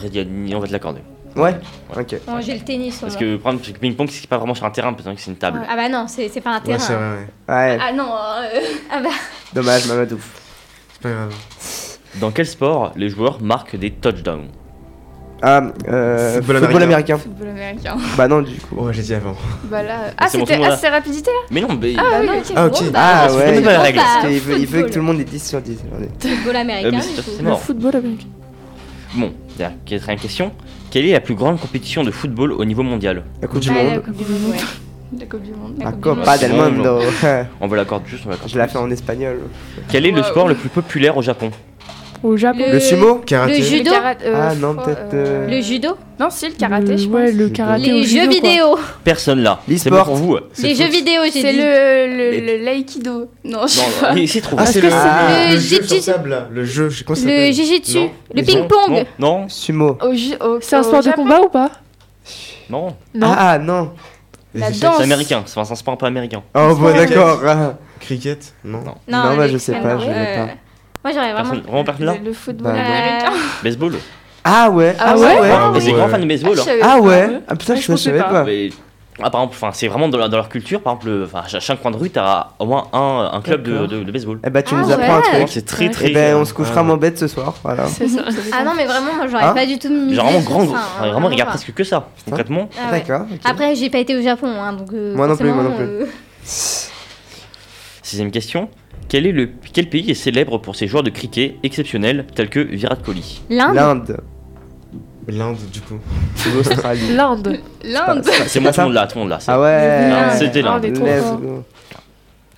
va 0.61 0.66
te 0.66 0.72
l'accorder. 0.72 1.01
Ouais. 1.36 1.55
Ok. 1.97 2.16
J'ai 2.40 2.55
le 2.55 2.61
tennis. 2.61 2.99
Parce 3.01 3.16
que, 3.16 3.36
par 3.36 3.53
exemple, 3.53 3.70
le 3.72 3.78
ping-pong, 3.78 4.09
c'est 4.11 4.26
pas 4.26 4.36
vraiment 4.38 4.55
sur 4.55 4.66
un 4.66 4.70
terrain, 4.70 4.93
peut-être 4.93 5.14
que 5.14 5.20
c'est 5.20 5.30
une 5.30 5.36
table. 5.38 5.62
Ah 5.68 5.76
bah 5.76 5.88
non, 5.88 6.07
c'est 6.07 6.28
c'est 6.28 6.40
pas 6.43 6.51
un 6.51 6.59
Ouais, 6.59 6.64
terrain. 6.64 6.78
c'est 6.78 6.95
vrai, 6.95 7.11
ouais. 7.11 7.55
Ouais. 7.55 7.78
Ah 7.80 7.93
non. 7.93 8.05
euh, 8.12 8.61
Ah 8.90 9.01
bah. 9.03 9.11
Dommage, 9.55 9.86
Mamadou. 9.86 10.18
C'est 10.93 11.03
pas 11.03 11.11
grave. 11.11 11.34
Dans 12.20 12.30
quel 12.30 12.47
sport 12.47 12.93
les 12.97 13.09
joueurs 13.09 13.40
marquent 13.40 13.76
des 13.76 13.90
touchdowns? 13.90 14.49
Ah, 15.45 15.61
euh, 15.88 16.34
Football 16.36 16.57
football, 16.59 16.82
américain. 16.82 16.84
américain. 16.84 17.18
Football 17.18 17.49
américain. 17.49 17.97
Bah 18.16 18.28
non, 18.28 18.43
du 18.43 18.55
coup. 18.61 18.76
Ouais, 18.76 18.93
j'ai 18.93 19.03
dit 19.03 19.14
avant. 19.14 19.34
Bah 19.64 19.82
là. 19.82 19.97
Ah, 20.16 20.28
bon, 20.32 20.38
c'était 20.38 20.57
monde 20.57 20.68
ah, 20.70 20.76
c'est 20.76 20.88
rapidité 20.88 21.30
là 21.30 21.47
Mais 21.51 21.61
non, 21.61 21.68
mais. 21.80 21.95
Ah 21.99 22.03
oui, 22.20 22.26
non, 22.26 22.32
ok. 22.34 22.53
Ah, 22.55 22.66
ok. 22.66 22.72
bon, 22.84 22.90
bah, 22.93 23.01
Ah 23.03 23.28
c'est 23.28 23.36
ouais. 23.36 23.59
une 23.59 23.64
bonne 23.64 23.76
règle. 23.76 23.99
bah, 23.99 24.28
qu'il 24.28 24.38
veut, 24.40 24.59
il 24.59 24.66
veut 24.66 24.82
que 24.84 24.88
tout 24.93 24.99
le 25.01 25.05
monde 25.05 25.20
ait 25.20 25.24
10 25.24 25.49
sur 25.49 25.61
10. 25.61 25.78
j'en 25.90 25.99
ai. 26.05 26.09
Football 26.36 26.57
Euh, 26.57 26.61
américain. 26.61 27.01
Le 27.43 27.55
football 27.57 27.97
américain. 27.97 28.26
Bon, 29.14 29.32
quatrième 29.84 30.18
question. 30.20 30.53
Quelle 30.90 31.07
est 31.07 31.12
la 31.12 31.20
plus 31.20 31.34
grande 31.34 31.59
compétition 31.59 32.05
de 32.05 32.11
football 32.11 32.53
au 32.53 32.64
niveau 32.64 32.82
mondial? 32.82 33.24
La 33.40 33.49
Coupe 33.49 33.61
du 33.61 33.70
Ah, 33.70 33.74
la 33.74 33.82
Monde. 33.82 34.03
Coupe 34.05 34.16
du 34.16 34.24
Monde, 34.32 34.51
ouais. 34.53 34.59
La 35.18 35.26
Coupe 35.26 35.43
du 35.43 35.51
Monde. 35.51 35.74
La 35.78 35.84
La 35.86 35.90
Coupe 35.93 36.03
du 36.03 36.09
Monde. 36.09 36.18
Copa 36.20 36.38
del 36.38 36.53
Monde. 36.53 36.74
Mundo. 36.76 37.01
On 37.61 37.66
va 37.66 37.76
l'accorder 37.76 38.07
juste, 38.09 38.22
on 38.24 38.28
va 38.28 38.34
l'accorder. 38.36 38.53
Je 38.55 38.59
l'ai 38.61 38.68
fait 38.68 38.78
en 38.78 38.90
espagnol. 38.90 39.40
Quel 39.90 40.07
est 40.07 40.11
le 40.12 40.22
sport 40.22 40.49
le 40.49 40.55
plus 40.55 40.68
populaire 40.70 41.16
au 41.16 41.22
Japon? 41.22 41.51
Au 42.23 42.37
Japon. 42.37 42.59
Le- 42.66 42.73
Le 42.75 42.81
sumo 42.81 43.16
Karaté. 43.27 43.59
Le 43.59 43.64
judo. 43.64 43.91
Le 43.91 43.97
karaté, 43.97 44.25
euh, 44.27 44.49
Ah 44.51 44.55
non, 44.55 44.75
peut-être. 44.77 45.14
euh, 45.14 45.49
Le 45.49 45.61
judo. 45.61 45.89
Non, 46.20 46.29
si, 46.31 46.47
le 46.49 46.55
karaté, 46.55 46.87
Le- 46.93 46.97
je 46.97 47.07
pense. 47.07 47.14
Ouais, 47.14 47.33
le 47.33 47.49
karaté. 47.49 47.83
Les 47.87 47.93
au 47.93 47.97
jeux 47.97 48.05
judo, 48.05 48.25
quoi. 48.41 48.49
vidéo. 48.51 48.79
Personne 49.03 49.41
là. 49.43 49.61
C'est 49.77 49.91
bon 49.91 50.05
pour 50.05 50.14
vous. 50.14 50.39
C'est 50.53 50.62
Les 50.62 50.68
le 50.75 50.75
jeux 50.85 50.91
vidéo, 50.91 51.20
j'ai 51.25 51.41
C'est 51.43 51.53
dit. 51.53 51.59
le, 51.59 52.59
le, 52.59 52.64
l'aïkido. 52.64 53.29
Non, 53.45 53.62
je 53.62 53.73
sais 53.73 53.81
Non, 53.81 53.87
pas. 54.01 54.12
mais 54.14 54.27
c'est 54.29 54.41
trop. 54.41 54.57
Ah, 54.59 54.66
c'est 54.66 54.81
le, 54.81 54.89
c'est- 54.91 54.97
le 54.97 55.51
Le 56.53 56.64
jeu 56.64 56.89
je 56.91 57.05
sais 57.14 57.49
Le 57.49 57.53
jujitsu. 57.53 57.99
Non. 57.99 58.11
Le 58.35 58.43
ping-pong. 58.43 59.05
Non, 59.18 59.49
Sumo. 59.49 59.99
C'est 60.61 60.77
un 60.77 60.83
sport 60.83 61.03
de 61.03 61.11
combat 61.11 61.41
ou 61.41 61.49
pas? 61.49 61.70
Non. 62.70 62.95
Non. 63.14 63.35
Ah 63.37 63.59
non. 63.59 63.91
C'est 64.55 65.03
américain. 65.03 65.43
C'est 65.47 65.59
un 65.59 65.64
sport 65.64 65.95
un 65.95 65.97
peu 65.97 66.07
américain. 66.07 66.43
Oh 66.55 66.75
bon 66.77 66.95
d'accord. 66.95 67.41
Ah. 67.47 67.75
Cricket? 68.01 68.55
Non. 68.64 68.79
Non. 68.85 68.95
Non, 69.09 69.37
bah, 69.37 69.47
le- 69.47 69.53
je 69.53 69.59
sais 69.59 69.73
pas, 69.73 69.99
je 69.99 70.05
euh, 70.05 70.09
l'ai 70.09 70.37
pas. 70.47 70.53
Moi 71.05 71.13
j'aurais 71.13 71.33
vraiment. 71.33 71.49
Personne, 71.51 71.61
vraiment 71.67 71.85
personne 71.85 72.07
là 72.07 72.15
Le, 72.21 72.25
le 72.27 72.33
football 72.33 72.73
Bah, 72.73 72.81
américain. 72.81 73.33
Baseball. 73.65 73.95
Ah 74.45 74.71
ouais. 74.71 74.95
Ah 74.99 75.05
Ah 75.09 75.17
ouais 75.19 75.41
ouais. 75.41 75.51
Ah 75.53 75.73
Et 75.77 75.81
c'est 75.81 75.93
grand 75.93 76.09
fan 76.09 76.21
de 76.21 76.27
baseball. 76.27 76.59
hein. 76.59 76.63
Ah 76.83 76.87
pas. 76.87 77.01
ouais. 77.01 77.41
Ah 77.49 77.55
putain, 77.57 77.75
Ah, 77.75 77.77
je 77.77 77.83
je 77.83 77.93
pensais 77.93 78.05
savais 78.11 78.19
pas. 78.19 78.29
pas. 78.29 78.45
Mais, 78.45 78.71
ah, 79.23 79.31
par 79.31 79.43
exemple, 79.43 79.57
enfin, 79.57 79.71
c'est 79.73 79.87
vraiment 79.89 80.09
dans, 80.09 80.17
leur- 80.19 80.29
dans 80.31 80.37
leur 80.39 80.49
culture. 80.49 80.81
Par 80.81 80.95
exemple, 81.01 81.29
à 81.37 81.61
chaque 81.61 81.81
coin 81.83 81.91
de 81.91 81.97
rue, 81.97 82.11
t'as 82.11 82.49
au 82.59 82.67
moins 82.67 82.89
un, 82.93 83.31
un 83.35 83.41
club 83.41 83.63
de, 83.63 83.73
D'accord. 83.73 83.89
de, 83.89 84.03
de 84.05 84.11
baseball. 84.11 84.41
Eh 84.45 84.51
bah 84.51 84.63
tu 84.63 84.75
Ah 84.75 84.81
nous 84.81 84.91
apprends 84.91 85.17
un 85.19 85.21
truc. 85.21 85.49
C'est 85.49 85.67
très 85.67 85.91
très. 85.91 86.09
Eh 86.11 86.15
ben 86.15 86.37
on 86.37 86.41
euh, 86.41 86.45
se 86.45 86.55
couchera 86.55 86.75
Ah 86.79 86.81
ouais. 86.81 86.87
moins 86.89 86.97
bête 86.97 87.19
ce 87.19 87.29
soir. 87.29 87.55
Voilà. 87.63 87.87
Ça. 87.87 88.05
Ah 88.53 88.65
non, 88.65 88.73
mais 88.77 88.87
vraiment, 88.87 89.13
moi 89.15 89.27
j'aurais 89.31 89.45
Hein 89.45 89.53
pas 89.55 89.67
du 89.67 89.79
tout 89.79 89.91
misé 89.91 90.17
Genre 90.17 90.25
vraiment 90.27 90.41
grand. 90.41 90.73
ça, 90.73 90.79
hein, 91.03 91.11
vraiment, 91.11 91.29
regarde 91.29 91.51
pas. 91.51 91.57
presque 91.59 91.75
que 91.75 91.85
ça. 91.85 92.09
Concrètement. 92.25 92.69
Ah 92.77 92.91
ouais. 92.93 93.01
D'accord. 93.01 93.27
ok. 93.31 93.39
Après, 93.45 93.75
j'ai 93.77 93.91
pas 93.91 93.99
été 93.99 94.17
au 94.17 94.23
Japon, 94.23 94.49
hein, 94.49 94.73
donc. 94.73 94.89
euh, 94.93 95.15
Moi 95.15 95.27
non 95.29 95.37
plus, 95.37 95.53
moi 95.53 95.63
non 95.63 95.73
plus. 95.77 95.85
euh, 95.85 96.07
Sixième 98.03 98.31
question. 98.31 98.69
Quel, 99.09 99.27
est 99.27 99.33
le, 99.33 99.51
quel 99.73 99.89
pays 99.89 100.11
est 100.11 100.15
célèbre 100.15 100.59
pour 100.59 100.75
ses 100.77 100.87
joueurs 100.87 101.03
de 101.03 101.11
cricket 101.11 101.57
exceptionnels 101.63 102.27
tels 102.35 102.49
que 102.49 102.61
Virat 102.61 102.97
Kohli? 102.97 103.43
L'Inde 103.51 103.75
L'Inde. 103.75 104.21
L'Inde, 105.29 105.57
du 105.73 105.81
coup. 105.83 105.99
L'Australie. 106.55 107.15
L'Inde. 107.15 107.59
L'Inde. 107.85 108.25
C'est 108.47 108.59
moi, 108.61 108.73
tout 108.73 108.81
le 108.81 108.87
monde 108.87 108.95
là, 108.95 109.07
tout 109.07 109.17
le 109.17 109.21
monde 109.21 109.31
là. 109.31 109.39
Ah 109.47 109.61
ouais. 109.61 110.29
C'était 110.39 110.61
Ah, 110.65 110.79
l'Inde. 110.79 110.83
on 110.85 110.89
est 110.89 110.93
trop 110.93 111.05
Let's 111.07 111.23
fort. 111.23 111.39
go. 111.41 111.65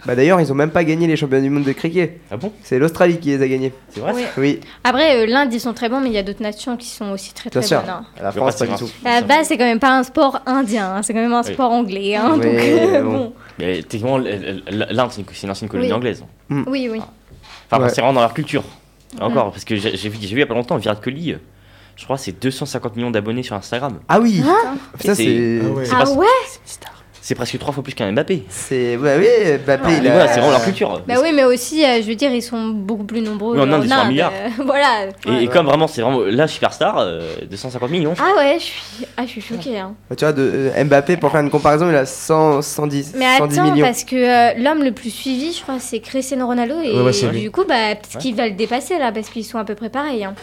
Bah 0.07 0.15
d'ailleurs, 0.15 0.41
ils 0.41 0.53
ont 0.53 0.55
même 0.55 0.71
pas 0.71 0.85
gagné 0.85 1.07
les 1.07 1.17
championnats 1.17 1.43
du 1.43 1.51
monde 1.51 1.65
de 1.65 1.73
cricket. 1.73 2.21
Ah 2.31 2.37
bon? 2.37 2.53
C'est 2.63 2.79
l'Australie 2.79 3.19
qui 3.19 3.29
les 3.31 3.43
a 3.43 3.49
gagnés. 3.49 3.73
C'est 3.89 4.01
vrai? 4.01 4.13
Oui. 4.15 4.25
Oui. 4.37 4.61
Après, 4.85 5.23
euh, 5.23 5.27
l'Inde, 5.27 5.53
ils 5.53 5.61
sont 5.61 5.73
très 5.73 5.89
bons, 5.89 6.01
mais 6.01 6.09
il 6.09 6.13
y 6.13 6.19
a 6.19 6.23
d'autres 6.23 6.43
nations 6.43 6.77
qui 6.77 6.89
sont 6.89 7.11
aussi 7.13 7.33
très 7.33 7.49
très 7.49 7.63
sûr. 7.63 7.81
bonnes. 7.81 7.91
hein. 7.91 8.05
La 8.23 8.31
France, 8.33 8.57
pas 8.57 8.67
du 8.67 8.75
tout. 8.75 8.91
À 9.05 9.21
la 9.21 9.27
base, 9.27 9.49
c'est 9.49 9.57
quand 9.57 9.65
même 9.65 9.79
pas 9.81 9.97
un 9.97 10.03
sport 10.03 10.41
indien, 10.47 10.97
hein, 10.97 11.03
c'est 11.03 11.15
quand 11.15 11.21
même 11.21 11.33
un 11.33 11.43
Oui. 11.43 11.53
sport 11.55 11.71
anglais. 11.73 12.15
Hein, 12.17 12.33
Oui, 12.35 12.41
donc, 12.41 12.45
euh, 12.55 12.89
mais 12.93 13.03
bon. 13.03 13.13
bon. 13.13 13.33
Mais 13.59 13.83
techniquement, 13.83 14.19
l'Inde, 14.19 15.11
c'est 15.11 15.43
une, 15.43 15.51
ancienne 15.51 15.71
colonie 15.71 15.89
Oui. 15.89 15.95
anglaise. 15.95 16.25
Oui, 16.51 16.89
oui. 16.93 17.01
Enfin, 17.71 17.83
Ouais. 17.83 17.89
c'est 17.89 18.01
vraiment 18.01 18.13
dans 18.15 18.21
leur 18.21 18.35
culture. 18.35 18.65
Encore, 19.21 19.47
Mm. 19.49 19.51
parce 19.53 19.65
que 19.65 19.77
j'ai 19.77 19.91
vu, 19.91 19.97
j'ai 20.21 20.29
vu 20.29 20.35
il 20.35 20.39
y 20.39 20.43
a 20.43 20.47
pas 20.47 20.55
longtemps, 20.55 20.77
Virat 20.77 20.97
Kohli, 20.97 21.33
euh, 21.33 21.37
je 21.97 22.05
crois, 22.05 22.19
c'est 22.19 22.33
250 22.43 22.97
millions 22.97 23.13
d'abonnés 23.13 23.45
sur 23.45 23.55
Instagram. 23.55 24.01
Ah 24.09 24.19
oui 24.21 24.43
Hein 24.45 24.75
Et 25.03 25.15
c'est. 25.15 25.61
Ah 25.63 25.69
ouais. 25.71 25.85
c'est 25.85 25.95
Ah 25.95 26.11
ouais? 26.11 26.27
C'est 27.27 27.35
presque 27.35 27.59
trois 27.59 27.72
fois 27.72 27.83
plus 27.83 27.95
qu'un 27.95 28.12
Mbappé. 28.12 28.45
C'est. 28.51 28.99
Ouais, 28.99 29.16
oui, 29.18 29.59
Mbappé, 29.64 29.83
Mais 29.87 29.97
il 29.97 30.09
a. 30.09 30.12
voilà, 30.12 30.29
c'est 30.29 30.41
vraiment 30.41 30.51
leur 30.53 30.62
culture. 30.62 31.01
Bah 31.09 31.14
oui, 31.22 31.31
mais 31.35 31.45
aussi, 31.45 31.83
euh, 31.83 32.03
je 32.03 32.07
veux 32.07 32.14
dire, 32.16 32.31
ils 32.31 32.43
sont 32.43 32.68
beaucoup 32.68 33.05
plus 33.05 33.22
nombreux 33.22 33.59
en 33.59 33.62
Inde, 33.72 33.81
ils 33.85 33.89
sont 33.89 33.95
un 33.97 34.09
milliard. 34.09 34.31
euh, 34.35 34.49
voilà. 34.66 35.07
Et, 35.27 35.45
et 35.45 35.47
comme 35.47 35.64
vraiment, 35.64 35.87
c'est 35.87 36.03
vraiment 36.03 36.20
la 36.20 36.47
superstar, 36.47 36.99
euh, 36.99 37.22
250 37.51 37.91
millions. 37.91 38.12
Ah 38.18 38.37
ouais, 38.37 38.57
je 38.59 38.64
suis, 38.64 38.83
ah, 39.16 39.22
je 39.25 39.31
suis 39.31 39.41
choquée. 39.41 39.79
Hein. 39.79 39.95
Bah, 40.11 40.16
Tu 40.16 40.25
vois, 40.27 40.35
de, 40.35 40.70
euh, 40.77 40.85
Mbappé, 40.85 41.16
pour 41.16 41.31
faire 41.33 41.41
une 41.41 41.49
comparaison, 41.49 41.89
il 41.89 41.97
a 41.97 42.05
100, 42.05 42.61
110, 42.61 43.14
Mais 43.16 43.39
110 43.39 43.59
attends, 43.59 43.70
millions. 43.72 43.87
parce 43.87 44.05
que 44.05 44.16
euh, 44.16 44.53
l'homme 44.62 44.85
le 44.85 44.93
plus 44.93 45.09
suivi, 45.09 45.55
je 45.55 45.62
crois, 45.62 45.79
c'est 45.79 46.01
Cristiano 46.01 46.47
Ronaldo. 46.47 46.75
Et 46.83 47.01
Ouais, 47.01 47.41
du 47.41 47.51
coup, 47.51 47.64
bah, 47.66 47.95
peut-être 47.95 48.18
qu'il 48.18 48.35
va 48.35 48.49
le 48.49 48.55
dépasser 48.55 48.99
là, 48.99 49.12
parce 49.12 49.31
qu'ils 49.31 49.47
sont 49.47 49.57
à 49.57 49.64
peu 49.64 49.75
près 49.75 49.89
pareils. 49.89 50.25
Hein. 50.25 50.35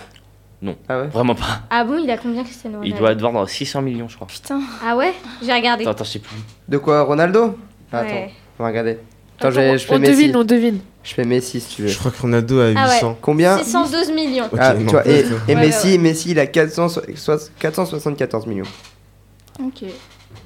Non, 0.62 0.76
Ah 0.88 1.01
ouais 1.01 1.07
vraiment 1.07 1.34
pas. 1.36 1.62
Ah 1.72 1.84
bon, 1.84 1.97
il 2.03 2.09
a 2.12 2.18
combien 2.18 2.43
Cristiano 2.43 2.80
Il 2.84 2.93
Ronaldo 2.93 2.99
doit 2.99 3.12
être 3.14 3.22
vendre 3.22 3.49
600 3.49 3.82
millions, 3.82 4.07
je 4.07 4.16
crois. 4.16 4.28
Putain. 4.28 4.62
Ah 4.86 4.95
ouais 4.95 5.14
J'ai 5.41 5.51
regardé. 5.53 5.84
Attends, 5.84 5.91
attends, 5.91 6.03
je 6.03 6.09
sais 6.12 6.20
plus. 6.20 6.36
De 6.68 6.78
quoi, 6.78 7.01
Ronaldo 7.03 7.57
Attends, 7.91 8.05
Ouais. 8.07 8.32
on 8.59 8.64
va 8.64 8.70
regarder. 8.70 8.91
Attends, 9.39 9.47
Attends, 9.49 9.51
je, 9.74 9.78
je 9.80 9.86
fais 9.88 9.95
on 9.95 9.99
Messi. 9.99 10.12
devine, 10.12 10.36
on 10.38 10.43
devine. 10.43 10.80
Je 11.03 11.14
fais 11.16 11.24
Messi 11.26 11.59
si 11.62 11.76
tu 11.76 11.82
veux. 11.82 11.88
Je 11.88 11.97
crois 11.97 12.12
que 12.12 12.22
Ronaldo 12.22 12.59
a 12.59 12.66
Ah 12.76 12.88
ouais. 12.89 12.93
800. 12.95 13.18
Combien 13.22 13.57
612 13.57 14.12
millions. 14.12 14.47
Ah, 14.59 14.74
non, 14.76 14.80
tu 14.86 14.86
vois, 14.91 15.01
pas 15.01 15.09
et, 15.09 15.24
Ouais, 15.24 15.55
Messi, 15.55 15.88
ouais, 15.88 15.91
ouais. 15.93 15.97
Messi, 15.97 16.30
il 16.32 16.39
a 16.39 16.45
400 16.45 16.89
so- 16.89 17.01
474 17.57 18.45
millions. 18.45 18.66
Ok. 19.59 19.84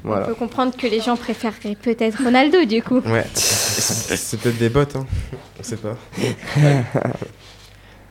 Voilà. 0.03 0.23
On 0.23 0.27
peut 0.29 0.35
comprendre 0.35 0.75
que 0.77 0.87
les 0.87 1.01
gens 1.01 1.17
préféreraient 1.17 1.75
peut-être 1.75 2.23
Ronaldo 2.23 2.63
du 2.65 2.81
coup. 2.81 3.01
Ouais. 3.05 3.25
C'est 3.33 4.15
c'est 4.15 4.37
peut-être 4.39 4.57
des 4.57 4.69
bots, 4.69 4.81
hein. 4.95 5.05
On 5.59 5.63
sait 5.63 5.75
pas. 5.77 5.97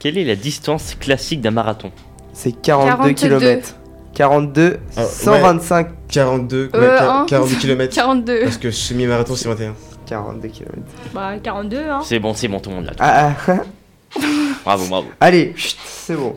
Quelle 0.05 0.19
est 0.19 0.25
la 0.25 0.37
distance 0.37 0.95
classique 1.01 1.41
d'un 1.41 1.51
marathon 1.51 1.91
C'est 2.35 2.53
42 2.53 3.15
42. 3.15 3.39
km. 3.39 3.75
42, 4.13 4.77
Ah, 4.97 5.01
ouais. 5.01 5.07
125, 5.07 5.89
42, 6.09 6.69
Euh, 6.75 6.79
ouais, 6.79 6.99
hein. 7.01 7.25
42 7.27 7.57
km. 7.57 7.95
42. 7.95 8.41
Parce 8.43 8.59
que 8.59 8.71
semi-marathon, 8.71 9.35
c'est 9.35 9.49
21. 9.49 9.75
42 10.05 10.49
km. 10.49 10.73
Bah 11.15 11.39
42 11.43 11.79
hein. 11.89 12.01
C'est 12.05 12.19
bon, 12.19 12.35
c'est 12.35 12.49
bon, 12.49 12.61
tout 12.61 12.69
le 12.69 12.77
monde 12.77 12.85
l'a. 12.85 12.93
Ah, 12.99 13.33
ah. 13.49 13.57
Bravo, 14.67 14.85
bravo. 14.89 15.07
Allez, 15.21 15.55
chut, 15.57 15.79
c'est 15.87 16.17
bon. 16.17 16.37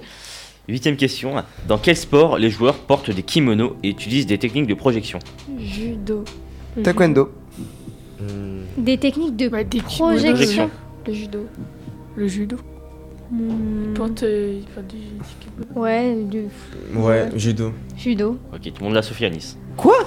Huitième 0.69 0.95
question. 0.95 1.35
Dans 1.67 1.77
quel 1.77 1.97
sport 1.97 2.37
les 2.37 2.49
joueurs 2.49 2.75
portent 2.75 3.11
des 3.11 3.21
kimonos 3.23 3.75
et 3.83 3.89
utilisent 3.89 4.27
des 4.27 4.37
techniques 4.37 4.67
de 4.67 4.75
projection 4.75 5.19
Judo. 5.59 6.23
Taekwondo. 6.81 7.33
Des 8.77 8.97
techniques 8.97 9.35
de 9.35 9.49
Ouais, 9.49 9.65
des 9.65 9.81
projection. 9.81 10.29
Projection. 10.37 10.69
Le 11.05 11.13
judo. 11.13 11.45
Le 12.15 12.27
judo. 12.29 12.55
Euh, 13.33 13.89
ils 13.89 13.93
portent 13.93 14.23
du- 14.23 14.95
du- 14.95 15.79
Ouais, 15.79 16.15
du 16.23 16.45
Ouais, 16.95 17.29
judo. 17.35 17.73
judo. 17.97 18.39
Ok, 18.53 18.61
tout 18.61 18.71
le 18.79 18.83
monde 18.85 18.93
l'a, 18.93 19.01
Sophie 19.01 19.25
Anis. 19.25 19.57
Quoi? 19.75 19.97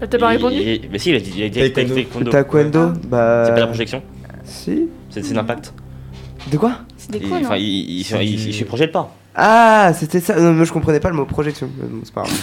Ah, 0.00 0.06
T'as 0.06 0.18
pas 0.18 0.28
répondu? 0.28 0.56
Il- 0.56 0.68
il- 0.84 0.90
Mais 0.90 0.98
si, 0.98 1.10
il 1.10 1.16
a 1.16 1.20
dit, 1.20 1.32
il 1.36 1.42
a 1.44 1.48
dit 1.48 1.72
Taekwondo. 1.72 1.94
taekwondo. 1.94 2.30
Taekwondo, 2.30 2.92
bah. 3.08 3.42
C'est 3.46 3.52
pas 3.54 3.60
la 3.60 3.66
projection? 3.66 4.02
Si. 4.44 4.88
C'est 5.10 5.22
c'est 5.24 5.34
l'impact. 5.34 5.74
De 6.50 6.56
quoi? 6.56 6.78
C'est 6.96 7.10
des 7.10 7.18
Il- 7.18 7.28
non? 7.28 7.36
Enfin, 7.40 7.56
il, 7.56 7.64
il, 7.64 8.00
il- 8.00 8.36
du- 8.36 8.48
il 8.50 8.54
se 8.54 8.64
projette 8.64 8.92
pas. 8.92 9.14
Ah, 9.34 9.92
c'était 9.94 10.20
ça. 10.20 10.38
Non, 10.40 10.52
mais 10.52 10.64
je 10.64 10.72
comprenais 10.72 11.00
pas 11.00 11.10
le 11.10 11.16
mot 11.16 11.24
projection. 11.26 11.68
Mais 11.76 11.88
bon, 11.88 12.00
c'est 12.04 12.14
pas 12.14 12.22
grave. 12.22 12.42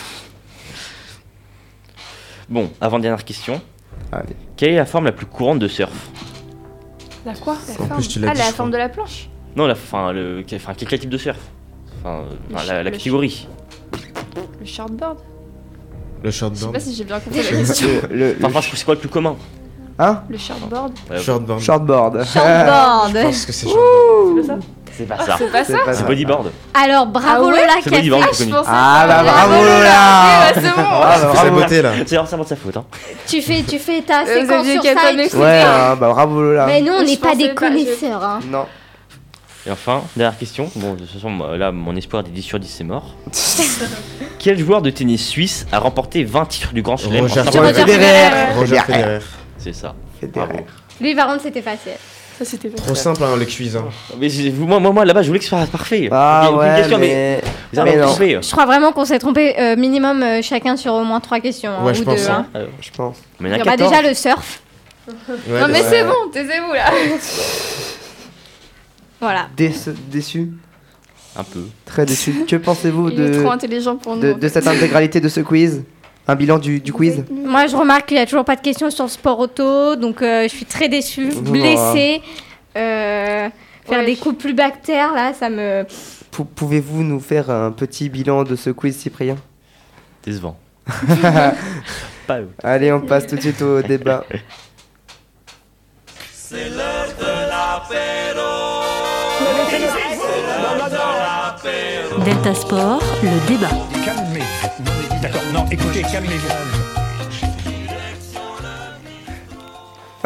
Bon, 2.50 2.70
avant-dernière 2.80 3.24
question. 3.26 3.62
Allez. 4.12 4.36
Quelle 4.56 4.72
est 4.72 4.76
la 4.76 4.86
forme 4.86 5.06
la 5.06 5.12
plus 5.12 5.26
courante 5.26 5.60
de 5.60 5.68
surf? 5.68 6.10
La 7.26 7.34
quoi? 7.34 7.56
La 7.68 7.74
En 7.74 7.78
forme. 7.88 8.00
plus, 8.00 8.08
tu 8.08 8.20
l'as 8.20 8.30
ah, 8.30 8.34
dit, 8.34 8.40
la 8.40 8.46
je 8.48 8.52
forme 8.54 8.72
de 8.72 8.78
la 8.78 8.90
planche 8.90 9.30
Non, 9.58 9.66
la, 9.66 9.74
enfin, 9.74 10.12
le, 10.14 10.44
quel, 10.46 10.60
enfin, 10.64 10.74
quel, 10.78 11.00
type 11.00 11.10
de 11.10 11.18
surf 11.18 11.38
Enfin, 12.04 12.18
euh, 12.20 12.24
enfin, 12.54 12.66
la, 12.74 12.84
la 12.84 12.92
catégorie. 12.92 13.48
Le 14.60 14.66
shortboard 14.66 15.18
Le 16.24 16.30
Je 16.30 16.32
sais 16.36 16.40
shortboard. 16.40 16.74
pas 16.74 16.80
si 16.80 16.94
j'ai 16.94 17.04
bien 17.04 17.20
compris 17.20 17.42
la 17.42 17.50
question. 17.58 17.88
Le, 18.12 18.16
le, 18.18 18.36
Enfin, 18.40 18.50
franchement, 18.50 18.74
c'est 18.76 18.86
quoi 18.86 18.94
le 18.94 19.00
plus 19.00 19.10
commun 19.10 19.36
hein 19.98 20.22
Le 20.30 20.38
shortboard 20.38 20.94
Ouais, 21.10 21.18
Shortboard. 21.20 21.60
Shortboard. 21.60 22.24
Shortboard. 22.26 23.12
Je 23.16 23.22
pense 23.24 23.46
que 23.48 23.52
c'est 23.52 23.68
shortboard. 23.68 24.62
C'est 24.96 25.06
pas 25.06 25.18
ça. 25.20 25.36
C'est 25.38 25.52
pas 25.52 25.64
ça 25.64 25.66
C'est 25.66 25.86
pas 25.86 25.94
C'est 25.94 26.00
ça. 26.02 26.06
bodyboard. 26.06 26.52
Alors 26.74 27.06
bravo 27.08 27.28
Ah 27.28 27.54
ouais 27.54 27.62
Lola 27.62 27.74
C'est 27.84 27.90
qui 27.92 28.12
a 28.12 28.28
fait- 28.34 28.52
Ah, 28.68 29.06
pas. 29.08 29.08
bah 29.08 29.24
bravo 29.24 29.50
Bravo, 29.54 29.64
Lola 29.64 29.90
Eh 30.50 30.54
bah, 30.54 30.62
c'est 30.62 30.62
bon 30.62 30.68
Ah, 30.78 31.02
bah, 31.02 31.16
C'est 31.22 31.28
bravo. 31.50 31.60
beauté 31.62 31.82
là. 31.84 31.92
C'est 32.06 32.16
vraiment 32.16 32.44
de 32.44 32.48
sa 32.48 32.56
faute. 32.56 32.78
Hein. 32.78 32.86
Tu 33.28 33.42
fais, 33.44 33.62
tu 33.64 33.78
fais 33.78 34.02
ta 34.02 34.24
Euh, 34.24 34.42
séquence 34.42 34.66
sur 34.68 34.84
ça. 34.84 35.38
Ouais, 35.40 35.62
hein, 35.62 35.96
bah 36.00 36.10
bravo 36.10 36.42
Lola. 36.42 36.66
Mais 36.66 36.82
nous 36.82 36.94
on 36.94 37.00
Je 37.02 37.06
n'est 37.12 37.18
pas 37.18 37.36
des 37.36 37.50
je- 37.50 37.54
connaisseurs. 37.54 38.24
Hein. 38.24 38.40
Non. 38.50 38.66
Et 39.66 39.72
enfin, 39.72 40.04
dernière 40.16 40.38
question. 40.38 40.70
Bon, 40.76 40.94
de 40.94 41.00
toute 41.00 41.10
façon, 41.10 41.30
là, 41.58 41.72
mon 41.72 41.96
espoir 41.96 42.24
des 42.24 42.32
10 42.32 42.42
sur 42.42 42.60
10, 42.60 42.68
c'est 42.68 42.84
mort. 42.84 43.16
Quel 44.40 44.58
joueur 44.60 44.82
de 44.82 44.90
tennis 44.90 45.28
suisse 45.28 45.66
a 45.72 45.80
remporté 45.80 46.24
20 46.24 46.46
titres 46.46 46.74
du 46.74 46.82
Grand 46.82 46.98
Chelem 46.98 47.22
Roger 47.26 47.44
Federer. 47.44 48.54
Roger 48.56 48.80
Federer. 48.80 49.20
C'est 49.58 49.74
ça. 49.74 49.94
Federer. 50.22 50.66
Lui 51.02 51.14
par 51.16 51.28
contre 51.28 51.44
c'était 51.44 51.62
facile. 51.62 51.94
Ça, 52.38 52.46
c'était 52.46 52.70
pas 52.70 52.78
Trop 52.82 52.94
simple 52.96 53.24
hein, 53.24 53.36
le 53.36 53.46
quiz. 53.46 53.76
Hein. 53.76 53.86
Mais 54.20 54.28
moi, 54.54 54.80
moi, 54.80 54.92
moi 54.92 55.06
là-bas, 55.06 55.24
je 55.24 55.28
voulais 55.28 55.40
que 55.40 55.46
ce 55.46 55.50
soit 55.50 55.66
parfait. 55.66 56.08
Ah 56.12 56.52
ouais, 56.54 56.76
question, 56.78 57.00
mais... 57.00 57.42
Avez 57.76 57.92
mais 57.92 57.98
non. 57.98 58.08
trompé. 58.10 58.38
Je 58.44 58.52
crois 58.52 58.68
vraiment 58.68 58.92
qu'on 58.92 59.06
s'est 59.06 59.18
trompé 59.18 59.60
euh, 59.60 59.76
minimum 59.76 60.22
euh, 60.22 60.42
chacun 60.44 60.78
sur 60.78 60.94
au 60.94 61.04
moins 61.04 61.20
trois 61.20 61.40
questions. 61.40 61.72
hein, 61.72 61.84
Ouais, 61.84 61.92
ou 61.92 61.96
je 61.96 62.00
deux. 62.02 62.06
pense, 62.06 62.30
hein. 62.30 62.46
Euh, 62.56 62.68
Je 62.80 62.92
pense. 62.92 63.18
mais 63.40 63.50
il 63.50 63.58
y 63.58 63.62
aura 63.62 63.72
14. 63.76 63.90
déjà 63.92 64.08
le 64.08 64.14
surf. 64.14 64.62
Ouais, 65.08 65.14
Non 65.62 65.68
mais 65.68 65.82
ouais. 65.82 65.86
c'est 65.90 66.04
bon, 66.04 66.30
taisez-vous 66.32 66.74
là 66.74 66.92
Voilà. 69.20 69.48
Déce- 69.58 69.90
déçu 70.12 70.52
Un 71.36 71.44
peu. 71.44 71.62
Très 71.86 72.06
déçu. 72.06 72.46
Que 72.48 72.56
pensez-vous 72.56 73.10
de, 73.12 73.42
trop 73.42 73.52
intelligent 73.52 73.96
pour 73.96 74.16
nous. 74.16 74.22
de, 74.22 74.34
de 74.34 74.48
cette 74.48 74.68
intégralité 74.68 75.20
de 75.22 75.30
ce 75.30 75.40
quiz? 75.42 75.84
Un 76.28 76.36
bilan 76.36 76.58
du, 76.60 76.80
du 76.82 76.92
quiz? 76.92 77.24
Moi 77.32 77.68
je 77.68 77.76
remarque 77.76 78.08
qu'il 78.08 78.18
n'y 78.18 78.24
a 78.24 78.26
toujours 78.26 78.44
pas 78.46 78.56
de 78.58 78.62
questions 78.62 78.90
sur 78.92 79.06
le 79.06 79.10
sport 79.10 79.40
auto, 79.40 79.96
donc 79.96 80.22
euh, 80.22 80.44
je 80.44 80.50
suis 80.50 80.66
très 80.66 80.90
déçue, 80.90 81.30
Oh. 81.38 81.42
blessée. 81.42 82.22
Euh, 82.76 83.50
faire 83.86 84.00
Ouais. 84.00 84.06
des 84.06 84.16
coups 84.18 84.38
plus 84.38 84.54
bactères 84.54 85.14
là, 85.14 85.34
ça 85.34 85.50
me. 85.50 85.86
Pou- 86.32 86.44
Pouvez-vous 86.44 87.04
nous 87.04 87.22
faire 87.22 87.50
un 87.50 87.72
petit 87.72 88.10
bilan 88.10 88.44
de 88.44 88.56
ce 88.58 88.70
quiz, 88.72 88.96
Cyprien? 88.98 89.38
Décevant. 90.24 90.58
Pas 92.28 92.42
eux. 92.42 92.50
Allez, 92.62 92.92
on 92.92 93.00
passe 93.02 93.26
tout 93.28 93.36
de 93.38 93.42
suite 93.42 93.62
au 93.62 93.82
débat. 93.82 94.26
C'est 96.34 96.70
l'heure 96.70 97.08
de 97.20 97.50
l'apéro. 97.50 98.07
Delta 102.28 102.54
Sport, 102.54 103.02
le 103.24 103.48
débat. 103.48 103.70
Calmez-vous. 104.04 105.22
D'accord, 105.22 105.42
non, 105.54 105.66
écoutez, 105.72 106.02
calmez-vous. 106.02 106.50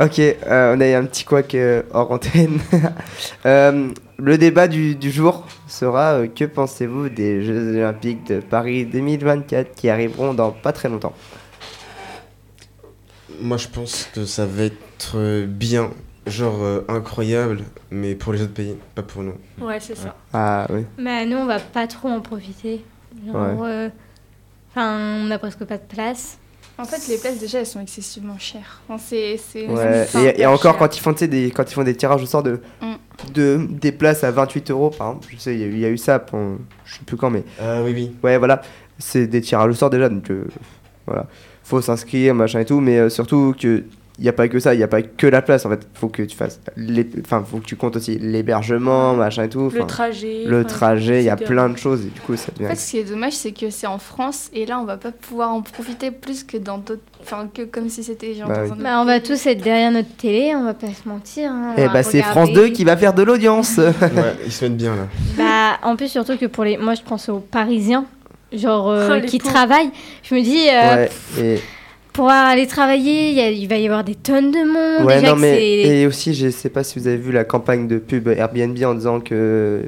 Ok, 0.01 0.17
euh, 0.17 0.75
on 0.75 0.81
a 0.81 0.87
eu 0.87 0.93
un 0.93 1.05
petit 1.05 1.23
couac 1.23 1.53
euh, 1.53 1.83
hors 1.93 2.11
antenne. 2.11 2.59
Euh, 3.45 3.89
le 4.17 4.37
débat 4.39 4.67
du, 4.67 4.95
du 4.95 5.11
jour 5.11 5.45
sera 5.67 6.13
euh, 6.13 6.27
que 6.27 6.45
pensez-vous 6.45 7.09
des 7.09 7.43
Jeux 7.43 7.77
Olympiques 7.77 8.25
de 8.25 8.39
Paris 8.39 8.85
2024 8.85 9.75
qui 9.75 9.87
arriveront 9.87 10.33
dans 10.33 10.49
pas 10.49 10.71
très 10.73 10.89
longtemps? 10.89 11.13
Moi 13.39 13.57
je 13.57 13.67
pense 13.67 14.09
que 14.11 14.25
ça 14.25 14.47
va 14.47 14.63
être 14.63 15.45
bien, 15.45 15.91
genre 16.27 16.61
euh, 16.61 16.81
incroyable, 16.87 17.61
mais 17.89 18.15
pour 18.15 18.33
les 18.33 18.41
autres 18.41 18.53
pays, 18.53 18.75
pas 18.95 19.01
pour 19.03 19.23
nous. 19.23 19.33
Ouais, 19.59 19.79
c'est 19.79 19.95
ça. 19.95 20.15
Ah 20.33 20.67
oui. 20.69 20.85
Mais 20.97 21.25
nous 21.25 21.37
on 21.37 21.45
va 21.45 21.59
pas 21.59 21.87
trop 21.87 22.09
en 22.09 22.21
profiter. 22.21 22.83
Genre, 23.25 23.35
Ouais. 23.35 23.67
euh, 23.69 23.89
Enfin, 24.73 24.97
on 25.21 25.25
n'a 25.25 25.37
presque 25.37 25.65
pas 25.65 25.77
de 25.77 25.83
place. 25.83 26.37
En 26.77 26.85
fait, 26.85 27.05
les 27.11 27.17
places 27.17 27.39
déjà 27.39 27.59
elles 27.59 27.65
sont 27.65 27.81
excessivement 27.81 28.37
chères. 28.39 28.79
Enfin, 28.87 29.03
c'est 29.05 29.35
c'est 29.37 29.67
Ouais. 29.67 30.07
Et, 30.39 30.45
encore 30.45 30.71
cher. 30.73 30.77
quand 30.79 30.95
ils 30.97 31.01
font 31.01 31.11
des 31.11 31.51
quand 31.51 31.69
ils 31.69 31.73
font 31.73 31.83
des 31.83 31.95
tirages 31.95 32.23
au 32.23 32.25
sort 32.25 32.41
de, 32.41 32.61
Mm. 32.81 32.93
de 33.33 33.67
des 33.69 33.91
places 33.91 34.23
à 34.23 34.31
28 34.31 34.71
euros 34.71 34.89
par 34.89 35.09
exemple, 35.09 35.27
je 35.29 35.37
sais 35.37 35.53
il 35.55 35.59
y, 35.59 35.63
a 35.63 35.67
eu- 35.67 35.73
il 35.73 35.79
y 35.79 35.85
a 35.85 35.89
eu 35.89 35.97
ça 35.97 36.19
pendant, 36.19 36.57
je 36.85 36.93
sais 36.95 37.01
plus 37.05 37.17
quand 37.17 37.29
mais 37.29 37.43
Ah 37.59 37.81
oui, 37.83 37.91
oui. 37.93 38.15
ouais 38.23 38.37
voilà 38.37 38.61
c'est 38.97 39.27
des 39.27 39.41
tirages 39.41 39.71
au 39.71 39.73
sort 39.75 39.89
déjà 39.89 40.07
donc 40.07 40.31
euh, 40.31 40.47
voilà 41.05 41.27
faut 41.63 41.81
s'inscrire 41.81 42.33
machin 42.33 42.61
et 42.61 42.65
tout 42.65 42.79
mais 42.79 42.97
euh, 42.97 43.09
surtout 43.09 43.53
que 43.59 43.83
il 44.21 44.25
n'y 44.25 44.29
a 44.29 44.33
pas 44.33 44.47
que 44.47 44.59
ça, 44.59 44.75
il 44.75 44.77
n'y 44.77 44.83
a 44.83 44.87
pas 44.87 45.01
que 45.01 45.25
la 45.25 45.41
place 45.41 45.65
en 45.65 45.69
fait. 45.71 45.87
Faut 45.95 46.07
que 46.07 46.21
tu 46.21 46.37
fasses, 46.37 46.59
les- 46.77 47.09
enfin, 47.25 47.43
faut 47.43 47.57
que 47.57 47.65
tu 47.65 47.75
comptes 47.75 47.95
aussi 47.95 48.19
l'hébergement, 48.19 49.15
machin 49.15 49.45
et 49.45 49.49
tout. 49.49 49.71
Le 49.73 49.85
trajet, 49.87 50.43
Le 50.45 50.63
trajet, 50.63 51.21
il 51.21 51.25
y 51.25 51.29
a 51.29 51.35
plein 51.35 51.69
de 51.69 51.77
choses 51.77 52.05
et 52.05 52.09
du 52.09 52.21
coup, 52.21 52.35
ça 52.35 52.51
devient. 52.53 52.67
En 52.67 52.69
fait, 52.69 52.75
ce 52.75 52.91
qui 52.91 52.97
est 52.99 53.03
dommage, 53.03 53.33
c'est 53.33 53.51
que 53.51 53.71
c'est 53.71 53.87
en 53.87 53.97
France 53.97 54.51
et 54.53 54.67
là, 54.67 54.79
on 54.79 54.85
va 54.85 54.97
pas 54.97 55.11
pouvoir 55.11 55.51
en 55.51 55.61
profiter 55.63 56.11
plus 56.11 56.43
que 56.43 56.57
dans 56.57 56.77
d'autres. 56.77 57.01
Enfin, 57.23 57.49
que 57.53 57.63
comme 57.63 57.89
si 57.89 58.03
c'était 58.03 58.33
genre 58.35 58.47
Bah 58.47 58.67
dans 58.67 58.73
oui. 58.75 58.79
Bah, 58.83 58.99
on 59.01 59.05
va 59.05 59.19
tous 59.19 59.43
être 59.47 59.61
derrière 59.63 59.91
notre 59.91 60.15
télé, 60.17 60.53
on 60.55 60.63
va 60.65 60.73
pas 60.75 60.87
se 60.87 61.07
mentir. 61.09 61.49
hein, 61.51 61.73
on 61.75 61.81
Eh 61.81 61.87
bah, 61.87 62.03
c'est. 62.03 62.21
France 62.21 62.51
2 62.53 62.69
qui 62.69 62.83
va 62.83 62.95
faire 62.97 63.13
de 63.15 63.23
l'audience. 63.23 63.77
Ouais, 64.01 64.35
ils 64.45 64.51
se 64.51 64.65
mettent 64.65 64.77
bien 64.77 64.95
là. 64.95 65.07
Bah, 65.37 65.79
en 65.89 65.95
plus, 65.95 66.07
surtout 66.09 66.37
que 66.37 66.45
pour 66.45 66.63
les. 66.63 66.77
Moi, 66.77 66.93
je 66.95 67.01
pense 67.01 67.27
aux 67.29 67.39
Parisiens, 67.39 68.05
genre, 68.53 68.89
euh, 68.89 69.17
Oh, 69.21 69.25
qui 69.25 69.39
pauvres. 69.39 69.53
travaillent. 69.53 69.89
Je 70.23 70.35
me 70.35 70.41
dis, 70.41 70.67
euh, 70.69 70.95
ouais, 70.95 71.09
et... 71.39 71.59
pour 72.13 72.29
aller 72.29 72.67
travailler, 72.67 73.29
il 73.29 73.35
y 73.35 73.41
a- 73.41 73.49
il 73.49 73.67
va 73.67 73.77
y 73.77 73.85
avoir 73.85 74.03
des 74.03 74.15
tonnes 74.15 74.51
de 74.51 74.57
monde. 74.65 75.05
Ouais, 75.07 75.15
déjà 75.19 75.29
non, 75.29 75.35
que 75.35 75.41
mais 75.41 75.79
et 75.81 76.05
aussi, 76.07 76.33
je 76.33 76.49
sais 76.49 76.69
pas 76.69 76.83
si 76.83 76.99
vous 76.99 77.07
avez 77.07 77.17
vu 77.17 77.31
la 77.31 77.43
campagne 77.43 77.87
de 77.87 77.97
pub 77.97 78.27
Airbnb 78.27 78.77
en 78.83 78.93
disant 78.93 79.19
que 79.19 79.81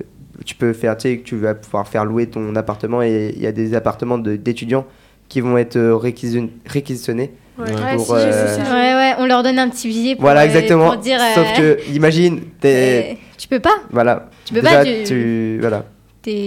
tu 0.46 0.56
peux 0.56 0.74
faire, 0.74 0.98
tu 0.98 1.10
sais, 1.10 1.18
que 1.18 1.24
tu 1.24 1.36
vas 1.38 1.54
pouvoir 1.56 1.88
faire 1.88 2.06
louer 2.06 2.28
ton 2.28 2.56
appartement 2.56 3.02
et 3.02 3.34
il 3.36 3.42
y 3.42 3.48
a 3.48 3.52
des 3.52 3.76
appartements 3.76 4.18
de- 4.18 4.36
d'étudiants 4.36 4.86
qui 5.30 5.42
vont 5.42 5.58
être 5.58 5.76
euh, 5.78 5.96
réquisition- 5.96 6.50
réquisitionnés. 6.66 7.32
Ouais. 7.58 7.66
Ouais, 7.66 7.96
pour, 7.98 8.06
si, 8.08 8.14
j'ai 8.24 8.30
euh, 8.34 8.58
ça. 8.58 8.64
Ouais, 8.64 8.94
ouais, 8.96 9.14
on 9.20 9.26
leur 9.28 9.44
donne 9.44 9.60
un 9.60 9.70
petit 9.70 9.88
billet 9.88 10.16
pour, 10.16 10.24
Voilà, 10.24 10.42
euh, 10.42 10.46
exactement. 10.46 10.92
pour 10.92 10.98
dire. 11.02 11.20
Sauf 11.36 11.48
euh, 11.60 11.76
que, 11.76 11.94
imagine, 11.94 12.40
t'es. 12.60 13.12
euh, 13.12 13.16
tu 13.38 13.48
peux 13.48 13.60
pas 13.60 13.76
Voilà. 13.92 14.30
Tu 14.46 14.54
peux 14.56 14.62
Déjà, 14.62 14.78
pas, 14.78 14.86
tu- 14.86 15.04
tu- 15.06 15.58
Voilà. 15.60 15.86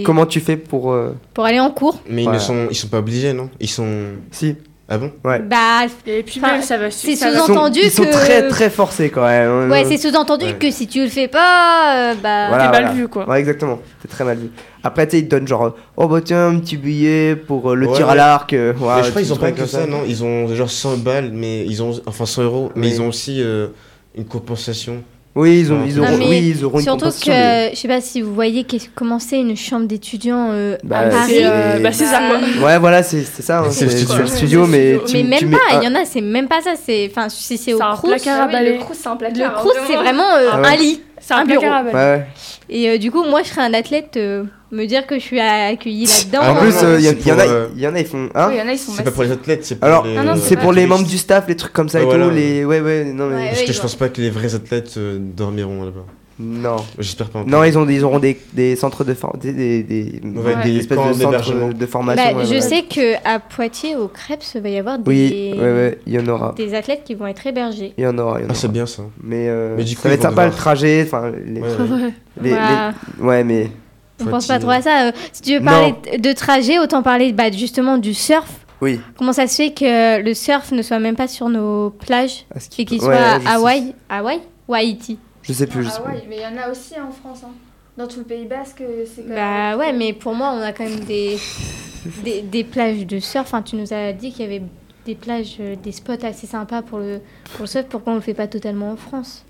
Comment 0.03 0.25
tu 0.25 0.39
fais 0.39 0.57
pour. 0.57 0.91
euh, 0.91 1.15
pour 1.33 1.45
aller 1.45 1.59
en 1.59 1.69
cours. 1.69 2.01
Mais 2.09 2.23
ils 2.23 2.25
Voilà. 2.25 2.39
ne 2.39 2.43
sont, 2.43 2.67
ils 2.71 2.75
sont 2.75 2.87
pas 2.87 2.97
obligés, 2.99 3.31
non? 3.33 3.49
Ils 3.59 3.69
sont. 3.69 3.87
Si. 4.31 4.55
Ah 4.89 4.97
bon 4.97 5.11
Ouais. 5.25 5.39
Bah, 5.39 5.81
Et 6.05 6.23
puis 6.23 6.39
même, 6.39 6.61
ça 6.61 6.77
va 6.77 6.89
c'est 6.91 7.15
ça 7.17 7.25
va- 7.25 7.31
Ils 7.33 7.37
sont, 7.39 7.45
sous-entendu 7.47 7.79
ils 7.83 7.91
sont 7.91 8.03
que- 8.05 8.11
très 8.11 8.47
très 8.47 8.69
forcés 8.69 9.09
quand 9.09 9.25
même. 9.25 9.49
hein. 9.49 9.69
ouais, 9.69 9.83
c'est 9.83 9.97
sous-entendu 9.97 10.45
Ouais. 10.45 10.53
que 10.53 10.71
si 10.71 10.87
tu 10.87 11.01
le 11.03 11.09
fais 11.09 11.27
pas, 11.27 12.11
euh, 12.11 12.13
bah. 12.23 12.47
Voilà, 12.47 12.65
T'es 12.67 12.71
mal 12.71 12.81
voilà. 12.83 12.91
vu, 12.93 13.07
quoi. 13.09 13.27
Ouais, 13.27 13.39
exactement. 13.39 13.79
C'est 14.01 14.07
très 14.07 14.23
mal 14.23 14.37
vu. 14.37 14.49
Après, 14.85 15.05
tu 15.05 15.11
sais, 15.17 15.19
ils 15.23 15.25
te 15.25 15.31
donnent 15.35 15.47
genre, 15.47 15.75
oh 15.97 16.07
bah 16.07 16.21
tiens, 16.23 16.47
un 16.47 16.59
petit 16.59 16.77
billet 16.77 17.35
pour 17.35 17.71
euh, 17.71 17.75
le 17.75 17.87
Ouais, 17.87 17.95
tir 17.97 18.07
à 18.07 18.15
l'arc. 18.15 18.53
euh, 18.53 18.71
Mais 18.73 18.79
voilà, 18.79 19.03
je 19.03 19.09
crois 19.09 19.21
qu'ils 19.21 19.33
ont 19.33 19.37
pas 19.37 19.51
que 19.51 19.65
ça, 19.65 19.85
non? 19.87 20.03
Ils 20.07 20.23
ont 20.23 20.47
genre 20.55 20.69
100 20.69 20.97
balles, 20.97 21.31
mais 21.33 21.65
ils 21.65 21.83
ont. 21.83 21.91
Enfin 22.05 22.25
100 22.25 22.43
euros, 22.43 22.71
mais 22.75 22.87
ils 22.87 23.01
ont 23.01 23.09
aussi 23.09 23.41
euh, 23.43 23.67
une 24.15 24.23
compensation. 24.25 25.03
Oui, 25.37 25.59
ils, 25.59 25.71
ont, 25.71 25.85
ils, 25.85 25.99
auront, 25.99 26.15
oui, 26.17 26.53
ils 26.55 26.65
auront 26.65 26.79
une 26.79 26.83
Surtout 26.83 27.05
que, 27.11 27.29
mais- 27.29 27.69
je 27.73 27.79
sais 27.79 27.87
pas 27.87 28.01
si 28.01 28.21
vous 28.21 28.33
voyez 28.33 28.65
comment 28.95 29.19
c'est 29.19 29.39
une 29.39 29.55
chambre 29.55 29.85
d'étudiants 29.85 30.49
euh, 30.51 30.77
Bah, 30.83 30.99
à 30.99 31.09
Paris. 31.09 31.33
C'est 31.35 31.45
euh, 31.45 31.79
bah, 31.79 31.91
c'est 31.91 32.05
ça, 32.05 32.19
quoi. 32.27 32.65
Ouais, 32.65 32.79
voilà, 32.79 33.03
c'est 33.03 33.21
c'est 33.21 33.43
ça. 33.43 33.59
hein, 33.59 33.67
C'est 33.69 33.85
le 33.85 34.19
le 34.21 34.27
studio, 34.27 34.65
mais. 34.65 34.99
tu- 35.05 35.23
mais 35.23 35.37
tu 35.37 35.45
même 35.45 35.51
mets 35.51 35.57
pas, 35.69 35.75
un- 35.77 35.81
il 35.81 35.85
y 35.85 35.87
en 35.87 35.95
a, 35.95 36.05
c'est 36.05 36.21
même 36.21 36.47
pas 36.47 36.61
ça. 36.61 36.71
C'est, 36.83 37.07
enfin, 37.11 37.29
si 37.29 37.57
c'est 37.57 37.73
au 37.73 37.77
C'est 37.77 37.83
un 37.83 37.93
Crous, 37.95 38.09
placard 38.09 38.39
Ah 38.41 38.45
oui, 38.47 38.51
balai. 38.53 38.71
le 38.73 38.79
Crous, 38.79 38.97
c'est 38.99 39.07
un 39.07 39.11
le 39.13 39.17
placard. 39.19 39.53
Crous, 39.55 39.73
c'est 39.87 39.95
vraiment 39.95 40.23
euh, 40.35 40.49
Ah 40.51 40.59
ouais. 40.61 40.67
un 40.69 40.75
lit, 40.75 41.01
C'est 41.19 41.33
un 41.35 41.37
un 41.37 41.45
bureau. 41.45 41.61
placard. 41.61 41.85
Ouais, 41.85 41.93
ouais. 41.93 42.25
Et 42.69 42.89
euh, 42.89 42.97
du 42.97 43.11
coup, 43.11 43.23
moi, 43.23 43.43
je 43.43 43.49
serais 43.49 43.61
un 43.61 43.73
athlète, 43.75 44.15
euh, 44.17 44.43
me 44.71 44.85
dire 44.85 45.07
que 45.07 45.15
je 45.15 45.23
suis 45.23 45.39
accueillie 45.39 46.05
là-dedans. 46.05 46.51
En 46.51 46.55
plus, 46.55 46.73
non, 46.75 46.83
euh, 46.83 46.99
il 46.99 47.05
y, 47.27 47.31
en 47.31 47.39
a, 47.39 47.47
euh, 47.47 47.67
y 47.75 47.87
en 47.87 47.95
a, 47.95 47.99
ils 47.99 48.05
font. 48.05 48.29
Hein 48.35 48.47
Oui, 48.49 48.55
il 48.55 48.59
y 48.59 48.61
en 48.61 48.67
a, 48.67 48.71
ils 48.73 48.77
sont 48.77 48.91
C'est 48.95 49.03
pas 49.03 49.11
pour 49.11 49.23
les 49.23 49.31
athlètes, 49.31 49.65
c'est 49.65 49.75
pour 49.75 49.85
Alors, 49.87 50.05
les. 50.05 50.39
C'est 50.41 50.57
pour 50.57 50.73
les 50.73 50.85
membres 50.87 51.07
du 51.07 51.17
staff, 51.17 51.45
les 51.47 51.55
trucs 51.55 51.73
comme 51.73 51.89
ça 51.89 51.99
et 51.99 52.03
Ouais, 52.05 52.11
tout. 52.13 52.17
voilà. 52.17 52.33
Les... 52.33 52.65
Ouais, 52.65 52.81
ouais, 52.81 53.05
non, 53.05 53.27
mais. 53.27 53.47
Parce 53.49 53.63
que 53.63 53.73
je 53.73 53.81
pense 53.81 53.95
pas 53.95 54.09
que 54.09 54.21
les 54.21 54.29
vrais 54.29 54.53
athlètes 54.55 54.95
euh, 54.97 55.17
dormiront 55.19 55.83
là-bas. 55.85 56.05
Non. 56.39 56.75
J'espère 56.99 57.29
pas. 57.29 57.43
Non, 57.47 57.63
ils, 57.63 57.75
ont, 57.79 57.89
ils 57.89 58.03
auront 58.03 58.19
des, 58.19 58.39
des 58.53 58.75
centres 58.75 59.03
de 59.03 59.15
formation. 59.15 59.41
Des, 59.41 59.81
des, 59.81 59.81
des, 59.81 60.21
Ouais, 60.39 60.53
des 60.63 60.77
espèces 60.77 60.99
de 60.99 61.13
centres 61.23 61.73
de 61.73 61.85
formation. 61.87 62.23
Bah, 62.31 62.37
ouais, 62.37 62.45
je 62.45 62.53
ouais. 62.53 62.61
sais 62.61 62.83
que 62.83 63.15
à 63.27 63.39
Poitiers, 63.39 63.95
au 63.95 64.07
Crêpes, 64.07 64.43
il 64.53 64.61
va 64.61 64.69
y 64.69 64.77
avoir 64.77 64.99
des, 64.99 65.09
Oui, 65.09 65.53
ouais, 65.57 65.63
ouais, 65.63 65.99
il 66.05 66.13
y 66.13 66.19
en 66.19 66.27
aura. 66.27 66.53
des 66.55 66.75
athlètes 66.75 67.01
qui 67.05 67.15
vont 67.15 67.25
être 67.25 67.47
hébergés. 67.47 67.93
Il 67.97 68.03
y 68.03 68.07
en 68.07 68.15
aura. 68.19 68.37
il 68.39 68.43
y 68.43 68.45
en 68.45 68.49
Ah, 68.51 68.53
c'est 68.53 68.71
bien 68.71 68.85
ça. 68.85 69.01
Mais, 69.23 69.47
euh, 69.49 69.73
Mais 69.77 69.83
du 69.83 69.95
coup, 69.95 70.03
ça 70.03 70.09
va 70.09 70.13
être 70.13 70.21
sympa 70.21 70.45
le 70.45 70.51
trajet. 70.51 71.01
Enfin, 71.07 71.31
les, 71.43 71.59
Ouais, 71.59 71.67
ouais. 71.67 71.89
Ouais. 72.03 72.13
les- 72.43 72.49
les- 72.51 73.25
ouais, 73.25 73.43
mais. 73.43 73.71
On 74.19 74.25
pense 74.25 74.47
Poitiers. 74.47 74.53
pas 74.55 74.59
trop 74.59 74.69
à 74.71 74.81
ça. 74.81 75.07
euh, 75.07 75.11
si 75.33 75.41
tu 75.41 75.57
veux 75.57 75.63
parler 75.63 75.93
de 76.17 76.33
trajet, 76.33 76.79
autant 76.79 77.03
parler 77.03 77.33
bah, 77.33 77.51
justement 77.51 77.97
du 77.97 78.13
surf. 78.13 78.65
Oui. 78.81 78.99
Comment 79.17 79.33
ça 79.33 79.47
se 79.47 79.55
fait 79.55 79.71
que 79.73 80.21
le 80.21 80.33
surf 80.33 80.71
ne 80.71 80.81
soit 80.83 80.99
même 80.99 81.15
pas 81.15 81.27
sur 81.27 81.49
nos 81.49 81.89
plages 81.89 82.45
à 82.53 82.59
ce 82.59 82.69
qui 82.69 82.83
et 82.83 82.85
qu'il 82.85 82.99
soit 83.01 83.09
ouais, 83.09 83.17
à 83.17 83.55
Hawaï? 83.55 83.93
Hawaï 84.09 84.39
ou 84.67 84.73
à 84.75 84.77
Haïti? 84.77 85.17
Je 85.41 85.53
sais 85.53 85.65
plus, 85.65 85.83
je 85.83 85.89
sais 85.89 85.95
Ah 85.99 86.09
plus. 86.09 86.13
ouais, 86.17 86.23
mais 86.29 86.35
il 86.37 86.41
y 86.41 86.45
en 86.45 86.61
a 86.61 86.69
aussi 86.69 86.93
en 86.99 87.09
France. 87.11 87.41
hein. 87.45 87.51
Dans 87.97 88.05
tout 88.07 88.19
le 88.19 88.25
Pays 88.25 88.45
Basque, 88.45 88.83
c'est 89.15 89.23
quand 89.23 89.29
Bah 89.33 89.69
même- 89.71 89.79
ouais, 89.79 89.93
mais 89.93 90.13
pour 90.13 90.35
moi, 90.35 90.53
on 90.55 90.61
a 90.61 90.71
quand 90.73 90.83
même 90.83 90.99
des, 90.99 91.39
des, 92.23 92.41
des 92.43 92.63
plages 92.63 93.07
de 93.07 93.19
surf. 93.19 93.45
Enfin, 93.47 93.63
tu 93.63 93.75
nous 93.75 93.91
as 93.91 94.13
dit 94.13 94.31
qu'il 94.31 94.41
y 94.45 94.47
avait 94.47 94.61
des 95.07 95.15
plages, 95.15 95.55
euh, 95.59 95.75
des 95.75 95.91
spots 95.91 96.23
assez 96.23 96.45
sympas 96.45 96.83
pour 96.83 96.99
le, 96.99 97.21
pour 97.53 97.61
le 97.61 97.67
surf. 97.67 97.85
Pourquoi 97.89 98.13
on 98.13 98.17
le 98.17 98.21
fait 98.21 98.35
pas 98.35 98.45
totalement 98.45 98.91
en 98.91 98.95
France? 98.97 99.43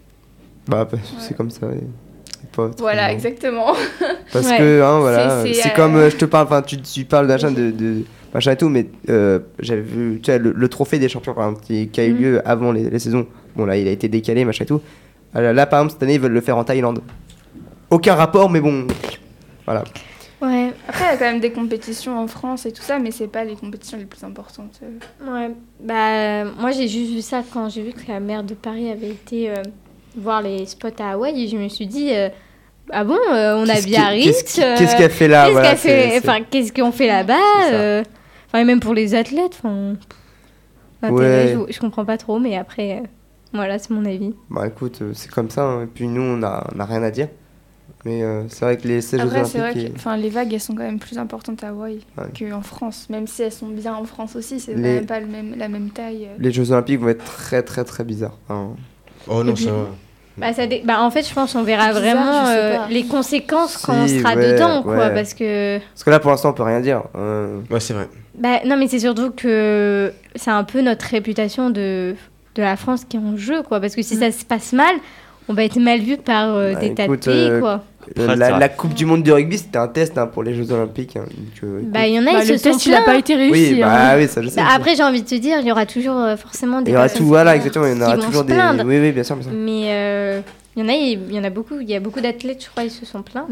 Bah, 0.68 0.86
parce 0.90 1.02
que 1.02 1.20
c'est 1.20 1.36
comme 1.36 1.50
ça. 1.52 1.68
ouais. 1.68 1.82
Pas 2.58 2.72
Voilà, 2.80 3.12
exactement. 3.14 3.74
Parce 4.34 4.48
Ouais. 4.50 4.58
que, 4.58 4.82
hein, 4.82 5.00
voilà, 5.00 5.44
C'est- 5.46 5.66
euh, 5.68 5.70
comme 5.76 5.96
euh, 5.96 6.10
je 6.10 6.18
te 6.18 6.26
parle, 6.26 6.46
enfin, 6.48 6.62
tu, 6.62 6.82
tu 6.82 7.06
parles 7.06 7.28
machin 7.28 7.52
de, 7.52 7.72
de 7.72 8.04
machin 8.34 8.52
et 8.52 8.58
tout, 8.58 8.68
mais 8.70 8.88
euh, 9.10 9.40
j'avais 9.60 9.82
vu, 9.82 10.20
tu 10.22 10.32
sais, 10.32 10.40
le, 10.40 10.52
le 10.52 10.68
trophée 10.70 11.00
des 11.00 11.08
champions, 11.10 11.34
par 11.34 11.48
exemple, 11.48 11.66
qui, 11.66 11.88
qui 11.90 12.02
a 12.02 12.06
eu 12.06 12.14
Mhm. 12.14 12.20
lieu 12.22 12.42
avant 12.48 12.72
les, 12.72 12.90
les 12.90 13.00
saisons. 13.00 13.28
Bon, 13.56 13.66
là, 13.66 13.78
il 13.78 13.88
a 13.88 13.92
été 13.92 14.08
décalé, 14.10 14.44
machin 14.44 14.64
et 14.64 14.68
tout. 14.68 14.82
Alors, 15.34 15.54
là, 15.54 15.66
par 15.66 15.80
exemple, 15.80 15.94
cette 15.94 16.04
année, 16.04 16.16
ils 16.16 16.20
veulent 16.20 16.32
le 16.34 16.42
faire 16.42 16.58
en 16.58 16.64
Thaïlande. 16.64 17.00
Aucun 17.90 18.16
rapport, 18.16 18.50
mais 18.50 18.60
bon, 18.60 18.86
voilà. 19.66 19.84
Ouais, 20.42 20.72
Après, 20.88 21.06
il 21.06 21.08
y 21.08 21.14
a 21.16 21.18
quand 21.18 21.26
même 21.26 21.40
des 21.40 21.52
compétitions 21.52 22.20
en 22.20 22.28
France 22.28 22.66
et 22.68 22.72
tout 22.72 22.84
ça, 22.84 23.00
mais 23.00 23.10
c'est 23.12 23.28
pas 23.28 23.44
les 23.44 23.56
compétitions 23.56 23.98
les 23.98 24.06
plus 24.06 24.24
importantes. 24.24 24.80
ouais. 25.28 25.52
Bah, 25.84 26.44
moi, 26.60 26.72
j'ai 26.72 26.88
juste 26.88 27.12
vu 27.12 27.22
ça 27.22 27.44
quand 27.52 27.70
j'ai 27.70 27.82
vu 27.82 27.92
que 27.92 28.12
la 28.12 28.20
maire 28.20 28.44
de 28.44 28.54
Paris 28.54 28.90
avait 28.92 29.10
été 29.10 29.50
euh, 29.50 29.64
voir 30.16 30.42
les 30.44 30.66
spots 30.68 30.90
à 31.00 31.12
Hawaï 31.14 31.44
et 31.44 31.48
je 31.48 31.58
me 31.58 31.68
suis 31.70 31.88
dit, 31.88 32.10
euh, 32.12 32.30
ah 32.92 33.04
bon, 33.04 33.18
euh, 33.34 33.56
on 33.58 33.68
a 33.70 33.82
Biarritz. 33.82 34.26
qu'est-ce 34.44 34.62
euh, 34.62 34.76
qu'est-ce 34.78 34.96
qu'elle 34.98 35.12
fait 35.12 35.28
là 35.28 35.46
Qu'est-ce 35.46 35.88
voilà, 35.88 36.18
Enfin, 36.18 36.62
qu'on 36.76 36.92
fait 36.92 37.08
là-bas 37.08 37.36
euh, 37.72 38.04
Enfin, 38.48 38.60
et 38.60 38.64
même 38.64 38.80
pour 38.80 38.94
les 38.94 39.14
athlètes, 39.16 39.60
enfin. 39.64 39.94
Ouais. 41.04 41.56
Je, 41.68 41.74
je 41.74 41.80
comprends 41.80 42.06
pas 42.06 42.18
trop, 42.18 42.40
mais 42.40 42.58
après, 42.58 43.00
euh, 43.02 43.08
voilà, 43.54 43.78
c'est 43.80 43.92
mon 43.92 44.06
avis. 44.06 44.34
Bah 44.50 44.68
écoute, 44.68 45.00
euh, 45.02 45.12
c'est 45.14 45.30
comme 45.30 45.50
ça, 45.50 45.64
hein. 45.64 45.84
et 45.84 45.88
puis 45.88 46.08
nous, 46.08 46.22
on 46.22 46.42
a, 46.44 46.68
on 46.76 46.80
a 46.80 46.86
rien 46.86 47.04
à 47.04 47.12
dire. 47.12 47.28
Mais 48.06 48.24
euh, 48.24 48.44
c'est 48.48 48.64
vrai 48.64 48.78
que 48.78 48.88
les 48.88 49.02
16 49.02 49.20
Jeux 49.22 49.28
Après, 49.28 49.46
c'est 49.46 49.58
vrai 49.58 49.72
Olympiques. 49.72 49.94
que 49.94 49.98
enfin, 49.98 50.16
les 50.18 50.30
vagues, 50.30 50.54
elles 50.54 50.62
sont 50.62 50.74
quand 50.76 50.84
même 50.84 51.00
plus 51.00 51.18
importantes 51.18 51.64
à 51.64 51.70
Hawaï 51.70 52.00
Ouais. 52.18 52.50
qu'en 52.50 52.62
France. 52.62 53.08
Même 53.10 53.28
si 53.28 53.42
elles 53.44 53.52
sont 53.52 53.68
bien 53.68 53.94
en 53.96 54.06
France 54.06 54.36
aussi, 54.36 54.60
c'est 54.60 54.74
Les- 54.76 54.82
même 54.96 55.06
pas 55.06 55.20
le 55.20 55.26
même, 55.28 55.56
la 55.58 55.68
même 55.68 55.90
taille. 55.90 56.28
Les 56.40 56.52
Jeux 56.52 56.72
Olympiques 56.72 57.00
vont 57.02 57.10
être 57.10 57.24
très 57.26 57.64
très 57.64 57.84
très 57.84 58.04
bizarres. 58.04 58.38
Enfin, 58.48 58.70
Oh 59.28 59.44
non, 59.44 59.56
ça 59.56 59.72
va. 59.72 59.88
Bah, 60.38 60.54
ça 60.54 60.68
dé- 60.68 60.84
bah, 60.86 61.02
en 61.02 61.10
fait, 61.10 61.28
je 61.28 61.34
pense 61.34 61.54
qu'on 61.54 61.64
verra 61.64 61.88
Bizarre, 61.88 62.02
vraiment 62.02 62.48
euh, 62.48 62.78
les 62.90 63.06
conséquences 63.06 63.78
quand 63.78 63.94
on 64.04 64.08
Si, 64.08 64.20
sera 64.20 64.36
ouais, 64.36 64.54
dedans, 64.54 64.84
quoi. 64.84 64.98
ouais. 64.98 65.14
Parce 65.14 65.34
que. 65.34 65.80
Parce 65.80 66.04
que 66.04 66.10
là, 66.12 66.20
pour 66.20 66.30
l'instant, 66.32 66.50
on 66.50 66.54
peut 66.54 66.64
rien 66.64 66.80
dire. 66.80 67.04
Euh, 67.16 67.60
Ouais, 67.72 67.80
c'est 67.80 67.94
vrai. 67.94 68.08
Bah, 68.38 68.60
non, 68.66 68.78
mais 68.78 68.88
c'est 68.88 69.00
surtout 69.00 69.32
que 69.32 70.14
c'est 70.36 70.52
un 70.52 70.64
peu 70.64 70.82
notre 70.82 71.06
réputation 71.08 71.70
de, 71.72 72.16
de 72.56 72.62
la 72.62 72.76
France 72.78 73.04
qui 73.08 73.18
est 73.18 73.20
en 73.20 73.36
jeu, 73.36 73.64
quoi. 73.64 73.80
Parce 73.82 73.96
que 73.96 74.02
si 74.04 74.16
ça 74.16 74.32
se 74.32 74.46
passe 74.46 74.74
mal, 74.74 74.96
on 75.50 75.54
va 75.54 75.64
être 75.64 75.80
mal 75.80 76.02
vu 76.02 76.18
par 76.18 76.54
euh, 76.54 76.74
Bah, 76.74 76.80
des 76.82 76.94
tas 76.94 77.08
de 77.08 77.14
écoute, 77.14 77.26
pays, 77.26 77.50
euh, 77.50 77.60
quoi. 77.60 77.84
Euh, 78.20 78.36
la, 78.36 78.58
la 78.58 78.70
Coupe 78.70 78.94
du 78.94 79.06
Monde 79.06 79.24
de 79.24 79.32
rugby, 79.32 79.58
c'était 79.58 79.78
un 79.78 79.88
test 79.88 80.18
hein, 80.18 80.28
pour 80.28 80.44
les 80.44 80.54
Jeux 80.54 80.72
Olympiques. 80.72 81.16
hein, 81.18 81.24
donc, 81.26 81.64
euh, 81.64 81.82
Bah, 81.84 82.08
il 82.08 82.14
y 82.14 82.20
en 82.20 82.24
a, 82.28 82.34
Bah, 82.34 82.44
ils 82.44 82.50
le 82.50 82.58
se 82.58 82.64
sont 82.64 82.72
test, 82.72 82.86
il 82.86 82.94
a 82.94 82.98
plaints. 83.02 83.06
pas 83.14 83.18
été 83.20 83.36
réussi. 83.36 83.74
Oui, 83.74 83.84
hein. 83.84 83.88
bah 83.88 84.14
oui, 84.18 84.28
ça 84.28 84.42
je 84.42 84.50
sais. 84.50 84.62
Bah, 84.62 84.68
après, 84.74 84.96
j'ai 84.96 85.04
envie 85.04 85.22
de 85.22 85.28
te 85.28 85.36
dire, 85.36 85.58
il 85.60 85.68
y 85.68 85.72
aura 85.72 85.86
toujours 85.86 86.16
euh, 86.18 86.36
forcément 86.38 86.82
des 86.82 86.92
il 86.92 86.94
y 86.94 86.98
aura 86.98 87.10
tout, 87.10 87.26
voilà, 87.26 87.56
exactement. 87.56 87.86
Il 87.86 87.98
y 87.98 88.02
en 88.02 88.06
aura 88.06 88.18
toujours 88.18 88.44
des. 88.44 88.54
Oui, 88.86 89.00
oui, 89.00 89.12
bien 89.12 89.24
sûr, 89.24 89.36
bien 89.36 89.44
sûr. 89.50 89.52
Mais 89.58 89.84
euh, 89.88 90.42
il 90.76 90.84
y 90.84 90.86
en 90.86 90.90
a, 90.90 90.94
il 90.94 91.34
y 91.34 91.40
en 91.40 91.44
a 91.44 91.50
beaucoup. 91.50 91.76
Il 91.82 91.90
y 91.90 91.96
a 91.96 92.00
beaucoup 92.00 92.22
d'athlètes, 92.22 92.64
je 92.64 92.70
crois, 92.70 92.84
ils 92.84 92.92
se 92.92 93.06
sont 93.06 93.22
plaints. 93.24 93.48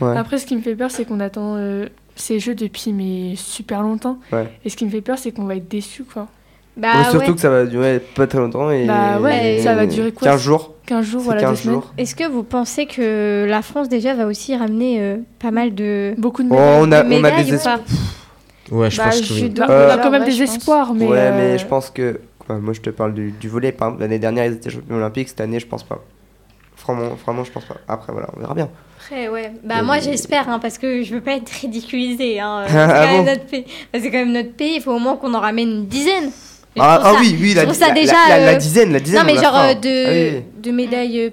Ouais. 0.00 0.16
Après, 0.16 0.38
ce 0.38 0.46
qui 0.46 0.56
me 0.56 0.62
fait 0.62 0.74
peur, 0.76 0.90
c'est 0.90 1.04
qu'on 1.04 1.20
attend 1.20 1.56
euh, 1.56 1.86
ces 2.14 2.38
jeux 2.38 2.54
depuis 2.54 2.92
mais 2.92 3.34
super 3.36 3.82
longtemps. 3.82 4.18
Ouais. 4.32 4.48
Et 4.64 4.70
ce 4.70 4.76
qui 4.76 4.84
me 4.84 4.90
fait 4.90 5.00
peur, 5.00 5.18
c'est 5.18 5.32
qu'on 5.32 5.44
va 5.44 5.56
être 5.56 5.68
déçus, 5.68 6.04
quoi. 6.04 6.28
Bah, 6.76 7.02
surtout 7.10 7.30
ouais. 7.30 7.34
que 7.34 7.40
ça 7.40 7.50
va 7.50 7.66
durer 7.66 7.98
pas 8.14 8.28
très 8.28 8.38
longtemps. 8.38 8.70
Et, 8.70 8.86
Bah 8.86 9.18
ouais, 9.20 9.58
ça 9.64 9.74
va 9.74 9.84
durer 9.86 10.12
quoi 10.12 10.28
15 10.28 10.40
jours. 10.40 10.74
15 10.88 11.04
jours, 11.06 11.20
voilà, 11.22 11.40
15 11.42 11.64
deux 11.64 11.70
jours. 11.72 11.92
Est-ce 11.98 12.14
que 12.14 12.24
vous 12.26 12.42
pensez 12.42 12.86
que 12.86 13.46
la 13.48 13.60
France 13.62 13.88
déjà 13.88 14.14
va 14.14 14.26
aussi 14.26 14.56
ramener 14.56 15.00
euh, 15.00 15.16
pas 15.38 15.50
mal 15.50 15.74
de 15.74 16.14
Beaucoup 16.16 16.42
de 16.42 16.48
Oh, 16.50 16.54
médailles. 16.54 16.78
on 16.80 16.92
a, 16.92 17.02
de 17.02 17.08
on 17.08 17.10
a 17.12 17.20
médailles 17.20 17.44
des 17.44 17.52
ou 17.52 17.54
espoirs. 17.56 17.80
pas 17.80 18.74
Ouais, 18.74 18.90
je 18.90 18.96
Bah, 18.98 19.04
pense 19.04 19.20
que 19.20 19.26
je 19.26 19.34
oui. 19.44 19.50
dois- 19.50 19.66
on 19.68 19.70
Euh, 19.72 19.90
a 19.94 19.98
quand 19.98 20.10
même 20.10 20.22
ouais, 20.22 20.28
des 20.30 20.42
espoirs, 20.42 20.94
mais. 20.94 21.06
ouais, 21.06 21.18
euh, 21.18 21.32
mais 21.36 21.58
je 21.58 21.66
pense 21.66 21.90
que. 21.90 22.20
moi, 22.48 22.72
je 22.72 22.80
te 22.80 22.90
parle 22.90 23.12
du, 23.14 23.32
du 23.32 23.48
volet. 23.48 23.72
Par 23.72 23.88
exemple, 23.88 24.02
l'année 24.02 24.18
dernière, 24.18 24.46
ils 24.46 24.54
étaient 24.54 24.70
champions 24.70 24.96
olympiques. 24.96 25.28
Cette 25.28 25.40
année, 25.42 25.60
je 25.60 25.66
pense 25.66 25.82
pas. 25.82 26.02
Vraiment, 26.86 27.14
vraiment, 27.24 27.44
je 27.44 27.50
pense 27.52 27.64
pas. 27.64 27.76
Après, 27.86 28.12
voilà, 28.12 28.28
on 28.36 28.40
verra 28.40 28.54
bien. 28.54 28.68
Après, 28.98 29.28
ouais. 29.28 29.52
Bah, 29.64 29.76
Euh, 29.80 29.84
moi, 29.84 29.98
j'espère, 30.00 30.48
hein, 30.48 30.58
parce 30.58 30.78
que 30.78 31.02
je 31.02 31.14
veux 31.14 31.20
pas 31.20 31.32
être 31.32 31.48
ridiculisée. 31.50 32.40
Hein. 32.40 32.64
C'est 32.68 32.76
Ah 32.78 33.06
quand, 33.10 33.24
bon 33.24 33.64
c'est 33.94 34.10
quand 34.10 34.18
même 34.18 34.32
notre 34.32 34.52
pays. 34.52 34.76
Il 34.76 34.82
faut 34.82 34.92
au 34.92 34.98
moins 34.98 35.16
qu'on 35.16 35.34
en 35.34 35.40
ramène 35.40 35.68
une 35.68 35.86
dizaine. 35.86 36.30
Ah, 36.80 37.00
ah 37.02 37.12
ça- 37.14 37.20
oui, 37.20 37.36
oui, 37.40 37.54
la, 37.54 37.62
trouve 37.64 37.74
ça 37.74 37.88
la- 37.88 37.94
déjà, 37.94 38.12
la- 38.28 38.38
la 38.38 38.52
euh, 38.52 38.56
dizaine, 38.56 38.92
la 38.92 39.00
dizaine. 39.00 39.20
Non, 39.20 39.26
mais 39.26 39.34
la 39.34 39.42
genre 39.42 39.52
fera. 39.52 39.68
euh, 39.70 39.74
de, 39.74 40.06
Ah 40.34 40.36
oui, 40.38 40.44
de 40.62 40.70
médailles 40.70 41.20
euh, 41.20 41.30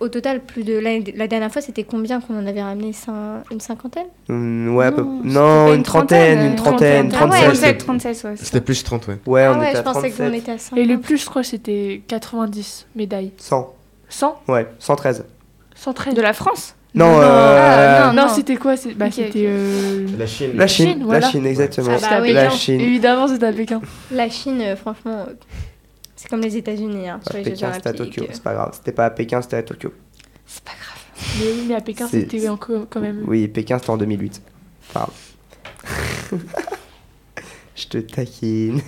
au 0.00 0.08
total, 0.08 0.40
plus 0.40 0.64
de 0.64 0.74
la, 0.78 0.90
la 1.14 1.26
dernière 1.28 1.50
fois, 1.52 1.62
c'était 1.62 1.84
combien 1.84 2.20
qu'on 2.20 2.38
en 2.38 2.46
avait 2.46 2.62
ramené 2.62 2.90
cin- 2.90 3.42
Une 3.50 3.60
cinquantaine? 3.60 4.06
Hum, 4.28 4.74
ouais, 4.76 4.86
à 4.86 4.92
peu- 4.92 5.02
Non, 5.02 5.20
non, 5.24 5.66
pas 5.68 5.74
une 5.74 5.82
trentaine, 5.82 6.46
une 6.46 6.56
trentaine, 6.56 7.10
Ah 7.14 7.24
ouais, 7.26 7.30
37. 7.44 7.78
37, 7.78 7.78
37, 7.78 8.24
ouais. 8.24 8.34
C'était 8.36 8.60
plus 8.60 8.82
30, 8.84 9.06
ouais. 9.08 9.18
Ouais, 9.26 9.46
on 9.48 9.52
Ah 9.54 9.58
ouais, 9.58 9.64
était 9.66 9.74
je 9.74 9.78
à 9.78 9.82
pensais 9.82 10.10
qu'on 10.10 10.16
37. 10.16 10.34
était 10.42 10.52
à 10.52 10.58
100. 10.58 10.76
Et 10.76 10.84
le 10.84 10.98
plus, 11.00 11.18
je 11.18 11.26
crois, 11.26 11.42
c'était 11.44 12.02
90 12.08 12.86
médailles. 12.96 13.32
100. 13.38 13.72
100 14.08 14.36
Ouais, 14.48 14.66
113. 14.78 15.24
113. 15.76 16.14
De 16.14 16.22
la 16.22 16.32
France? 16.32 16.73
Non, 16.94 17.18
euh, 17.20 18.04
Ah, 18.08 18.12
Non, 18.14 18.22
non. 18.22 18.28
c'était 18.28 18.56
quoi 18.56 18.74
Bah, 18.96 19.10
c'était. 19.10 19.44
euh, 19.46 20.06
La 20.16 20.26
Chine. 20.26 20.52
la 20.54 20.66
Chine, 20.68 20.86
Chine, 21.00 21.06
la. 21.10 21.20
Chine, 21.20 21.46
exactement. 21.46 21.96
Ah 21.96 22.08
bah 22.08 22.18
oui. 22.22 22.32
la 22.32 22.44
Pékin. 22.44 22.56
Chine. 22.56 22.80
Évidemment, 22.80 23.26
c'était 23.28 23.46
à 23.46 23.52
Pékin. 23.52 23.80
La 24.12 24.28
Chine, 24.28 24.60
euh, 24.60 24.76
franchement, 24.76 25.26
c'est 26.14 26.28
comme 26.28 26.40
les 26.40 26.56
États-Unis 26.56 27.08
hein, 27.08 27.18
sur 27.26 27.34
À 27.34 27.38
les 27.38 27.44
Jeux 27.44 27.50
Pékin, 27.52 27.72
c'était 27.74 27.88
à. 27.88 27.92
Tokyo, 27.92 28.24
c'est 28.30 28.42
pas 28.42 28.54
grave. 28.54 28.70
C'était 28.74 28.92
pas 28.92 29.06
à 29.06 29.10
Pékin, 29.10 29.42
c'était 29.42 29.56
à 29.56 29.62
Tokyo. 29.64 29.92
C'est 30.46 30.62
pas 30.62 30.70
grave. 30.70 31.36
Mais 31.40 31.46
oui, 31.52 31.64
mais 31.68 31.74
à 31.74 31.80
Pékin, 31.80 32.06
c'était 32.08 32.40
quand 32.90 33.00
même. 33.00 33.24
Oui, 33.26 33.48
Pékin, 33.48 33.78
c'était 33.78 33.90
en 33.90 33.96
2008. 33.96 34.40
Pardon. 34.92 35.12
Je 37.76 37.86
te 37.88 37.98
taquine. 37.98 38.80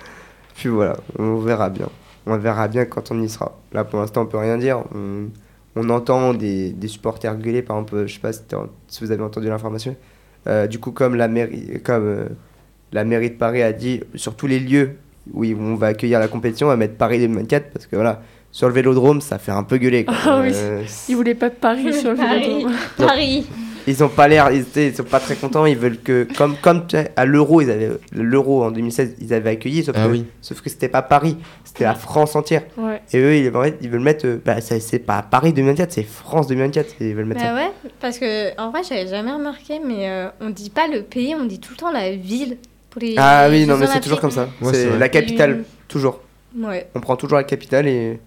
Puis 0.56 0.68
voilà, 0.68 0.96
on 1.18 1.36
verra 1.36 1.70
bien. 1.70 1.88
On 2.26 2.36
verra 2.38 2.66
bien 2.68 2.84
quand 2.86 3.10
on 3.12 3.22
y 3.22 3.28
sera. 3.28 3.56
Là, 3.72 3.84
pour 3.84 4.00
l'instant, 4.00 4.22
on 4.22 4.26
peut 4.26 4.38
rien 4.38 4.58
dire. 4.58 4.82
On, 4.94 5.28
on 5.76 5.88
entend 5.90 6.34
des, 6.34 6.70
des 6.70 6.88
supporters 6.88 7.36
gueuler, 7.36 7.62
par 7.62 7.76
exemple, 7.78 8.06
je 8.06 8.14
sais 8.14 8.20
pas 8.20 8.32
si, 8.32 8.40
si 8.88 9.04
vous 9.04 9.10
avez 9.12 9.22
entendu 9.22 9.48
l'information. 9.48 9.96
Euh, 10.46 10.66
du 10.66 10.78
coup, 10.78 10.90
comme 10.90 11.14
la 11.14 11.28
mairie, 11.28 11.80
comme 11.84 12.04
euh, 12.04 12.24
la 12.92 13.04
mairie 13.04 13.30
de 13.30 13.36
Paris 13.36 13.62
a 13.62 13.72
dit, 13.72 14.00
sur 14.14 14.34
tous 14.34 14.46
les 14.46 14.58
lieux 14.60 14.96
où 15.32 15.44
on 15.44 15.76
va 15.76 15.88
accueillir 15.88 16.18
la 16.18 16.28
compétition, 16.28 16.66
on 16.66 16.70
va 16.70 16.76
mettre 16.76 16.96
Paris 16.96 17.20
2024 17.20 17.70
parce 17.70 17.86
que 17.86 17.94
voilà, 17.96 18.22
sur 18.50 18.66
le 18.68 18.74
vélodrome, 18.74 19.20
ça 19.20 19.38
fait 19.38 19.52
un 19.52 19.62
peu 19.62 19.78
gueuler. 19.78 20.04
quoi. 20.04 20.14
Ah 20.26 20.40
oui. 20.42 20.50
Euh, 20.54 20.82
Ils 21.08 21.16
voulaient 21.16 21.34
pas 21.36 21.48
de 21.48 21.54
Paris 21.54 21.94
sur 21.94 22.10
le 22.10 22.16
Paris, 22.16 22.40
vélodrome. 22.40 22.72
Paris. 22.98 23.46
Ils 23.86 24.02
ont 24.04 24.08
pas 24.08 24.28
l'air, 24.28 24.50
ils, 24.52 24.64
ils 24.76 24.94
sont 24.94 25.02
pas 25.04 25.20
très 25.20 25.34
contents. 25.34 25.66
Ils 25.66 25.76
veulent 25.76 25.98
que, 25.98 26.26
comme, 26.36 26.56
comme 26.56 26.86
à 27.16 27.24
l'Euro, 27.24 27.60
ils 27.60 27.70
avaient 27.70 27.90
l'Euro 28.12 28.64
en 28.64 28.70
2016, 28.70 29.16
ils 29.20 29.32
avaient 29.34 29.50
accueilli, 29.50 29.82
sauf 29.84 29.94
Ah 29.98 30.06
que, 30.06 30.10
oui. 30.12 30.26
sauf 30.40 30.60
que 30.60 30.70
c'était 30.70 30.88
pas 30.88 31.02
Paris, 31.02 31.36
c'était 31.64 31.84
la 31.84 31.94
France 31.94 32.36
entière. 32.36 32.62
Ouais. 32.76 33.00
Et 33.12 33.18
eux, 33.18 33.36
ils, 33.36 33.50
veulent- 33.50 33.74
ils 33.80 33.90
veulent 33.90 34.00
mettre, 34.00 34.26
euh, 34.26 34.40
bah, 34.44 34.60
c'est 34.60 34.98
pas 35.00 35.22
Paris 35.22 35.52
2024, 35.52 35.92
c'est 35.92 36.02
France 36.02 36.46
2024. 36.48 36.94
Ils 37.00 37.14
veulent 37.14 37.24
mettre 37.26 37.40
Bah 37.40 37.46
ça. 37.48 37.54
ouais, 37.54 37.70
parce 38.00 38.18
que 38.18 38.58
en 38.60 38.70
vrai, 38.70 38.82
j'avais 38.88 39.06
jamais 39.08 39.32
remarqué, 39.32 39.80
mais 39.84 40.08
euh, 40.08 40.28
on 40.40 40.50
dit 40.50 40.70
pas 40.70 40.86
le 40.88 41.02
pays, 41.02 41.34
on 41.34 41.44
dit 41.44 41.58
tout 41.60 41.72
le 41.72 41.76
temps 41.78 41.90
la 41.92 42.12
ville. 42.16 42.58
Pour 42.90 43.00
les 43.00 43.14
Ah 43.16 43.46
oui, 43.50 43.66
non, 43.66 43.76
mais 43.78 43.86
c'est 43.86 44.00
toujours 44.00 44.20
comme 44.20 44.30
ça. 44.30 44.48
Ouais, 44.60 44.72
c'est 44.74 44.98
la 44.98 45.08
capitale, 45.08 45.64
toujours. 45.88 46.20
Ouais. 46.56 46.86
On 46.94 47.00
prend 47.00 47.16
toujours 47.16 47.38
la 47.38 47.44
capitale 47.44 47.88
et 47.88 48.20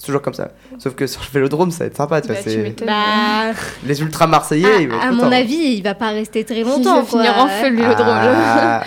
c'est 0.00 0.06
toujours 0.06 0.22
comme 0.22 0.32
ça. 0.32 0.48
Sauf 0.78 0.94
que 0.94 1.06
sur 1.06 1.20
le 1.20 1.28
vélodrome, 1.30 1.70
ça 1.70 1.80
va 1.80 1.88
être 1.88 1.96
sympa, 1.98 2.22
tu 2.22 2.28
vois. 2.28 2.36
Bah, 2.36 2.42
tu. 2.42 2.84
Bah, 2.86 3.52
Les 3.84 4.00
ultra 4.00 4.26
marseillais, 4.26 4.76
à, 4.76 4.76
ils 4.78 4.88
vont 4.88 4.96
être 4.96 5.04
à 5.04 5.12
mon 5.12 5.30
avis, 5.30 5.74
il 5.76 5.82
va 5.82 5.94
pas 5.94 6.08
rester 6.08 6.42
très 6.42 6.60
Il 6.60 6.64
longtemps. 6.66 7.02
va 7.02 7.04
finir 7.06 7.36
en 7.36 7.48
feu, 7.48 7.68
le 7.68 7.76
vélodrome. 7.76 8.06
Ah, 8.08 8.82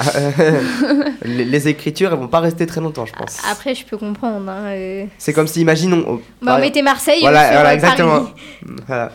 les, 1.25 1.45
les 1.45 1.67
écritures, 1.67 2.11
elles 2.13 2.17
vont 2.19 2.27
pas 2.27 2.39
rester 2.39 2.65
très 2.65 2.81
longtemps, 2.81 3.05
je 3.05 3.13
pense. 3.13 3.37
Après, 3.51 3.75
je 3.75 3.85
peux 3.85 3.97
comprendre. 3.97 4.49
hein, 4.49 4.63
euh. 4.69 5.05
C'est 5.19 5.33
comme 5.33 5.45
si, 5.45 5.61
imaginons. 5.61 6.03
oh, 6.07 6.21
Bah, 6.41 6.55
on 6.57 6.59
mettait 6.61 6.81
Marseille 6.81 7.21
Voilà, 7.21 7.51
voilà, 7.51 7.73
exactement. 7.75 8.21
Paris. 8.21 8.33
Voilà. 8.87 9.11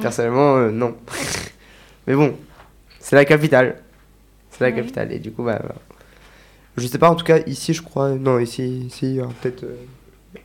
Personnellement, 0.00 0.56
euh, 0.56 0.70
non. 0.70 0.96
Mais 2.06 2.14
bon, 2.14 2.34
c'est 2.98 3.14
la 3.16 3.26
capitale. 3.26 3.76
C'est 4.50 4.64
la 4.64 4.70
Ouais. 4.70 4.76
capitale. 4.76 5.12
Et 5.12 5.18
du 5.18 5.32
coup, 5.32 5.42
bah, 5.42 5.58
voilà. 5.60 5.74
Je 6.78 6.86
sais 6.86 6.98
pas, 6.98 7.10
en 7.10 7.14
tout 7.14 7.24
cas, 7.24 7.38
ici, 7.46 7.74
je 7.74 7.82
crois. 7.82 8.10
Non, 8.10 8.38
ici, 8.38 8.86
ici 8.86 9.06
il 9.06 9.14
y 9.16 9.20
aura 9.20 9.32
peut-être. 9.42 9.64
euh, 9.64 9.76